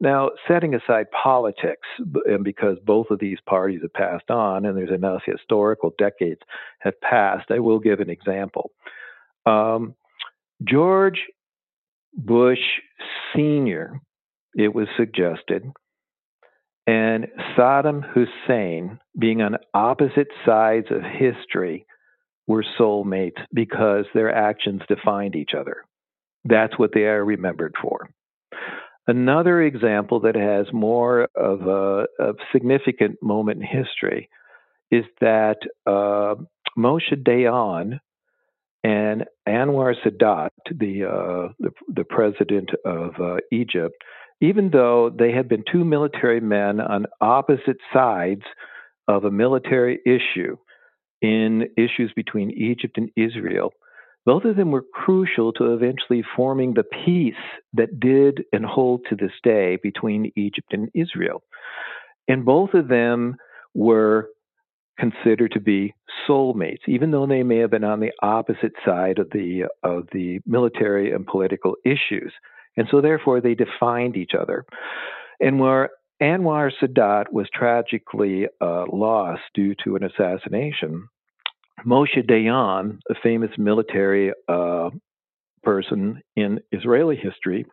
Now, 0.00 0.30
setting 0.46 0.74
aside 0.74 1.06
politics, 1.10 1.88
and 2.26 2.44
because 2.44 2.78
both 2.84 3.10
of 3.10 3.18
these 3.18 3.38
parties 3.46 3.80
have 3.82 3.92
passed 3.92 4.30
on, 4.30 4.64
and 4.64 4.76
there's 4.76 4.94
enough 4.94 5.22
historical 5.26 5.92
decades 5.98 6.40
have 6.78 7.00
passed, 7.00 7.50
I 7.50 7.58
will 7.58 7.80
give 7.80 7.98
an 7.98 8.08
example. 8.08 8.70
Um, 9.44 9.94
George 10.62 11.20
Bush 12.14 12.58
Sr., 13.34 14.00
it 14.54 14.72
was 14.72 14.86
suggested, 14.96 15.64
and 16.86 17.26
Saddam 17.56 18.02
Hussein, 18.02 18.98
being 19.18 19.42
on 19.42 19.58
opposite 19.74 20.28
sides 20.46 20.86
of 20.90 21.02
history, 21.02 21.86
were 22.46 22.64
soulmates 22.78 23.44
because 23.52 24.06
their 24.14 24.34
actions 24.34 24.80
defined 24.88 25.36
each 25.36 25.50
other. 25.58 25.82
That's 26.44 26.78
what 26.78 26.92
they 26.94 27.04
are 27.04 27.24
remembered 27.24 27.74
for. 27.82 28.08
Another 29.08 29.62
example 29.62 30.20
that 30.20 30.34
has 30.34 30.66
more 30.70 31.28
of 31.34 31.66
a, 31.66 32.06
a 32.20 32.34
significant 32.52 33.16
moment 33.22 33.62
in 33.62 33.66
history 33.66 34.28
is 34.90 35.04
that 35.22 35.56
uh, 35.86 36.34
Moshe 36.78 37.14
Dayan 37.14 38.00
and 38.84 39.24
Anwar 39.48 39.94
Sadat, 40.04 40.50
the, 40.70 41.04
uh, 41.04 41.52
the, 41.58 41.70
the, 41.88 42.04
president 42.04 42.70
of 42.84 43.14
uh, 43.18 43.36
Egypt, 43.50 43.96
even 44.42 44.70
though 44.70 45.10
they 45.10 45.32
had 45.32 45.48
been 45.48 45.64
two 45.72 45.84
military 45.86 46.40
men 46.40 46.78
on 46.78 47.06
opposite 47.22 47.78
sides 47.92 48.42
of 49.08 49.24
a 49.24 49.30
military 49.30 50.00
issue 50.04 50.56
in 51.22 51.66
issues 51.78 52.12
between 52.14 52.50
Egypt 52.50 52.98
and 52.98 53.10
Israel, 53.16 53.72
both 54.28 54.44
of 54.44 54.56
them 54.56 54.70
were 54.70 54.84
crucial 54.92 55.54
to 55.54 55.72
eventually 55.72 56.22
forming 56.36 56.74
the 56.74 56.82
peace 56.82 57.32
that 57.72 57.98
did 57.98 58.44
and 58.52 58.62
hold 58.62 59.00
to 59.08 59.16
this 59.16 59.32
day 59.42 59.78
between 59.82 60.30
Egypt 60.36 60.70
and 60.70 60.90
Israel. 60.92 61.42
And 62.28 62.44
both 62.44 62.74
of 62.74 62.88
them 62.88 63.36
were 63.72 64.28
considered 64.98 65.52
to 65.52 65.60
be 65.60 65.94
soulmates, 66.28 66.86
even 66.86 67.10
though 67.10 67.26
they 67.26 67.42
may 67.42 67.56
have 67.56 67.70
been 67.70 67.84
on 67.84 68.00
the 68.00 68.12
opposite 68.20 68.74
side 68.84 69.18
of 69.18 69.30
the 69.30 69.64
of 69.82 70.08
the 70.12 70.40
military 70.44 71.10
and 71.10 71.26
political 71.26 71.76
issues. 71.86 72.34
And 72.76 72.86
so, 72.90 73.00
therefore, 73.00 73.40
they 73.40 73.54
defined 73.54 74.18
each 74.18 74.32
other. 74.38 74.66
And 75.40 75.58
where 75.58 75.88
Anwar 76.22 76.70
Sadat 76.82 77.32
was 77.32 77.48
tragically 77.54 78.46
uh, 78.60 78.84
lost 78.92 79.40
due 79.54 79.74
to 79.84 79.96
an 79.96 80.04
assassination, 80.04 81.08
Moshe 81.86 82.26
Dayan, 82.28 82.98
a 83.08 83.14
famous 83.22 83.50
military 83.58 84.32
uh, 84.48 84.90
person 85.62 86.20
in 86.36 86.60
Israeli 86.72 87.16
history, 87.16 87.66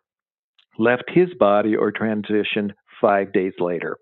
left 0.78 1.04
his 1.08 1.28
body 1.38 1.74
or 1.74 1.92
transitioned 1.92 2.72
five 3.00 3.32
days 3.32 3.52
later. 3.58 3.96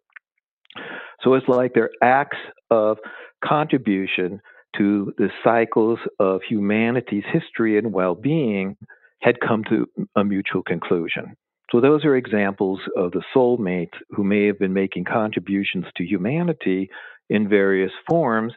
So 1.22 1.34
it's 1.34 1.48
like 1.48 1.74
their 1.74 1.90
acts 2.02 2.38
of 2.70 2.98
contribution 3.44 4.40
to 4.76 5.12
the 5.18 5.28
cycles 5.42 5.98
of 6.18 6.40
humanity's 6.48 7.24
history 7.32 7.78
and 7.78 7.92
well 7.92 8.14
being 8.14 8.76
had 9.20 9.40
come 9.40 9.64
to 9.64 9.86
a 10.16 10.24
mutual 10.24 10.62
conclusion. 10.62 11.36
So, 11.70 11.80
those 11.80 12.04
are 12.04 12.14
examples 12.14 12.80
of 12.96 13.12
the 13.12 13.22
soulmates 13.34 13.94
who 14.10 14.22
may 14.22 14.46
have 14.46 14.58
been 14.58 14.74
making 14.74 15.04
contributions 15.04 15.86
to 15.96 16.04
humanity 16.04 16.90
in 17.30 17.48
various 17.48 17.90
forms, 18.08 18.52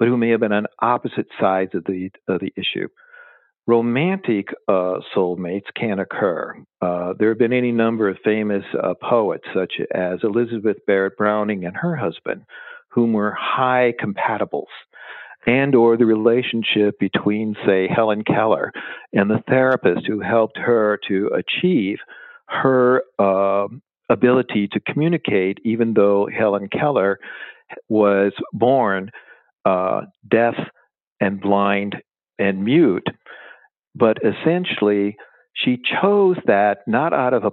but 0.00 0.08
who 0.08 0.16
may 0.16 0.30
have 0.30 0.40
been 0.40 0.50
on 0.50 0.66
opposite 0.80 1.28
sides 1.38 1.74
of 1.74 1.84
the, 1.84 2.10
of 2.26 2.40
the 2.40 2.52
issue. 2.56 2.88
Romantic 3.66 4.48
uh, 4.66 4.94
soulmates 5.14 5.66
can 5.76 6.00
occur. 6.00 6.56
Uh, 6.80 7.12
there 7.18 7.28
have 7.28 7.38
been 7.38 7.52
any 7.52 7.70
number 7.70 8.08
of 8.08 8.16
famous 8.24 8.64
uh, 8.82 8.94
poets, 8.94 9.44
such 9.54 9.74
as 9.94 10.18
Elizabeth 10.24 10.78
Barrett 10.86 11.18
Browning 11.18 11.66
and 11.66 11.76
her 11.76 11.94
husband, 11.94 12.42
whom 12.88 13.12
were 13.12 13.36
high 13.38 13.92
compatibles 14.02 14.64
and 15.46 15.74
or 15.74 15.96
the 15.96 16.06
relationship 16.06 16.98
between 16.98 17.54
say 17.66 17.86
Helen 17.86 18.24
Keller 18.24 18.72
and 19.12 19.30
the 19.30 19.42
therapist 19.48 20.06
who 20.06 20.20
helped 20.20 20.58
her 20.58 20.98
to 21.08 21.28
achieve 21.28 21.98
her 22.46 23.02
uh, 23.18 23.68
ability 24.08 24.68
to 24.72 24.80
communicate 24.80 25.58
even 25.64 25.94
though 25.94 26.28
Helen 26.36 26.68
Keller 26.68 27.18
was 27.88 28.32
born 28.52 29.10
uh, 29.64 30.02
deaf 30.28 30.54
and 31.20 31.40
blind 31.40 31.96
and 32.38 32.64
mute 32.64 33.06
but 33.94 34.18
essentially 34.24 35.16
she 35.54 35.78
chose 36.00 36.36
that 36.46 36.78
not 36.86 37.12
out 37.12 37.34
of 37.34 37.44
a 37.44 37.52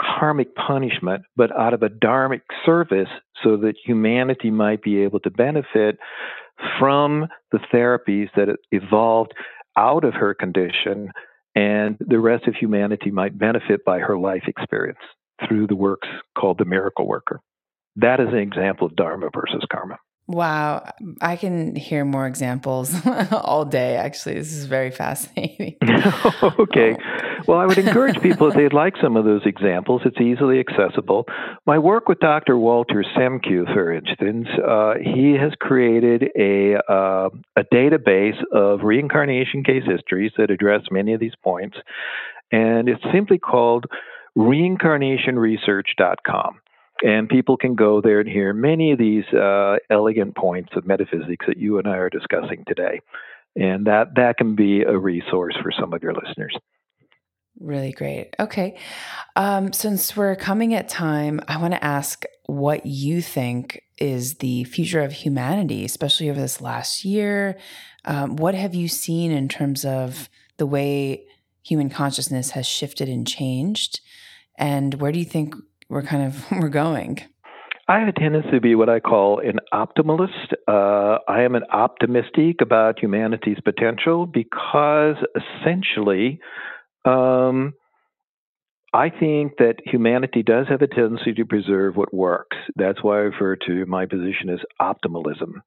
karmic 0.00 0.54
punishment, 0.54 1.22
but 1.36 1.54
out 1.56 1.74
of 1.74 1.82
a 1.82 1.88
dharmic 1.88 2.40
service 2.64 3.08
so 3.42 3.56
that 3.58 3.74
humanity 3.84 4.50
might 4.50 4.82
be 4.82 5.02
able 5.02 5.20
to 5.20 5.30
benefit 5.30 5.98
from 6.78 7.26
the 7.52 7.58
therapies 7.72 8.28
that 8.36 8.54
evolved 8.70 9.32
out 9.76 10.04
of 10.04 10.14
her 10.14 10.34
condition, 10.34 11.10
and 11.54 11.96
the 12.00 12.18
rest 12.18 12.46
of 12.46 12.54
humanity 12.54 13.10
might 13.10 13.38
benefit 13.38 13.84
by 13.84 13.98
her 13.98 14.18
life 14.18 14.44
experience 14.46 14.98
through 15.46 15.66
the 15.66 15.76
works 15.76 16.08
called 16.38 16.58
the 16.58 16.64
miracle 16.64 17.06
worker. 17.06 17.40
That 17.96 18.20
is 18.20 18.28
an 18.28 18.38
example 18.38 18.86
of 18.86 18.96
dharma 18.96 19.30
versus 19.34 19.64
karma. 19.70 19.98
Wow, 20.26 20.92
I 21.20 21.34
can 21.34 21.74
hear 21.74 22.04
more 22.04 22.26
examples 22.26 22.94
all 23.32 23.64
day. 23.64 23.96
Actually, 23.96 24.36
this 24.36 24.52
is 24.52 24.66
very 24.66 24.92
fascinating. 24.92 25.76
okay. 26.42 26.96
Well, 27.48 27.58
I 27.58 27.66
would 27.66 27.78
encourage 27.78 28.20
people 28.22 28.46
if 28.48 28.54
they'd 28.54 28.72
like 28.72 28.94
some 29.02 29.16
of 29.16 29.24
those 29.24 29.42
examples, 29.44 30.02
it's 30.04 30.20
easily 30.20 30.60
accessible. 30.60 31.26
My 31.66 31.78
work 31.78 32.08
with 32.08 32.20
Dr. 32.20 32.56
Walter 32.56 33.04
Semkiw, 33.16 33.74
for 33.74 33.92
instance, 33.92 34.46
uh, 34.64 34.94
he 35.02 35.32
has 35.32 35.52
created 35.60 36.30
a, 36.38 36.76
uh, 36.88 37.30
a 37.56 37.64
database 37.74 38.40
of 38.52 38.84
reincarnation 38.84 39.64
case 39.64 39.82
histories 39.84 40.30
that 40.38 40.52
address 40.52 40.82
many 40.92 41.12
of 41.12 41.18
these 41.18 41.34
points, 41.42 41.76
and 42.52 42.88
it's 42.88 43.02
simply 43.12 43.38
called 43.38 43.86
reincarnationresearch.com. 44.36 46.60
And 47.02 47.28
people 47.28 47.56
can 47.56 47.74
go 47.74 48.00
there 48.00 48.20
and 48.20 48.28
hear 48.28 48.52
many 48.52 48.92
of 48.92 48.98
these 48.98 49.24
uh, 49.32 49.76
elegant 49.88 50.36
points 50.36 50.70
of 50.76 50.86
metaphysics 50.86 51.46
that 51.48 51.56
you 51.56 51.78
and 51.78 51.88
I 51.88 51.96
are 51.96 52.10
discussing 52.10 52.64
today. 52.66 53.00
And 53.56 53.86
that, 53.86 54.14
that 54.16 54.36
can 54.36 54.54
be 54.54 54.82
a 54.82 54.96
resource 54.96 55.56
for 55.62 55.72
some 55.72 55.92
of 55.92 56.02
your 56.02 56.12
listeners. 56.12 56.56
Really 57.58 57.92
great. 57.92 58.34
Okay. 58.38 58.78
Um, 59.36 59.72
since 59.72 60.16
we're 60.16 60.36
coming 60.36 60.74
at 60.74 60.88
time, 60.88 61.40
I 61.48 61.58
want 61.58 61.74
to 61.74 61.84
ask 61.84 62.24
what 62.46 62.86
you 62.86 63.20
think 63.20 63.82
is 63.98 64.36
the 64.36 64.64
future 64.64 65.02
of 65.02 65.12
humanity, 65.12 65.84
especially 65.84 66.30
over 66.30 66.40
this 66.40 66.60
last 66.60 67.04
year. 67.04 67.58
Um, 68.04 68.36
what 68.36 68.54
have 68.54 68.74
you 68.74 68.88
seen 68.88 69.30
in 69.30 69.48
terms 69.48 69.84
of 69.84 70.30
the 70.56 70.66
way 70.66 71.26
human 71.62 71.90
consciousness 71.90 72.50
has 72.50 72.66
shifted 72.66 73.08
and 73.08 73.26
changed? 73.26 74.00
And 74.56 74.94
where 74.94 75.12
do 75.12 75.18
you 75.18 75.24
think 75.24 75.54
we're 75.90 76.02
kind 76.02 76.22
of 76.32 76.50
we're 76.52 76.68
going? 76.68 77.18
I 77.88 77.98
have 77.98 78.08
a 78.08 78.12
tendency 78.12 78.52
to 78.52 78.60
be 78.60 78.76
what 78.76 78.88
I 78.88 79.00
call 79.00 79.40
an 79.40 79.58
optimalist. 79.74 80.52
Uh, 80.68 81.18
I 81.26 81.42
am 81.42 81.56
an 81.56 81.64
optimistic 81.72 82.60
about 82.62 83.00
humanity's 83.00 83.58
potential 83.64 84.26
because 84.26 85.16
essentially, 85.34 86.38
um, 87.04 87.74
I 88.94 89.10
think 89.10 89.54
that 89.58 89.76
humanity 89.84 90.44
does 90.44 90.66
have 90.68 90.82
a 90.82 90.86
tendency 90.86 91.32
to 91.32 91.44
preserve 91.44 91.96
what 91.96 92.14
works. 92.14 92.56
That's 92.76 93.02
why 93.02 93.16
I 93.16 93.22
refer 93.22 93.56
to 93.66 93.86
my 93.86 94.06
position 94.06 94.50
as 94.50 94.60
optimalism. 94.80 95.62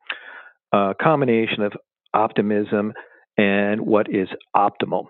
A 0.72 0.94
combination 1.00 1.64
of 1.64 1.74
optimism 2.14 2.94
and 3.38 3.82
what 3.82 4.08
is 4.10 4.30
optimal. 4.56 5.08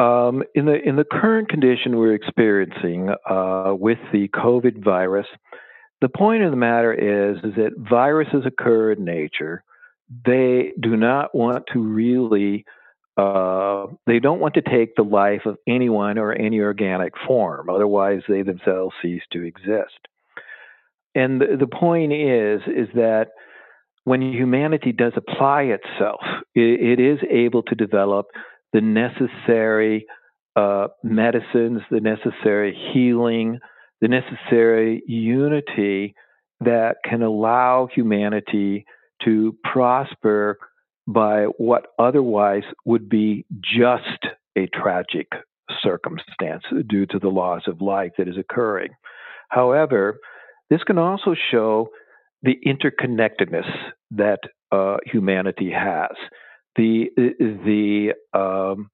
Um, 0.00 0.42
in 0.54 0.64
the 0.64 0.76
in 0.82 0.96
the 0.96 1.04
current 1.04 1.50
condition 1.50 1.98
we're 1.98 2.14
experiencing 2.14 3.10
uh, 3.28 3.74
with 3.78 3.98
the 4.12 4.28
COVID 4.28 4.82
virus, 4.82 5.26
the 6.00 6.08
point 6.08 6.42
of 6.42 6.50
the 6.50 6.56
matter 6.56 6.92
is, 6.92 7.36
is 7.44 7.54
that 7.56 7.72
viruses 7.76 8.46
occur 8.46 8.92
in 8.92 9.04
nature. 9.04 9.62
They 10.24 10.72
do 10.80 10.96
not 10.96 11.34
want 11.34 11.64
to 11.74 11.80
really, 11.80 12.64
uh, 13.18 13.88
they 14.06 14.18
don't 14.18 14.40
want 14.40 14.54
to 14.54 14.62
take 14.62 14.96
the 14.96 15.02
life 15.02 15.42
of 15.44 15.58
anyone 15.68 16.16
or 16.16 16.32
any 16.32 16.60
organic 16.60 17.12
form. 17.26 17.68
Otherwise, 17.68 18.22
they 18.26 18.42
themselves 18.42 18.94
cease 19.02 19.22
to 19.32 19.44
exist. 19.44 20.08
And 21.14 21.40
the, 21.40 21.58
the 21.58 21.66
point 21.66 22.12
is, 22.14 22.62
is 22.66 22.88
that 22.94 23.28
when 24.04 24.22
humanity 24.22 24.92
does 24.92 25.12
apply 25.14 25.64
itself, 25.64 26.22
it, 26.54 26.98
it 26.98 27.00
is 27.00 27.18
able 27.30 27.62
to 27.64 27.74
develop 27.74 28.26
the 28.72 28.80
necessary 28.80 30.06
uh, 30.56 30.88
medicines, 31.02 31.80
the 31.90 32.00
necessary 32.00 32.76
healing, 32.92 33.58
the 34.00 34.08
necessary 34.08 35.02
unity 35.06 36.14
that 36.60 36.96
can 37.04 37.22
allow 37.22 37.88
humanity 37.94 38.84
to 39.24 39.56
prosper 39.64 40.58
by 41.06 41.44
what 41.58 41.86
otherwise 41.98 42.62
would 42.84 43.08
be 43.08 43.44
just 43.62 44.26
a 44.56 44.66
tragic 44.68 45.28
circumstance 45.82 46.64
due 46.88 47.06
to 47.06 47.18
the 47.18 47.28
loss 47.28 47.62
of 47.66 47.80
life 47.80 48.12
that 48.18 48.28
is 48.28 48.36
occurring. 48.38 48.90
However, 49.48 50.18
this 50.68 50.82
can 50.84 50.98
also 50.98 51.34
show 51.50 51.88
the 52.42 52.58
interconnectedness 52.66 53.68
that 54.12 54.40
uh, 54.72 54.96
humanity 55.04 55.70
has, 55.70 56.10
the 56.76 57.10
the 57.16 58.14
um, 58.38 58.90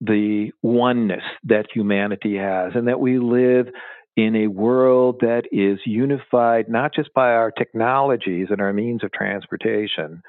the 0.00 0.50
oneness 0.62 1.24
that 1.44 1.66
humanity 1.72 2.36
has, 2.36 2.72
and 2.74 2.88
that 2.88 3.00
we 3.00 3.18
live 3.18 3.68
in 4.16 4.34
a 4.34 4.48
world 4.48 5.18
that 5.20 5.44
is 5.52 5.78
unified 5.86 6.68
not 6.68 6.92
just 6.94 7.12
by 7.14 7.32
our 7.32 7.52
technologies 7.52 8.48
and 8.50 8.60
our 8.60 8.72
means 8.72 9.04
of 9.04 9.12
transportation, 9.12 10.22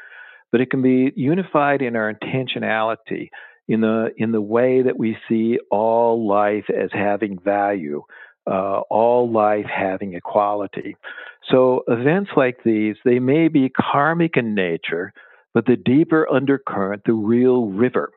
but 0.52 0.62
it 0.62 0.70
can 0.70 0.82
be 0.82 1.12
unified 1.16 1.82
in 1.82 1.96
our 1.96 2.14
intentionality, 2.14 3.30
in 3.68 3.82
the 3.82 4.12
in 4.18 4.32
the 4.32 4.42
way 4.42 4.82
that 4.82 4.98
we 4.98 5.18
see 5.28 5.60
all 5.72 6.28
life 6.28 6.66
as 6.70 6.90
having 6.92 7.40
value, 7.40 8.04
uh, 8.50 8.82
all 8.90 9.32
life 9.32 9.66
having 9.66 10.14
equality. 10.14 10.96
So 11.50 11.84
events 11.88 12.32
like 12.36 12.64
these, 12.64 12.96
they 13.06 13.20
may 13.20 13.48
be 13.48 13.70
karmic 13.70 14.38
in 14.38 14.54
nature, 14.54 15.14
but 15.54 15.66
the 15.66 15.76
deeper 15.76 16.28
undercurrent, 16.32 17.04
the 17.06 17.14
real 17.14 17.68
river 17.68 18.12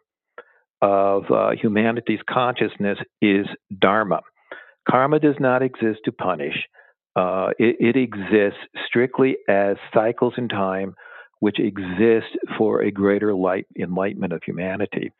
of 0.81 1.25
uh, 1.31 1.51
humanity's 1.53 2.21
consciousness 2.29 2.99
is 3.21 3.47
dharma. 3.81 4.21
Karma 4.89 5.21
does 5.21 5.37
not 5.39 5.63
exist 5.63 6.01
to 6.05 6.13
punish. 6.13 6.55
Uh, 7.15 7.51
it, 7.59 7.77
it, 7.79 7.97
exists 7.97 8.59
strictly 8.87 9.37
as 9.49 9.77
cycles 9.93 10.35
in 10.39 10.49
time, 10.49 10.95
which 11.41 11.61
exist 11.61 12.27
for 12.57 12.81
a 12.83 12.91
greater 12.91 13.35
light 13.35 13.67
enlightenment 13.79 14.33
of 14.33 14.43
humanity. 14.45 15.13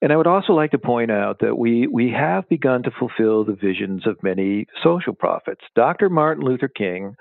And 0.00 0.12
I 0.12 0.16
would 0.16 0.26
also 0.26 0.52
like 0.52 0.70
to 0.70 0.78
point 0.78 1.10
out 1.10 1.38
that 1.40 1.56
we, 1.58 1.86
we 1.88 2.10
have 2.12 2.48
begun 2.48 2.82
to 2.84 2.90
fulfill 2.96 3.44
the 3.44 3.54
visions 3.54 4.06
of 4.06 4.22
many 4.22 4.66
social 4.84 5.14
prophets. 5.14 5.62
Dr. 5.74 6.08
Martin 6.10 6.44
Luther 6.44 6.68
King 6.68 7.16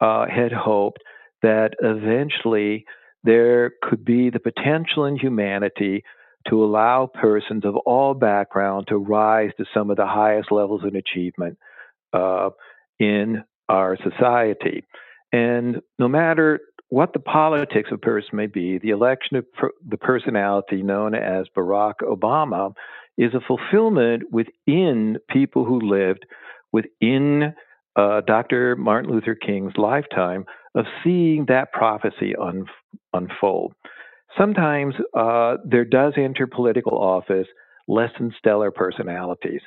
uh, 0.00 0.26
had 0.26 0.52
hoped 0.52 1.02
that 1.42 1.70
eventually 1.80 2.84
there 3.28 3.74
could 3.82 4.06
be 4.06 4.30
the 4.30 4.40
potential 4.40 5.04
in 5.04 5.18
humanity 5.18 6.02
to 6.48 6.64
allow 6.64 7.06
persons 7.06 7.66
of 7.66 7.76
all 7.76 8.14
background 8.14 8.86
to 8.88 8.96
rise 8.96 9.50
to 9.58 9.66
some 9.74 9.90
of 9.90 9.98
the 9.98 10.06
highest 10.06 10.50
levels 10.50 10.82
of 10.82 10.94
achievement 10.94 11.58
uh, 12.14 12.48
in 12.98 13.44
our 13.68 13.98
society. 14.02 14.82
And 15.30 15.82
no 15.98 16.08
matter 16.08 16.60
what 16.88 17.12
the 17.12 17.18
politics 17.18 17.90
of 17.92 17.96
a 17.96 18.00
person 18.00 18.30
may 18.32 18.46
be, 18.46 18.78
the 18.78 18.90
election 18.90 19.36
of 19.36 19.52
per- 19.52 19.72
the 19.86 19.98
personality 19.98 20.82
known 20.82 21.14
as 21.14 21.44
Barack 21.54 21.96
Obama 22.02 22.72
is 23.18 23.34
a 23.34 23.40
fulfillment 23.46 24.22
within 24.32 25.18
people 25.28 25.66
who 25.66 25.80
lived 25.80 26.24
within 26.72 27.52
uh, 27.94 28.22
Dr. 28.22 28.74
Martin 28.76 29.10
Luther 29.10 29.34
King's 29.34 29.76
lifetime 29.76 30.46
of 30.74 30.86
seeing 31.04 31.46
that 31.48 31.72
prophecy 31.72 32.34
un- 32.40 32.66
unfold. 33.12 33.72
Sometimes 34.36 34.94
uh, 35.16 35.56
there 35.64 35.84
does 35.84 36.14
enter 36.16 36.46
political 36.46 36.98
office 36.98 37.46
less 37.86 38.10
than 38.18 38.32
stellar 38.38 38.70
personalities, 38.70 39.62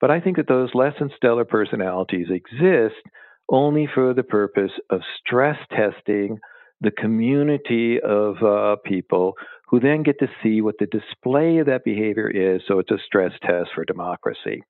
but 0.00 0.10
I 0.10 0.20
think 0.20 0.36
that 0.36 0.48
those 0.48 0.70
less 0.74 0.94
than 0.98 1.10
stellar 1.16 1.44
personalities 1.44 2.26
exist 2.30 3.00
only 3.48 3.88
for 3.92 4.14
the 4.14 4.22
purpose 4.22 4.72
of 4.90 5.00
stress 5.20 5.56
testing 5.70 6.38
the 6.80 6.90
community 6.90 7.98
of 8.00 8.42
uh, 8.42 8.76
people 8.84 9.34
who 9.68 9.80
then 9.80 10.02
get 10.02 10.18
to 10.18 10.28
see 10.42 10.60
what 10.60 10.74
the 10.78 10.86
display 10.86 11.58
of 11.58 11.66
that 11.66 11.84
behavior 11.84 12.28
is. 12.28 12.60
So 12.66 12.78
it's 12.78 12.90
a 12.90 12.98
stress 13.06 13.32
test 13.42 13.70
for 13.74 13.84
democracy. 13.84 14.62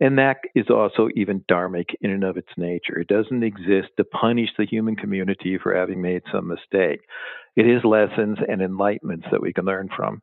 And 0.00 0.16
that 0.18 0.38
is 0.54 0.70
also 0.70 1.10
even 1.14 1.44
dharmic 1.50 1.90
in 2.00 2.10
and 2.10 2.24
of 2.24 2.38
its 2.38 2.48
nature. 2.56 2.98
It 2.98 3.08
doesn't 3.08 3.42
exist 3.42 3.88
to 3.98 4.04
punish 4.04 4.48
the 4.56 4.64
human 4.64 4.96
community 4.96 5.58
for 5.62 5.74
having 5.74 6.00
made 6.00 6.22
some 6.32 6.48
mistake. 6.48 7.00
It 7.54 7.66
is 7.66 7.84
lessons 7.84 8.38
and 8.48 8.62
enlightenments 8.62 9.30
that 9.30 9.42
we 9.42 9.52
can 9.52 9.66
learn 9.66 9.90
from. 9.94 10.22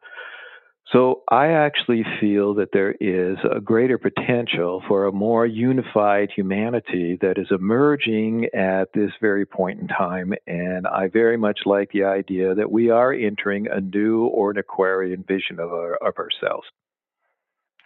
So 0.92 1.24
I 1.30 1.50
actually 1.50 2.06
feel 2.22 2.54
that 2.56 2.70
there 2.72 2.96
is 3.02 3.38
a 3.52 3.60
greater 3.60 3.98
potential 3.98 4.82
for 4.88 5.06
a 5.06 5.12
more 5.12 5.46
unified 5.46 6.30
humanity 6.34 7.18
that 7.22 7.38
is 7.38 7.48
emerging 7.52 8.48
at 8.56 8.94
this 8.94 9.12
very 9.20 9.46
point 9.46 9.82
in 9.82 9.90
time. 9.90 10.34
And 10.48 10.88
I 10.88 11.10
very 11.10 11.36
much 11.36 11.60
like 11.66 11.92
the 11.92 12.06
idea 12.06 12.56
that 12.56 12.72
we 12.72 12.90
are 12.90 13.12
entering 13.12 13.68
a 13.68 13.82
new 13.82 14.28
or 14.28 14.52
an 14.52 14.58
Aquarian 14.58 15.26
vision 15.28 15.60
of, 15.60 15.74
our, 15.74 15.96
of 15.98 16.16
ourselves 16.18 16.68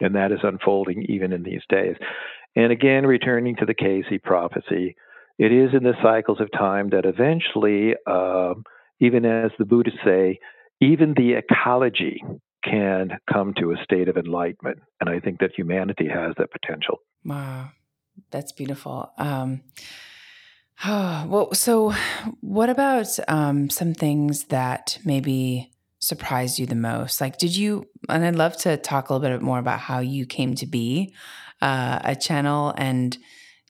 and 0.00 0.14
that 0.14 0.32
is 0.32 0.40
unfolding 0.42 1.04
even 1.08 1.32
in 1.32 1.42
these 1.42 1.62
days. 1.68 1.96
And 2.54 2.72
again, 2.72 3.06
returning 3.06 3.56
to 3.56 3.66
the 3.66 3.74
Cayce 3.74 4.20
prophecy, 4.22 4.96
it 5.38 5.52
is 5.52 5.70
in 5.74 5.84
the 5.84 5.94
cycles 6.02 6.40
of 6.40 6.50
time 6.52 6.90
that 6.90 7.04
eventually, 7.04 7.94
um, 8.06 8.64
even 9.00 9.24
as 9.24 9.50
the 9.58 9.64
Buddhists 9.64 10.00
say, 10.04 10.38
even 10.80 11.14
the 11.14 11.34
ecology 11.34 12.22
can 12.64 13.18
come 13.32 13.54
to 13.58 13.72
a 13.72 13.82
state 13.82 14.08
of 14.08 14.16
enlightenment. 14.16 14.78
And 15.00 15.08
I 15.08 15.20
think 15.20 15.40
that 15.40 15.50
humanity 15.56 16.08
has 16.08 16.34
that 16.38 16.50
potential. 16.52 16.98
Wow, 17.24 17.70
that's 18.30 18.52
beautiful. 18.52 19.10
Um, 19.18 19.62
oh, 20.84 21.26
well, 21.28 21.54
so 21.54 21.94
what 22.40 22.70
about 22.70 23.18
um, 23.28 23.70
some 23.70 23.94
things 23.94 24.44
that 24.44 24.98
maybe 25.04 25.71
surprised 26.02 26.58
you 26.58 26.66
the 26.66 26.74
most? 26.74 27.20
Like, 27.20 27.38
did 27.38 27.56
you, 27.56 27.88
and 28.08 28.24
I'd 28.24 28.36
love 28.36 28.56
to 28.58 28.76
talk 28.76 29.08
a 29.08 29.14
little 29.14 29.36
bit 29.36 29.42
more 29.42 29.58
about 29.58 29.80
how 29.80 30.00
you 30.00 30.26
came 30.26 30.54
to 30.56 30.66
be 30.66 31.14
uh, 31.62 32.00
a 32.02 32.16
channel 32.16 32.74
and, 32.76 33.16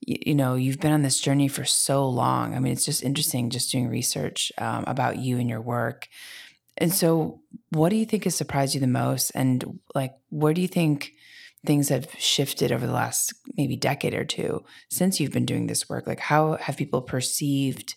you, 0.01 0.17
you, 0.27 0.35
know, 0.35 0.55
you've 0.55 0.79
been 0.79 0.91
on 0.91 1.03
this 1.03 1.19
journey 1.19 1.47
for 1.47 1.63
so 1.63 2.09
long. 2.09 2.55
I 2.55 2.59
mean, 2.59 2.73
it's 2.73 2.85
just 2.85 3.03
interesting 3.03 3.51
just 3.51 3.71
doing 3.71 3.87
research 3.87 4.51
um, 4.57 4.83
about 4.87 5.17
you 5.17 5.37
and 5.37 5.49
your 5.49 5.61
work. 5.61 6.07
And 6.75 6.91
so, 6.91 7.41
what 7.69 7.89
do 7.89 7.95
you 7.95 8.05
think 8.05 8.23
has 8.23 8.35
surprised 8.35 8.73
you 8.73 8.81
the 8.81 8.87
most? 8.87 9.31
And, 9.35 9.79
like, 9.93 10.15
where 10.29 10.55
do 10.55 10.61
you 10.61 10.67
think 10.67 11.13
things 11.65 11.89
have 11.89 12.09
shifted 12.17 12.71
over 12.71 12.87
the 12.87 12.93
last 12.93 13.33
maybe 13.55 13.75
decade 13.75 14.15
or 14.15 14.25
two 14.25 14.65
since 14.89 15.19
you've 15.19 15.31
been 15.31 15.45
doing 15.45 15.67
this 15.67 15.87
work? 15.87 16.07
Like, 16.07 16.19
how 16.19 16.55
have 16.55 16.77
people 16.77 17.03
perceived 17.03 17.95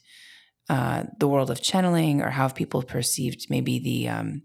uh, 0.69 1.05
the 1.19 1.29
world 1.29 1.51
of 1.51 1.62
channeling 1.62 2.23
or 2.23 2.31
how 2.31 2.49
people 2.49 2.83
perceived 2.83 3.47
maybe 3.49 3.79
the 3.79 4.09
um, 4.09 4.43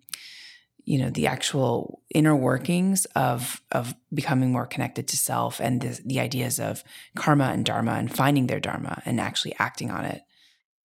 you 0.84 0.98
know 0.98 1.10
the 1.10 1.28
actual 1.28 2.02
inner 2.14 2.36
workings 2.36 3.06
of 3.16 3.62
of 3.72 3.96
becoming 4.14 4.52
more 4.52 4.66
connected 4.66 5.08
to 5.08 5.18
self 5.18 5.60
and 5.60 5.82
the, 5.82 6.00
the 6.06 6.20
ideas 6.20 6.60
of 6.60 6.84
karma 7.16 7.46
and 7.46 7.66
dharma 7.66 7.92
and 7.94 8.16
finding 8.16 8.48
their 8.48 8.60
dharma 8.60 9.02
and 9.06 9.20
actually 9.20 9.56
acting 9.60 9.92
on 9.92 10.06
it 10.06 10.22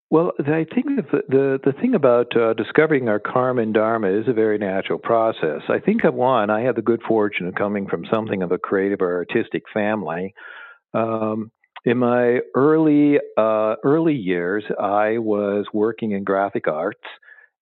well, 0.09 0.33
I 0.39 0.65
think 0.73 0.87
the 0.87 1.23
the, 1.29 1.61
the 1.65 1.73
thing 1.81 1.95
about 1.95 2.37
uh, 2.37 2.55
discovering 2.55 3.09
our 3.09 3.19
karma 3.19 3.63
and 3.63 3.75
dharma 3.75 4.09
is 4.09 4.29
a 4.29 4.33
very 4.33 4.57
natural 4.57 5.01
process. 5.01 5.63
I 5.69 5.81
think 5.81 6.05
of 6.05 6.15
one, 6.15 6.49
I 6.49 6.61
had 6.61 6.77
the 6.77 6.83
good 6.83 7.03
fortune 7.03 7.49
of 7.49 7.57
coming 7.57 7.89
from 7.89 8.07
something 8.13 8.43
of 8.43 8.53
a 8.53 8.59
creative 8.59 9.01
or 9.01 9.17
artistic 9.17 9.65
family. 9.75 10.33
Um, 10.95 11.51
in 11.87 11.99
my 11.99 12.41
early 12.55 13.19
uh, 13.39 13.77
early 13.85 14.15
years, 14.15 14.65
I 14.79 15.19
was 15.19 15.67
working 15.73 16.11
in 16.11 16.25
graphic 16.25 16.67
arts, 16.67 17.05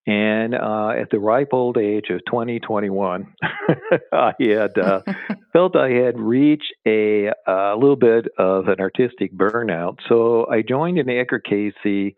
and 0.07 0.55
uh, 0.55 0.93
at 0.99 1.11
the 1.11 1.19
ripe 1.19 1.51
old 1.53 1.77
age 1.77 2.07
of 2.09 2.21
2021, 2.27 3.35
I 4.13 4.33
had 4.41 4.79
uh, 4.79 5.03
felt 5.53 5.77
I 5.77 5.91
had 5.91 6.19
reached 6.19 6.73
a, 6.87 7.33
a 7.47 7.77
little 7.77 7.97
bit 7.97 8.27
of 8.39 8.69
an 8.69 8.81
artistic 8.81 9.35
burnout. 9.35 9.99
So 10.09 10.47
I 10.51 10.63
joined 10.63 10.99
an 10.99 11.11
Edgar 11.11 11.41
Cayce 11.41 12.15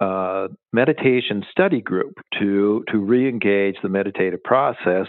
uh, 0.00 0.48
meditation 0.72 1.44
study 1.52 1.80
group 1.80 2.16
to 2.40 2.84
to 2.90 2.98
re-engage 2.98 3.76
the 3.84 3.88
meditative 3.88 4.42
process 4.42 5.06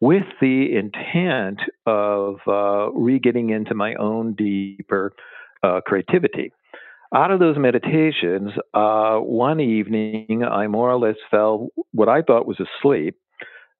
with 0.00 0.24
the 0.40 0.76
intent 0.76 1.58
of 1.84 2.36
uh, 2.46 2.90
re-getting 2.92 3.50
into 3.50 3.74
my 3.74 3.94
own 3.96 4.34
deeper 4.34 5.12
uh, 5.64 5.80
creativity. 5.86 6.52
Out 7.14 7.30
of 7.30 7.40
those 7.40 7.56
meditations, 7.56 8.50
uh, 8.74 9.16
one 9.18 9.60
evening 9.60 10.44
I 10.44 10.66
more 10.66 10.90
or 10.90 10.98
less 10.98 11.16
fell 11.30 11.68
what 11.92 12.08
I 12.08 12.22
thought 12.22 12.46
was 12.46 12.60
asleep, 12.60 13.16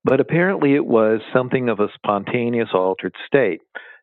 but 0.05 0.21
apparently 0.21 0.75
it 0.75 0.87
was 0.87 1.21
something 1.33 1.69
of 1.69 1.81
a 1.81 1.89
spontaneous 1.95 2.69
altered 2.73 3.15
state. 3.27 3.61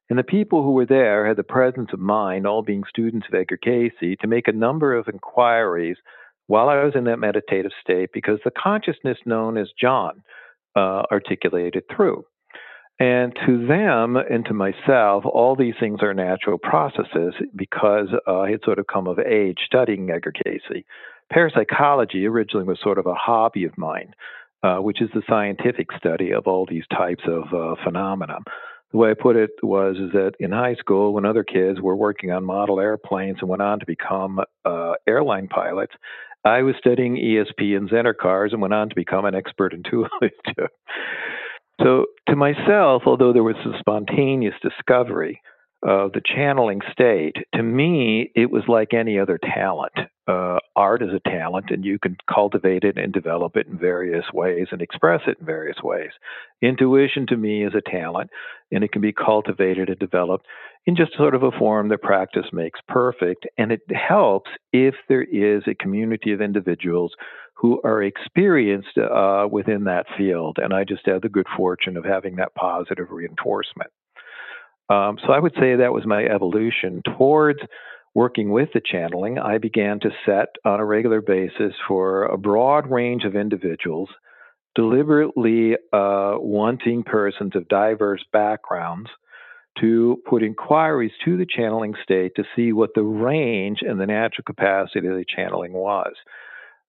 And 0.10 0.20
the 0.20 0.24
people 0.24 0.64
who 0.64 0.74
were 0.74 0.86
there 0.86 1.26
had 1.26 1.38
the 1.38 1.44
presence 1.44 1.92
of 1.94 2.00
mind, 2.00 2.46
all 2.46 2.62
being 2.62 2.84
students 2.90 3.28
of 3.30 3.40
Edgar 3.40 3.58
Cayce, 3.58 4.18
to 4.20 4.28
make 4.28 4.50
a 4.50 4.52
number 4.54 4.94
of 4.94 5.08
inquiries 5.08 5.96
while 6.48 6.68
I 6.68 6.84
was 6.84 6.94
in 6.96 7.06
that 7.06 7.20
meditative 7.20 7.72
state 7.82 8.10
because 8.14 8.40
the 8.44 8.52
consciousness 8.52 9.18
known 9.26 9.58
as 9.58 9.70
John 9.80 10.22
uh, 10.76 11.04
articulated 11.10 11.84
through. 11.96 12.26
And 13.02 13.36
to 13.48 13.66
them 13.66 14.16
and 14.16 14.46
to 14.46 14.54
myself, 14.54 15.24
all 15.26 15.56
these 15.56 15.74
things 15.80 16.04
are 16.04 16.14
natural 16.14 16.60
processes 16.60 17.34
because 17.56 18.10
uh, 18.28 18.42
I 18.42 18.52
had 18.52 18.60
sort 18.64 18.78
of 18.78 18.86
come 18.86 19.08
of 19.08 19.18
age 19.18 19.58
studying 19.66 20.12
Edgar 20.12 20.32
Cayce. 20.32 20.84
Parapsychology 21.34 22.28
originally 22.28 22.68
was 22.68 22.78
sort 22.80 23.00
of 23.00 23.08
a 23.08 23.16
hobby 23.16 23.64
of 23.64 23.76
mine, 23.76 24.14
uh, 24.62 24.78
which 24.78 25.02
is 25.02 25.10
the 25.16 25.24
scientific 25.28 25.88
study 25.98 26.32
of 26.32 26.46
all 26.46 26.68
these 26.70 26.84
types 26.96 27.24
of 27.26 27.46
uh, 27.52 27.74
phenomena. 27.84 28.38
The 28.92 28.98
way 29.00 29.10
I 29.10 29.16
put 29.20 29.36
it 29.36 29.50
was 29.64 29.96
is 29.96 30.12
that 30.12 30.34
in 30.40 30.52
high 30.52 30.76
school, 30.76 31.12
when 31.12 31.26
other 31.26 31.44
kids 31.44 31.82
were 31.82 31.96
working 31.96 32.30
on 32.30 32.46
model 32.46 32.80
airplanes 32.80 33.38
and 33.42 33.50
went 33.50 33.64
on 33.64 33.80
to 33.80 33.86
become 33.88 34.42
uh, 34.64 34.94
airline 35.08 35.48
pilots, 35.48 35.94
I 36.46 36.62
was 36.62 36.76
studying 36.78 37.16
ESP 37.16 37.76
and 37.76 37.90
Zener 37.90 38.16
cards 38.16 38.54
and 38.54 38.62
went 38.62 38.76
on 38.76 38.90
to 38.90 38.96
become 38.96 39.26
an 39.26 39.34
expert 39.34 39.74
in 39.74 39.82
Tulalip. 39.92 40.68
So, 41.84 42.06
to 42.30 42.36
myself, 42.36 43.04
although 43.06 43.34
there 43.34 43.44
was 43.44 43.56
a 43.66 43.78
spontaneous 43.80 44.56
discovery 44.62 45.42
of 45.84 46.12
the 46.12 46.22
channeling 46.24 46.82
state, 46.92 47.36
to 47.56 47.64
me, 47.64 48.32
it 48.36 48.52
was 48.52 48.64
like 48.68 48.94
any 48.94 49.18
other 49.18 49.40
talent. 49.40 49.94
Uh, 50.28 50.60
art 50.76 51.02
is 51.02 51.10
a 51.10 51.30
talent, 51.30 51.66
and 51.72 51.84
you 51.84 51.98
can 51.98 52.16
cultivate 52.32 52.84
it 52.84 52.98
and 52.98 53.12
develop 53.12 53.58
it 53.58 53.68
in 53.68 53.78
various 53.78 54.26
ways 54.34 54.68
and 54.72 54.82
express 54.82 55.22
it 55.26 55.38
in 55.40 55.46
various 55.46 55.78
ways. 55.84 56.12
Intuition, 56.62 57.26
to 57.28 57.36
me, 57.36 57.66
is 57.66 57.74
a 57.74 57.90
talent, 57.90 58.30
and 58.72 58.84
it 58.84 58.92
can 58.92 59.02
be 59.02 59.12
cultivated 59.12 59.90
and 59.90 59.98
developed 59.98 60.46
in 60.86 60.96
just 60.96 61.16
sort 61.18 61.36
of 61.36 61.44
a 61.44 61.52
form 61.52 61.90
that 61.90 62.02
practice 62.02 62.46
makes 62.54 62.80
perfect. 62.88 63.48
And 63.58 63.72
it 63.72 63.82
helps 63.90 64.52
if 64.72 64.96
there 65.10 65.24
is 65.24 65.64
a 65.68 65.76
community 65.76 66.32
of 66.32 66.42
individuals 66.42 67.14
who 67.62 67.80
are 67.84 68.02
experienced 68.02 68.98
uh, 68.98 69.48
within 69.50 69.84
that 69.84 70.08
field. 70.18 70.58
And 70.60 70.74
I 70.74 70.84
just 70.84 71.06
had 71.06 71.22
the 71.22 71.30
good 71.30 71.46
fortune 71.56 71.96
of 71.96 72.04
having 72.04 72.38
that 72.38 72.56
positive 72.56 73.12
reinforcement. 73.12 73.92
Um, 74.90 75.20
so 75.24 75.32
I 75.32 75.40
would 75.40 75.54
say 75.60 75.76
that 75.76 75.94
was 75.94 76.06
my 76.08 76.24
evolution 76.24 77.04
towards 77.18 77.60
working 78.16 78.50
with 78.50 78.70
the 78.74 78.82
channeling. 78.84 79.38
I 79.38 79.60
began 79.60 80.00
to 80.00 80.10
set 80.26 80.48
on 80.66 80.80
a 80.80 80.86
regular 80.86 81.22
basis 81.22 81.74
for 81.88 82.24
a 82.24 82.38
broad 82.38 82.90
range 82.90 83.26
of 83.26 83.36
individuals, 83.36 84.10
deliberately 84.74 85.76
uh, 85.94 86.38
wanting 86.40 87.04
persons 87.04 87.56
of 87.56 87.70
diverse 87.70 88.26
backgrounds 88.34 89.10
to 89.80 90.18
put 90.28 90.42
inquiries 90.42 91.12
to 91.24 91.38
the 91.38 91.46
channeling 91.46 91.94
state 92.04 92.34
to 92.36 92.44
see 92.56 92.74
what 92.74 92.90
the 92.96 93.04
range 93.04 93.80
and 93.82 94.00
the 94.00 94.08
natural 94.08 94.44
capacity 94.46 95.08
of 95.08 95.16
the 95.16 95.26
channeling 95.34 95.74
was. 95.74 96.14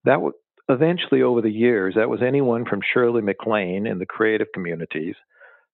That 0.05 0.15
w- 0.15 0.33
eventually, 0.69 1.23
over 1.23 1.41
the 1.41 1.51
years, 1.51 1.95
that 1.97 2.09
was 2.09 2.21
anyone 2.23 2.65
from 2.65 2.81
Shirley 2.93 3.23
MacLaine 3.23 3.87
in 3.87 3.99
the 3.99 4.07
creative 4.07 4.49
communities 4.55 5.15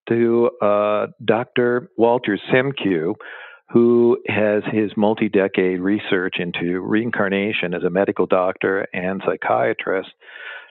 to 0.08 0.50
uh, 0.62 1.08
Dr. 1.24 1.90
Walter 1.96 2.38
Semkiw, 2.52 3.14
who 3.70 4.18
has 4.26 4.62
his 4.72 4.92
multi 4.96 5.28
decade 5.28 5.80
research 5.80 6.36
into 6.38 6.80
reincarnation 6.80 7.74
as 7.74 7.82
a 7.84 7.90
medical 7.90 8.26
doctor 8.26 8.86
and 8.94 9.22
psychiatrist, 9.26 10.08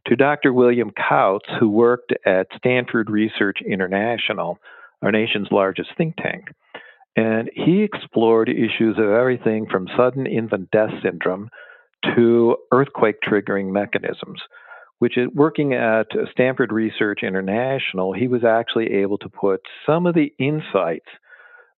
to 0.08 0.16
Dr. 0.16 0.54
William 0.54 0.92
Kautz, 0.92 1.60
who 1.60 1.70
worked 1.70 2.14
at 2.26 2.48
Stanford 2.58 3.10
Research 3.10 3.60
International 3.66 4.58
our 5.02 5.12
nation's 5.12 5.48
largest 5.52 5.90
think 5.98 6.16
tank. 6.18 6.46
And 7.16 7.50
he 7.54 7.84
explored 7.84 8.50
issues 8.50 8.98
of 8.98 9.10
everything 9.10 9.68
from 9.70 9.88
sudden 9.98 10.28
infant 10.28 10.70
death 10.72 10.92
syndrome 11.04 11.50
to 12.16 12.58
earthquake 12.72 13.18
triggering 13.28 13.72
mechanisms, 13.72 14.42
which 15.00 15.18
is 15.18 15.28
working 15.34 15.74
at 15.74 16.08
Stanford 16.32 16.72
Research 16.72 17.20
International, 17.24 18.14
he 18.14 18.28
was 18.28 18.44
actually 18.44 18.94
able 18.94 19.18
to 19.20 19.30
put 19.30 19.62
some 19.86 20.06
of 20.06 20.16
the 20.16 20.34
insights 20.40 21.08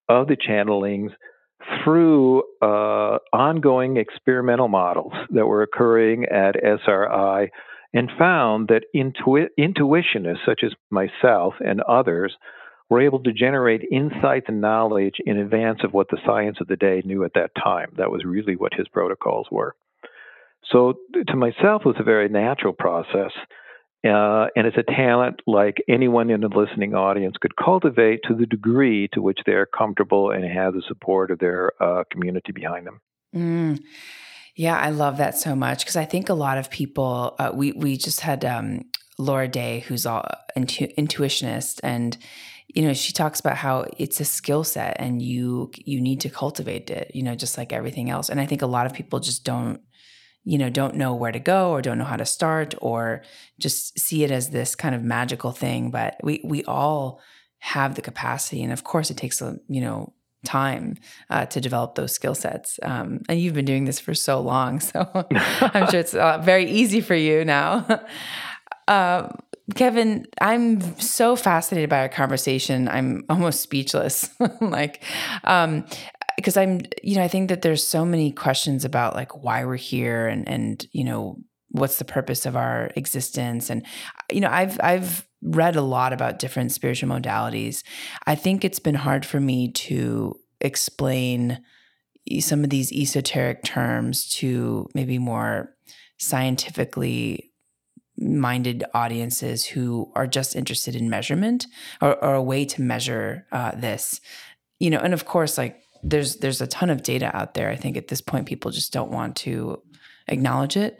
of 0.08 0.26
the 0.26 0.36
channelings 0.36 1.10
through 1.84 2.42
uh, 2.62 3.18
ongoing 3.32 3.96
experimental 3.96 4.68
models 4.68 5.12
that 5.30 5.46
were 5.46 5.62
occurring 5.62 6.24
at 6.24 6.56
SRI 6.56 7.50
and 7.92 8.10
found 8.18 8.68
that 8.68 8.84
intu- 8.94 9.48
intuitionists 9.58 10.44
such 10.46 10.60
as 10.64 10.72
myself 10.90 11.54
and 11.60 11.80
others 11.82 12.34
were 12.88 13.00
able 13.00 13.22
to 13.22 13.32
generate 13.32 13.82
insights 13.90 14.46
and 14.48 14.60
knowledge 14.60 15.16
in 15.24 15.38
advance 15.38 15.80
of 15.84 15.92
what 15.92 16.08
the 16.10 16.18
science 16.26 16.58
of 16.60 16.66
the 16.66 16.76
day 16.76 17.02
knew 17.04 17.24
at 17.24 17.34
that 17.34 17.50
time. 17.62 17.92
That 17.96 18.10
was 18.10 18.24
really 18.24 18.56
what 18.56 18.74
his 18.74 18.88
protocols 18.88 19.46
were. 19.50 19.74
So, 20.64 20.94
to 21.26 21.36
myself, 21.36 21.82
it 21.84 21.88
was 21.88 21.96
a 21.98 22.04
very 22.04 22.28
natural 22.28 22.72
process. 22.72 23.32
Uh, 24.02 24.46
and 24.56 24.66
it's 24.66 24.78
a 24.78 24.82
talent 24.82 25.40
like 25.46 25.76
anyone 25.86 26.30
in 26.30 26.40
the 26.40 26.48
listening 26.48 26.94
audience 26.94 27.36
could 27.38 27.54
cultivate 27.56 28.20
to 28.26 28.34
the 28.34 28.46
degree 28.46 29.08
to 29.12 29.20
which 29.20 29.40
they're 29.44 29.66
comfortable 29.66 30.30
and 30.30 30.42
have 30.44 30.72
the 30.72 30.82
support 30.88 31.30
of 31.30 31.38
their 31.38 31.72
uh, 31.82 32.02
community 32.10 32.50
behind 32.50 32.86
them. 32.86 33.00
Mm. 33.34 33.78
Yeah, 34.56 34.78
I 34.78 34.88
love 34.88 35.18
that 35.18 35.36
so 35.36 35.54
much 35.54 35.80
because 35.80 35.96
I 35.96 36.06
think 36.06 36.28
a 36.30 36.34
lot 36.34 36.56
of 36.56 36.70
people. 36.70 37.34
Uh, 37.38 37.50
we 37.54 37.72
we 37.72 37.96
just 37.96 38.20
had 38.20 38.44
um, 38.44 38.82
Laura 39.18 39.48
Day, 39.48 39.80
who's 39.80 40.06
all 40.06 40.24
intu- 40.56 40.92
intuitionist, 40.98 41.80
and 41.82 42.16
you 42.74 42.82
know 42.82 42.94
she 42.94 43.12
talks 43.12 43.40
about 43.40 43.56
how 43.56 43.84
it's 43.98 44.20
a 44.20 44.24
skill 44.24 44.64
set 44.64 44.96
and 44.98 45.20
you 45.22 45.70
you 45.76 46.00
need 46.00 46.20
to 46.20 46.30
cultivate 46.30 46.90
it 46.90 47.10
you 47.14 47.22
know 47.22 47.34
just 47.34 47.58
like 47.58 47.72
everything 47.72 48.10
else 48.10 48.28
and 48.28 48.40
i 48.40 48.46
think 48.46 48.62
a 48.62 48.66
lot 48.66 48.86
of 48.86 48.94
people 48.94 49.18
just 49.18 49.44
don't 49.44 49.80
you 50.44 50.58
know 50.58 50.70
don't 50.70 50.94
know 50.94 51.14
where 51.14 51.32
to 51.32 51.38
go 51.38 51.70
or 51.70 51.82
don't 51.82 51.98
know 51.98 52.04
how 52.04 52.16
to 52.16 52.24
start 52.24 52.74
or 52.80 53.22
just 53.58 53.98
see 53.98 54.24
it 54.24 54.30
as 54.30 54.50
this 54.50 54.74
kind 54.74 54.94
of 54.94 55.02
magical 55.02 55.52
thing 55.52 55.90
but 55.90 56.16
we 56.22 56.40
we 56.44 56.64
all 56.64 57.20
have 57.58 57.94
the 57.94 58.02
capacity 58.02 58.62
and 58.62 58.72
of 58.72 58.84
course 58.84 59.10
it 59.10 59.16
takes 59.16 59.40
a 59.40 59.58
you 59.68 59.80
know 59.80 60.12
time 60.42 60.96
uh, 61.28 61.44
to 61.44 61.60
develop 61.60 61.94
those 61.94 62.12
skill 62.12 62.34
sets 62.34 62.80
um, 62.82 63.20
and 63.28 63.38
you've 63.38 63.52
been 63.52 63.66
doing 63.66 63.84
this 63.84 64.00
for 64.00 64.14
so 64.14 64.40
long 64.40 64.80
so 64.90 65.08
i'm 65.74 65.90
sure 65.90 66.00
it's 66.00 66.14
uh, 66.14 66.38
very 66.38 66.70
easy 66.70 67.00
for 67.00 67.14
you 67.14 67.44
now 67.44 67.86
uh, 68.88 69.28
Kevin, 69.74 70.26
I'm 70.40 70.98
so 70.98 71.36
fascinated 71.36 71.90
by 71.90 72.00
our 72.00 72.08
conversation. 72.08 72.88
I'm 72.88 73.24
almost 73.28 73.60
speechless. 73.60 74.28
like, 74.60 75.02
um, 75.44 75.84
because 76.40 76.56
I'm, 76.56 76.80
you 77.02 77.16
know, 77.16 77.22
I 77.22 77.28
think 77.28 77.50
that 77.50 77.60
there's 77.60 77.86
so 77.86 78.04
many 78.04 78.32
questions 78.32 78.86
about 78.86 79.14
like 79.14 79.42
why 79.42 79.64
we're 79.66 79.76
here 79.76 80.26
and 80.26 80.48
and 80.48 80.86
you 80.92 81.04
know 81.04 81.38
what's 81.68 81.98
the 81.98 82.04
purpose 82.04 82.46
of 82.46 82.56
our 82.56 82.90
existence 82.96 83.70
and 83.70 83.86
you 84.32 84.40
know 84.40 84.48
I've 84.50 84.80
I've 84.82 85.28
read 85.42 85.76
a 85.76 85.82
lot 85.82 86.12
about 86.12 86.38
different 86.38 86.72
spiritual 86.72 87.10
modalities. 87.10 87.82
I 88.26 88.34
think 88.34 88.64
it's 88.64 88.78
been 88.78 88.94
hard 88.94 89.26
for 89.26 89.38
me 89.38 89.70
to 89.72 90.38
explain 90.60 91.62
some 92.40 92.64
of 92.64 92.70
these 92.70 92.92
esoteric 92.92 93.62
terms 93.62 94.28
to 94.34 94.88
maybe 94.94 95.18
more 95.18 95.74
scientifically 96.18 97.52
minded 98.18 98.84
audiences 98.94 99.64
who 99.64 100.10
are 100.14 100.26
just 100.26 100.56
interested 100.56 100.94
in 100.94 101.08
measurement 101.08 101.66
or, 102.00 102.22
or 102.24 102.34
a 102.34 102.42
way 102.42 102.64
to 102.64 102.82
measure 102.82 103.46
uh, 103.52 103.72
this 103.72 104.20
you 104.78 104.90
know 104.90 104.98
and 104.98 105.14
of 105.14 105.24
course 105.24 105.56
like 105.56 105.80
there's 106.02 106.36
there's 106.36 106.60
a 106.60 106.66
ton 106.66 106.90
of 106.90 107.02
data 107.02 107.34
out 107.36 107.54
there 107.54 107.70
i 107.70 107.76
think 107.76 107.96
at 107.96 108.08
this 108.08 108.20
point 108.20 108.46
people 108.46 108.70
just 108.70 108.92
don't 108.92 109.10
want 109.10 109.36
to 109.36 109.80
acknowledge 110.28 110.76
it 110.76 110.98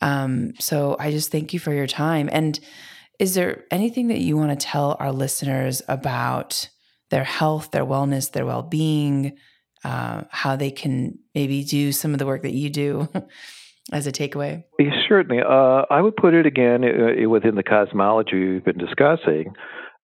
um, 0.00 0.52
so 0.58 0.96
i 0.98 1.10
just 1.10 1.32
thank 1.32 1.52
you 1.52 1.58
for 1.58 1.72
your 1.72 1.86
time 1.86 2.28
and 2.32 2.60
is 3.18 3.34
there 3.34 3.64
anything 3.70 4.08
that 4.08 4.20
you 4.20 4.36
want 4.36 4.58
to 4.58 4.66
tell 4.66 4.96
our 5.00 5.12
listeners 5.12 5.82
about 5.88 6.68
their 7.10 7.24
health 7.24 7.70
their 7.70 7.84
wellness 7.84 8.32
their 8.32 8.46
well-being 8.46 9.36
uh, 9.84 10.24
how 10.30 10.56
they 10.56 10.70
can 10.70 11.18
maybe 11.34 11.64
do 11.64 11.92
some 11.92 12.12
of 12.12 12.18
the 12.18 12.26
work 12.26 12.42
that 12.42 12.52
you 12.52 12.70
do 12.70 13.08
as 13.92 14.06
a 14.06 14.12
takeaway? 14.12 14.64
Certainly. 15.08 15.42
Uh, 15.42 15.84
I 15.90 16.00
would 16.00 16.16
put 16.16 16.34
it 16.34 16.46
again 16.46 16.84
uh, 16.84 17.28
within 17.28 17.54
the 17.54 17.62
cosmology 17.62 18.52
we've 18.52 18.64
been 18.64 18.78
discussing. 18.78 19.54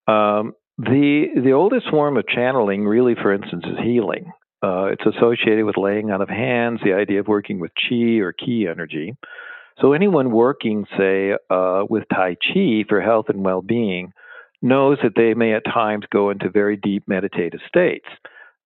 Um, 0.07 0.55
the 0.79 1.27
the 1.43 1.53
oldest 1.53 1.89
form 1.91 2.17
of 2.17 2.27
channeling, 2.27 2.85
really, 2.85 3.15
for 3.15 3.33
instance, 3.33 3.65
is 3.67 3.79
healing. 3.83 4.33
Uh, 4.63 4.87
it's 4.87 5.05
associated 5.05 5.65
with 5.65 5.77
laying 5.77 6.11
on 6.11 6.23
of 6.23 6.29
hands, 6.29 6.81
the 6.83 6.95
idea 6.95 7.21
of 7.21 7.29
working 7.29 7.61
with 7.61 7.71
chi 7.75 8.19
or 8.21 8.33
ki 8.33 8.67
energy. 8.71 9.15
So 9.81 9.93
anyone 9.93 10.31
working, 10.31 10.87
say, 10.97 11.33
uh, 11.51 11.83
with 11.89 12.05
Tai 12.13 12.37
Chi 12.37 12.85
for 12.89 13.01
health 13.01 13.27
and 13.29 13.45
well-being, 13.45 14.13
knows 14.63 14.99
that 15.03 15.13
they 15.17 15.35
may 15.35 15.53
at 15.53 15.65
times 15.65 16.05
go 16.11 16.31
into 16.31 16.49
very 16.49 16.77
deep 16.77 17.05
meditative 17.09 17.61
states. 17.69 18.07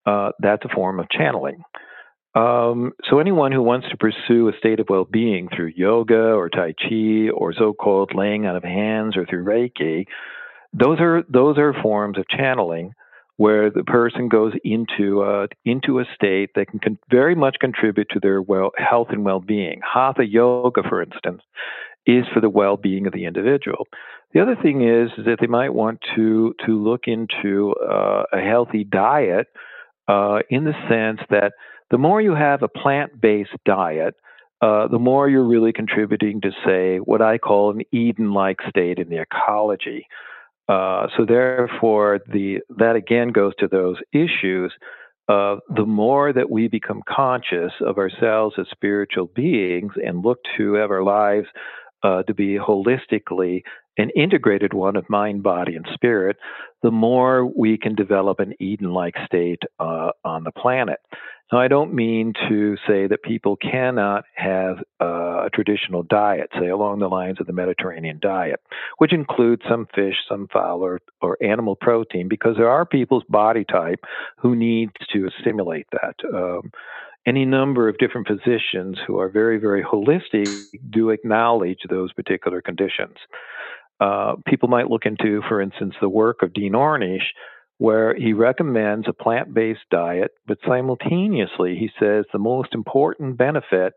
Uh, 0.06 0.30
that's 0.38 0.64
a 0.64 0.74
form 0.74 1.00
of 1.00 1.10
channeling. 1.10 1.62
Um, 2.34 2.92
so 3.10 3.18
anyone 3.18 3.52
who 3.52 3.62
wants 3.62 3.88
to 3.90 3.96
pursue 3.96 4.48
a 4.48 4.56
state 4.58 4.80
of 4.80 4.86
well-being 4.88 5.48
through 5.48 5.72
yoga 5.74 6.32
or 6.32 6.48
tai 6.48 6.74
chi 6.74 7.30
or 7.34 7.52
so-called 7.52 8.12
laying 8.14 8.46
out 8.46 8.54
of 8.54 8.62
hands 8.62 9.16
or 9.16 9.26
through 9.26 9.44
reiki, 9.44 10.04
those 10.72 11.00
are 11.00 11.22
those 11.28 11.58
are 11.58 11.74
forms 11.82 12.18
of 12.18 12.28
channeling 12.28 12.92
where 13.36 13.70
the 13.70 13.84
person 13.84 14.28
goes 14.28 14.52
into 14.64 15.22
a, 15.22 15.46
into 15.64 16.00
a 16.00 16.04
state 16.12 16.50
that 16.56 16.66
can 16.66 16.80
con- 16.80 16.98
very 17.08 17.36
much 17.36 17.56
contribute 17.60 18.08
to 18.10 18.18
their 18.20 18.42
well 18.42 18.72
health 18.76 19.08
and 19.10 19.24
well-being. 19.24 19.80
Hatha 19.84 20.26
yoga, 20.26 20.82
for 20.88 21.00
instance, 21.00 21.42
is 22.04 22.24
for 22.34 22.40
the 22.40 22.50
well-being 22.50 23.06
of 23.06 23.12
the 23.12 23.26
individual. 23.26 23.86
The 24.34 24.40
other 24.40 24.56
thing 24.60 24.82
is, 24.82 25.10
is 25.16 25.24
that 25.24 25.38
they 25.40 25.46
might 25.46 25.72
want 25.72 26.00
to 26.16 26.54
to 26.66 26.82
look 26.82 27.02
into 27.06 27.74
uh, 27.74 28.24
a 28.32 28.40
healthy 28.40 28.84
diet 28.84 29.46
uh, 30.08 30.40
in 30.50 30.64
the 30.64 30.74
sense 30.88 31.20
that 31.30 31.52
the 31.90 31.98
more 31.98 32.20
you 32.20 32.34
have 32.34 32.62
a 32.62 32.68
plant 32.68 33.20
based 33.20 33.56
diet, 33.64 34.14
uh, 34.60 34.88
the 34.88 34.98
more 34.98 35.28
you're 35.28 35.46
really 35.46 35.72
contributing 35.72 36.40
to, 36.40 36.50
say, 36.66 36.98
what 36.98 37.22
I 37.22 37.38
call 37.38 37.70
an 37.70 37.82
Eden 37.92 38.32
like 38.32 38.58
state 38.68 38.98
in 38.98 39.08
the 39.08 39.22
ecology. 39.22 40.06
Uh, 40.68 41.06
so, 41.16 41.24
therefore, 41.24 42.20
the, 42.30 42.58
that 42.76 42.96
again 42.96 43.28
goes 43.28 43.52
to 43.58 43.68
those 43.68 43.96
issues 44.12 44.72
of 45.28 45.60
the 45.74 45.84
more 45.86 46.32
that 46.32 46.50
we 46.50 46.68
become 46.68 47.02
conscious 47.08 47.72
of 47.80 47.98
ourselves 47.98 48.56
as 48.58 48.66
spiritual 48.70 49.30
beings 49.34 49.92
and 50.04 50.24
look 50.24 50.38
to 50.56 50.74
have 50.74 50.90
our 50.90 51.02
lives 51.02 51.46
uh, 52.02 52.22
to 52.22 52.34
be 52.34 52.58
holistically 52.58 53.62
an 53.98 54.10
integrated 54.14 54.72
one 54.72 54.96
of 54.96 55.10
mind, 55.10 55.42
body, 55.42 55.74
and 55.74 55.86
spirit, 55.92 56.36
the 56.82 56.90
more 56.90 57.44
we 57.44 57.76
can 57.76 57.94
develop 57.94 58.38
an 58.38 58.54
Eden 58.60 58.92
like 58.92 59.14
state 59.26 59.62
uh, 59.80 60.10
on 60.24 60.44
the 60.44 60.52
planet. 60.52 60.98
Now, 61.52 61.60
I 61.60 61.68
don't 61.68 61.94
mean 61.94 62.34
to 62.48 62.76
say 62.86 63.06
that 63.06 63.22
people 63.22 63.56
cannot 63.56 64.24
have 64.34 64.78
uh, 65.00 65.46
a 65.46 65.50
traditional 65.52 66.02
diet, 66.02 66.50
say 66.60 66.68
along 66.68 66.98
the 66.98 67.08
lines 67.08 67.38
of 67.40 67.46
the 67.46 67.54
Mediterranean 67.54 68.18
diet, 68.20 68.60
which 68.98 69.14
includes 69.14 69.62
some 69.68 69.86
fish, 69.94 70.16
some 70.28 70.48
fowl, 70.52 70.82
or, 70.82 71.00
or 71.22 71.38
animal 71.42 71.74
protein, 71.74 72.28
because 72.28 72.56
there 72.56 72.68
are 72.68 72.84
people's 72.84 73.24
body 73.30 73.64
type 73.64 74.00
who 74.36 74.54
need 74.54 74.90
to 75.12 75.30
stimulate 75.40 75.86
that. 75.92 76.16
Um, 76.32 76.70
any 77.26 77.44
number 77.44 77.88
of 77.88 77.98
different 77.98 78.26
physicians 78.26 78.98
who 79.06 79.18
are 79.18 79.28
very, 79.28 79.58
very 79.58 79.82
holistic 79.82 80.48
do 80.90 81.10
acknowledge 81.10 81.80
those 81.88 82.12
particular 82.12 82.62
conditions. 82.62 83.16
Uh, 84.00 84.36
people 84.46 84.68
might 84.68 84.88
look 84.88 85.04
into, 85.04 85.42
for 85.48 85.60
instance, 85.60 85.94
the 86.00 86.08
work 86.08 86.42
of 86.42 86.54
Dean 86.54 86.72
Ornish, 86.72 87.24
where 87.78 88.14
he 88.14 88.32
recommends 88.32 89.06
a 89.08 89.12
plant 89.12 89.54
based 89.54 89.80
diet, 89.90 90.32
but 90.46 90.58
simultaneously 90.66 91.76
he 91.76 91.90
says 91.98 92.24
the 92.32 92.38
most 92.38 92.74
important 92.74 93.36
benefit 93.36 93.94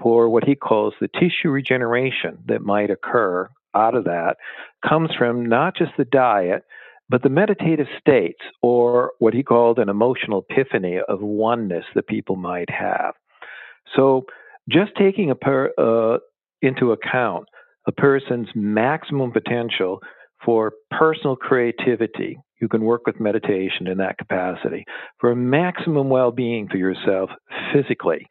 for 0.00 0.28
what 0.28 0.44
he 0.44 0.54
calls 0.54 0.94
the 1.00 1.08
tissue 1.08 1.50
regeneration 1.50 2.38
that 2.46 2.62
might 2.62 2.90
occur 2.90 3.48
out 3.74 3.94
of 3.94 4.04
that 4.04 4.36
comes 4.86 5.10
from 5.16 5.46
not 5.46 5.76
just 5.76 5.92
the 5.98 6.04
diet, 6.04 6.64
but 7.08 7.22
the 7.22 7.28
meditative 7.28 7.86
states, 8.00 8.40
or 8.62 9.12
what 9.18 9.34
he 9.34 9.42
called 9.42 9.78
an 9.78 9.88
emotional 9.88 10.44
epiphany 10.48 10.98
of 11.08 11.20
oneness 11.20 11.84
that 11.94 12.08
people 12.08 12.36
might 12.36 12.68
have. 12.70 13.14
So, 13.94 14.26
just 14.68 14.90
taking 14.98 15.32
per, 15.40 15.72
uh, 15.78 16.18
into 16.62 16.90
account 16.90 17.46
a 17.86 17.92
person's 17.92 18.48
maximum 18.56 19.30
potential 19.30 20.00
for 20.44 20.72
personal 20.90 21.36
creativity, 21.36 22.38
you 22.60 22.68
can 22.68 22.82
work 22.82 23.02
with 23.06 23.20
meditation 23.20 23.86
in 23.86 23.98
that 23.98 24.18
capacity. 24.18 24.84
For 25.18 25.34
maximum 25.34 26.08
well 26.08 26.30
being 26.30 26.68
for 26.68 26.76
yourself 26.76 27.30
physically, 27.72 28.26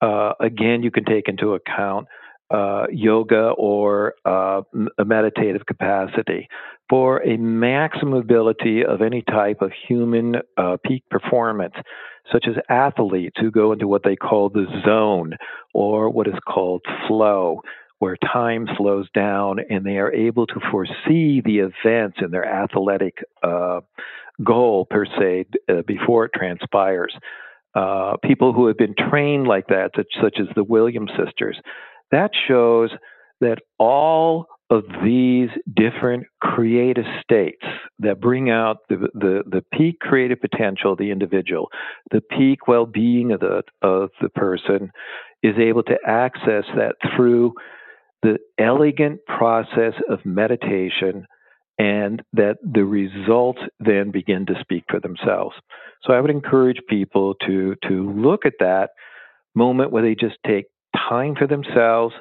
uh, 0.00 0.32
again, 0.40 0.82
you 0.82 0.90
can 0.90 1.04
take 1.04 1.28
into 1.28 1.54
account 1.54 2.06
uh, 2.50 2.86
yoga 2.92 3.50
or 3.58 4.14
uh, 4.24 4.62
a 4.98 5.04
meditative 5.04 5.66
capacity. 5.66 6.48
For 6.88 7.20
a 7.26 7.36
maximum 7.36 8.14
ability 8.14 8.84
of 8.84 9.02
any 9.02 9.22
type 9.22 9.60
of 9.60 9.72
human 9.88 10.36
uh, 10.56 10.76
peak 10.84 11.02
performance, 11.10 11.74
such 12.32 12.46
as 12.48 12.54
athletes 12.68 13.36
who 13.40 13.50
go 13.50 13.72
into 13.72 13.88
what 13.88 14.02
they 14.04 14.16
call 14.16 14.48
the 14.48 14.66
zone 14.84 15.34
or 15.74 16.10
what 16.10 16.28
is 16.28 16.34
called 16.46 16.82
flow 17.08 17.60
where 17.98 18.16
time 18.16 18.68
slows 18.76 19.08
down 19.14 19.58
and 19.70 19.84
they 19.84 19.96
are 19.98 20.12
able 20.12 20.46
to 20.46 20.60
foresee 20.70 21.40
the 21.44 21.58
events 21.58 22.18
in 22.20 22.30
their 22.30 22.46
athletic 22.46 23.18
uh, 23.42 23.80
goal, 24.44 24.84
per 24.84 25.06
se, 25.06 25.46
uh, 25.68 25.82
before 25.86 26.26
it 26.26 26.32
transpires. 26.34 27.14
Uh, 27.74 28.16
people 28.22 28.52
who 28.52 28.66
have 28.66 28.76
been 28.76 28.94
trained 29.10 29.46
like 29.46 29.66
that, 29.68 29.90
such, 29.96 30.06
such 30.22 30.36
as 30.40 30.46
the 30.54 30.64
Williams 30.64 31.10
sisters, 31.16 31.58
that 32.10 32.30
shows 32.46 32.90
that 33.40 33.58
all 33.78 34.46
of 34.70 34.82
these 35.04 35.48
different 35.74 36.26
creative 36.40 37.04
states 37.22 37.62
that 37.98 38.20
bring 38.20 38.50
out 38.50 38.78
the, 38.88 39.08
the, 39.14 39.42
the 39.46 39.64
peak 39.72 40.00
creative 40.00 40.40
potential 40.40 40.92
of 40.92 40.98
the 40.98 41.10
individual, 41.10 41.68
the 42.10 42.20
peak 42.20 42.66
well 42.66 42.86
being 42.86 43.32
of 43.32 43.40
the, 43.40 43.62
of 43.82 44.10
the 44.20 44.28
person, 44.30 44.90
is 45.42 45.54
able 45.58 45.82
to 45.84 45.96
access 46.04 46.64
that 46.74 46.96
through 47.14 47.54
the 48.22 48.38
elegant 48.58 49.20
process 49.26 49.94
of 50.08 50.24
meditation 50.24 51.26
and 51.78 52.22
that 52.32 52.56
the 52.62 52.84
results 52.84 53.60
then 53.80 54.10
begin 54.10 54.46
to 54.46 54.54
speak 54.60 54.84
for 54.88 55.00
themselves. 55.00 55.54
So 56.02 56.12
I 56.12 56.20
would 56.20 56.30
encourage 56.30 56.80
people 56.88 57.34
to 57.46 57.76
to 57.86 58.12
look 58.12 58.46
at 58.46 58.54
that 58.60 58.90
moment 59.54 59.90
where 59.90 60.02
they 60.02 60.14
just 60.14 60.36
take 60.46 60.66
time 60.96 61.34
for 61.36 61.46
themselves, 61.46 62.14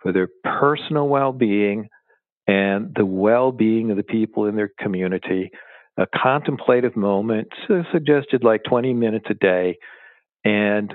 for 0.00 0.12
their 0.12 0.28
personal 0.42 1.08
well-being 1.08 1.88
and 2.46 2.92
the 2.94 3.06
well-being 3.06 3.90
of 3.90 3.96
the 3.96 4.02
people 4.02 4.46
in 4.46 4.56
their 4.56 4.70
community. 4.78 5.50
A 5.98 6.06
contemplative 6.06 6.96
moment, 6.96 7.48
suggested 7.90 8.44
like 8.44 8.62
20 8.68 8.92
minutes 8.92 9.26
a 9.30 9.34
day, 9.34 9.78
and 10.44 10.94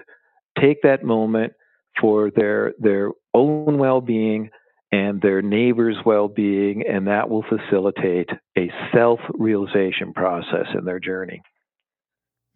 take 0.59 0.83
that 0.83 1.03
moment 1.03 1.53
for 2.01 2.31
their 2.35 2.73
their 2.79 3.11
own 3.33 3.77
well-being 3.77 4.49
and 4.91 5.21
their 5.21 5.41
neighbors' 5.41 5.97
well-being, 6.05 6.83
and 6.85 7.07
that 7.07 7.29
will 7.29 7.43
facilitate 7.43 8.29
a 8.57 8.69
self-realization 8.93 10.11
process 10.13 10.65
in 10.77 10.83
their 10.83 10.99
journey. 10.99 11.41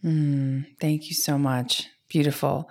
Mm, 0.03 0.65
thank 0.81 1.07
you 1.07 1.13
so 1.13 1.37
much. 1.37 1.87
Beautiful. 2.09 2.69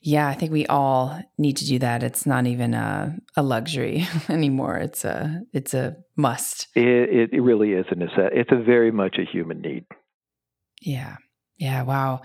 Yeah, 0.00 0.28
I 0.28 0.34
think 0.34 0.52
we 0.52 0.66
all 0.66 1.20
need 1.38 1.56
to 1.56 1.66
do 1.66 1.78
that. 1.80 2.02
It's 2.02 2.24
not 2.24 2.46
even 2.46 2.74
a, 2.74 3.16
a 3.36 3.42
luxury 3.42 4.06
anymore. 4.28 4.76
It's 4.76 5.04
a 5.04 5.42
it's 5.52 5.74
a 5.74 5.96
must. 6.16 6.68
It, 6.76 7.30
it 7.32 7.40
really 7.40 7.72
is 7.72 7.86
a 7.90 7.96
necessity. 7.96 8.36
It's 8.36 8.52
a 8.52 8.62
very 8.62 8.92
much 8.92 9.16
a 9.18 9.24
human 9.24 9.60
need. 9.60 9.84
Yeah. 10.80 11.16
Yeah. 11.56 11.82
Wow. 11.82 12.22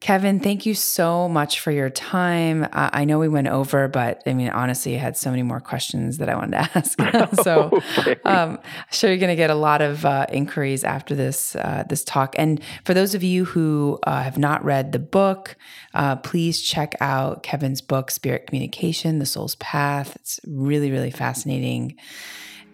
Kevin, 0.00 0.40
thank 0.40 0.66
you 0.66 0.74
so 0.74 1.26
much 1.26 1.60
for 1.60 1.70
your 1.70 1.88
time. 1.88 2.64
Uh, 2.64 2.90
I 2.92 3.06
know 3.06 3.18
we 3.18 3.28
went 3.28 3.48
over, 3.48 3.88
but 3.88 4.22
I 4.26 4.34
mean, 4.34 4.50
honestly, 4.50 4.94
I 4.94 4.98
had 4.98 5.16
so 5.16 5.30
many 5.30 5.42
more 5.42 5.58
questions 5.58 6.18
that 6.18 6.28
I 6.28 6.34
wanted 6.34 6.52
to 6.52 6.58
ask. 6.74 6.98
so 7.42 7.70
okay. 7.98 8.16
um, 8.26 8.58
I'm 8.62 8.92
sure 8.92 9.08
you're 9.08 9.18
going 9.18 9.30
to 9.30 9.36
get 9.36 9.48
a 9.48 9.54
lot 9.54 9.80
of 9.80 10.04
uh, 10.04 10.26
inquiries 10.30 10.84
after 10.84 11.14
this 11.14 11.56
uh, 11.56 11.84
this 11.88 12.04
talk. 12.04 12.34
And 12.38 12.60
for 12.84 12.92
those 12.92 13.14
of 13.14 13.22
you 13.22 13.46
who 13.46 13.98
uh, 14.02 14.22
have 14.22 14.36
not 14.36 14.62
read 14.64 14.92
the 14.92 14.98
book, 14.98 15.56
uh, 15.94 16.16
please 16.16 16.60
check 16.60 16.94
out 17.00 17.42
Kevin's 17.42 17.80
book, 17.80 18.10
Spirit 18.10 18.46
Communication: 18.46 19.18
The 19.18 19.26
Soul's 19.26 19.54
Path. 19.56 20.14
It's 20.16 20.38
really, 20.46 20.90
really 20.90 21.10
fascinating. 21.10 21.96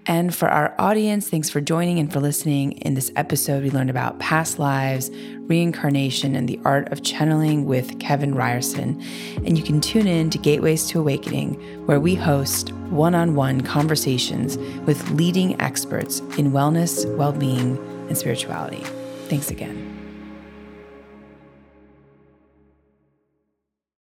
And 0.07 0.35
for 0.35 0.49
our 0.49 0.75
audience, 0.79 1.31
thanks 1.31 1.49
for 1.49 1.61
joining 1.61 2.01
and 2.01 2.13
for 2.13 2.19
listening. 2.19 2.73
In 2.73 2.95
this 2.95 3.13
episode, 3.15 3.63
we 3.63 3.71
learned 3.71 3.91
about 3.91 4.19
past 4.19 4.59
lives, 4.59 5.11
reincarnation, 5.43 6.35
and 6.35 6.49
the 6.49 6.59
art 6.65 6.91
of 6.91 7.05
channeling 7.05 7.67
with 7.67 8.01
Kevin 8.01 8.35
Ryerson. 8.35 9.01
And 9.47 9.57
you 9.57 9.63
can 9.63 9.81
tune 9.81 10.09
in 10.09 10.29
to 10.31 10.39
Gateways 10.39 10.89
to 10.89 10.99
Awakening, 10.99 11.55
where 11.87 12.01
we 12.01 12.17
host 12.17 12.73
one 12.91 13.15
on 13.15 13.37
one 13.37 13.61
conversations 13.61 14.59
with 14.87 15.09
leading 15.11 15.61
experts 15.61 16.19
in 16.37 16.51
wellness, 16.51 17.07
well 17.17 17.33
being, 17.33 17.79
and 18.09 18.19
spirituality. 18.19 18.83
Thanks 19.29 19.51
again. 19.51 19.92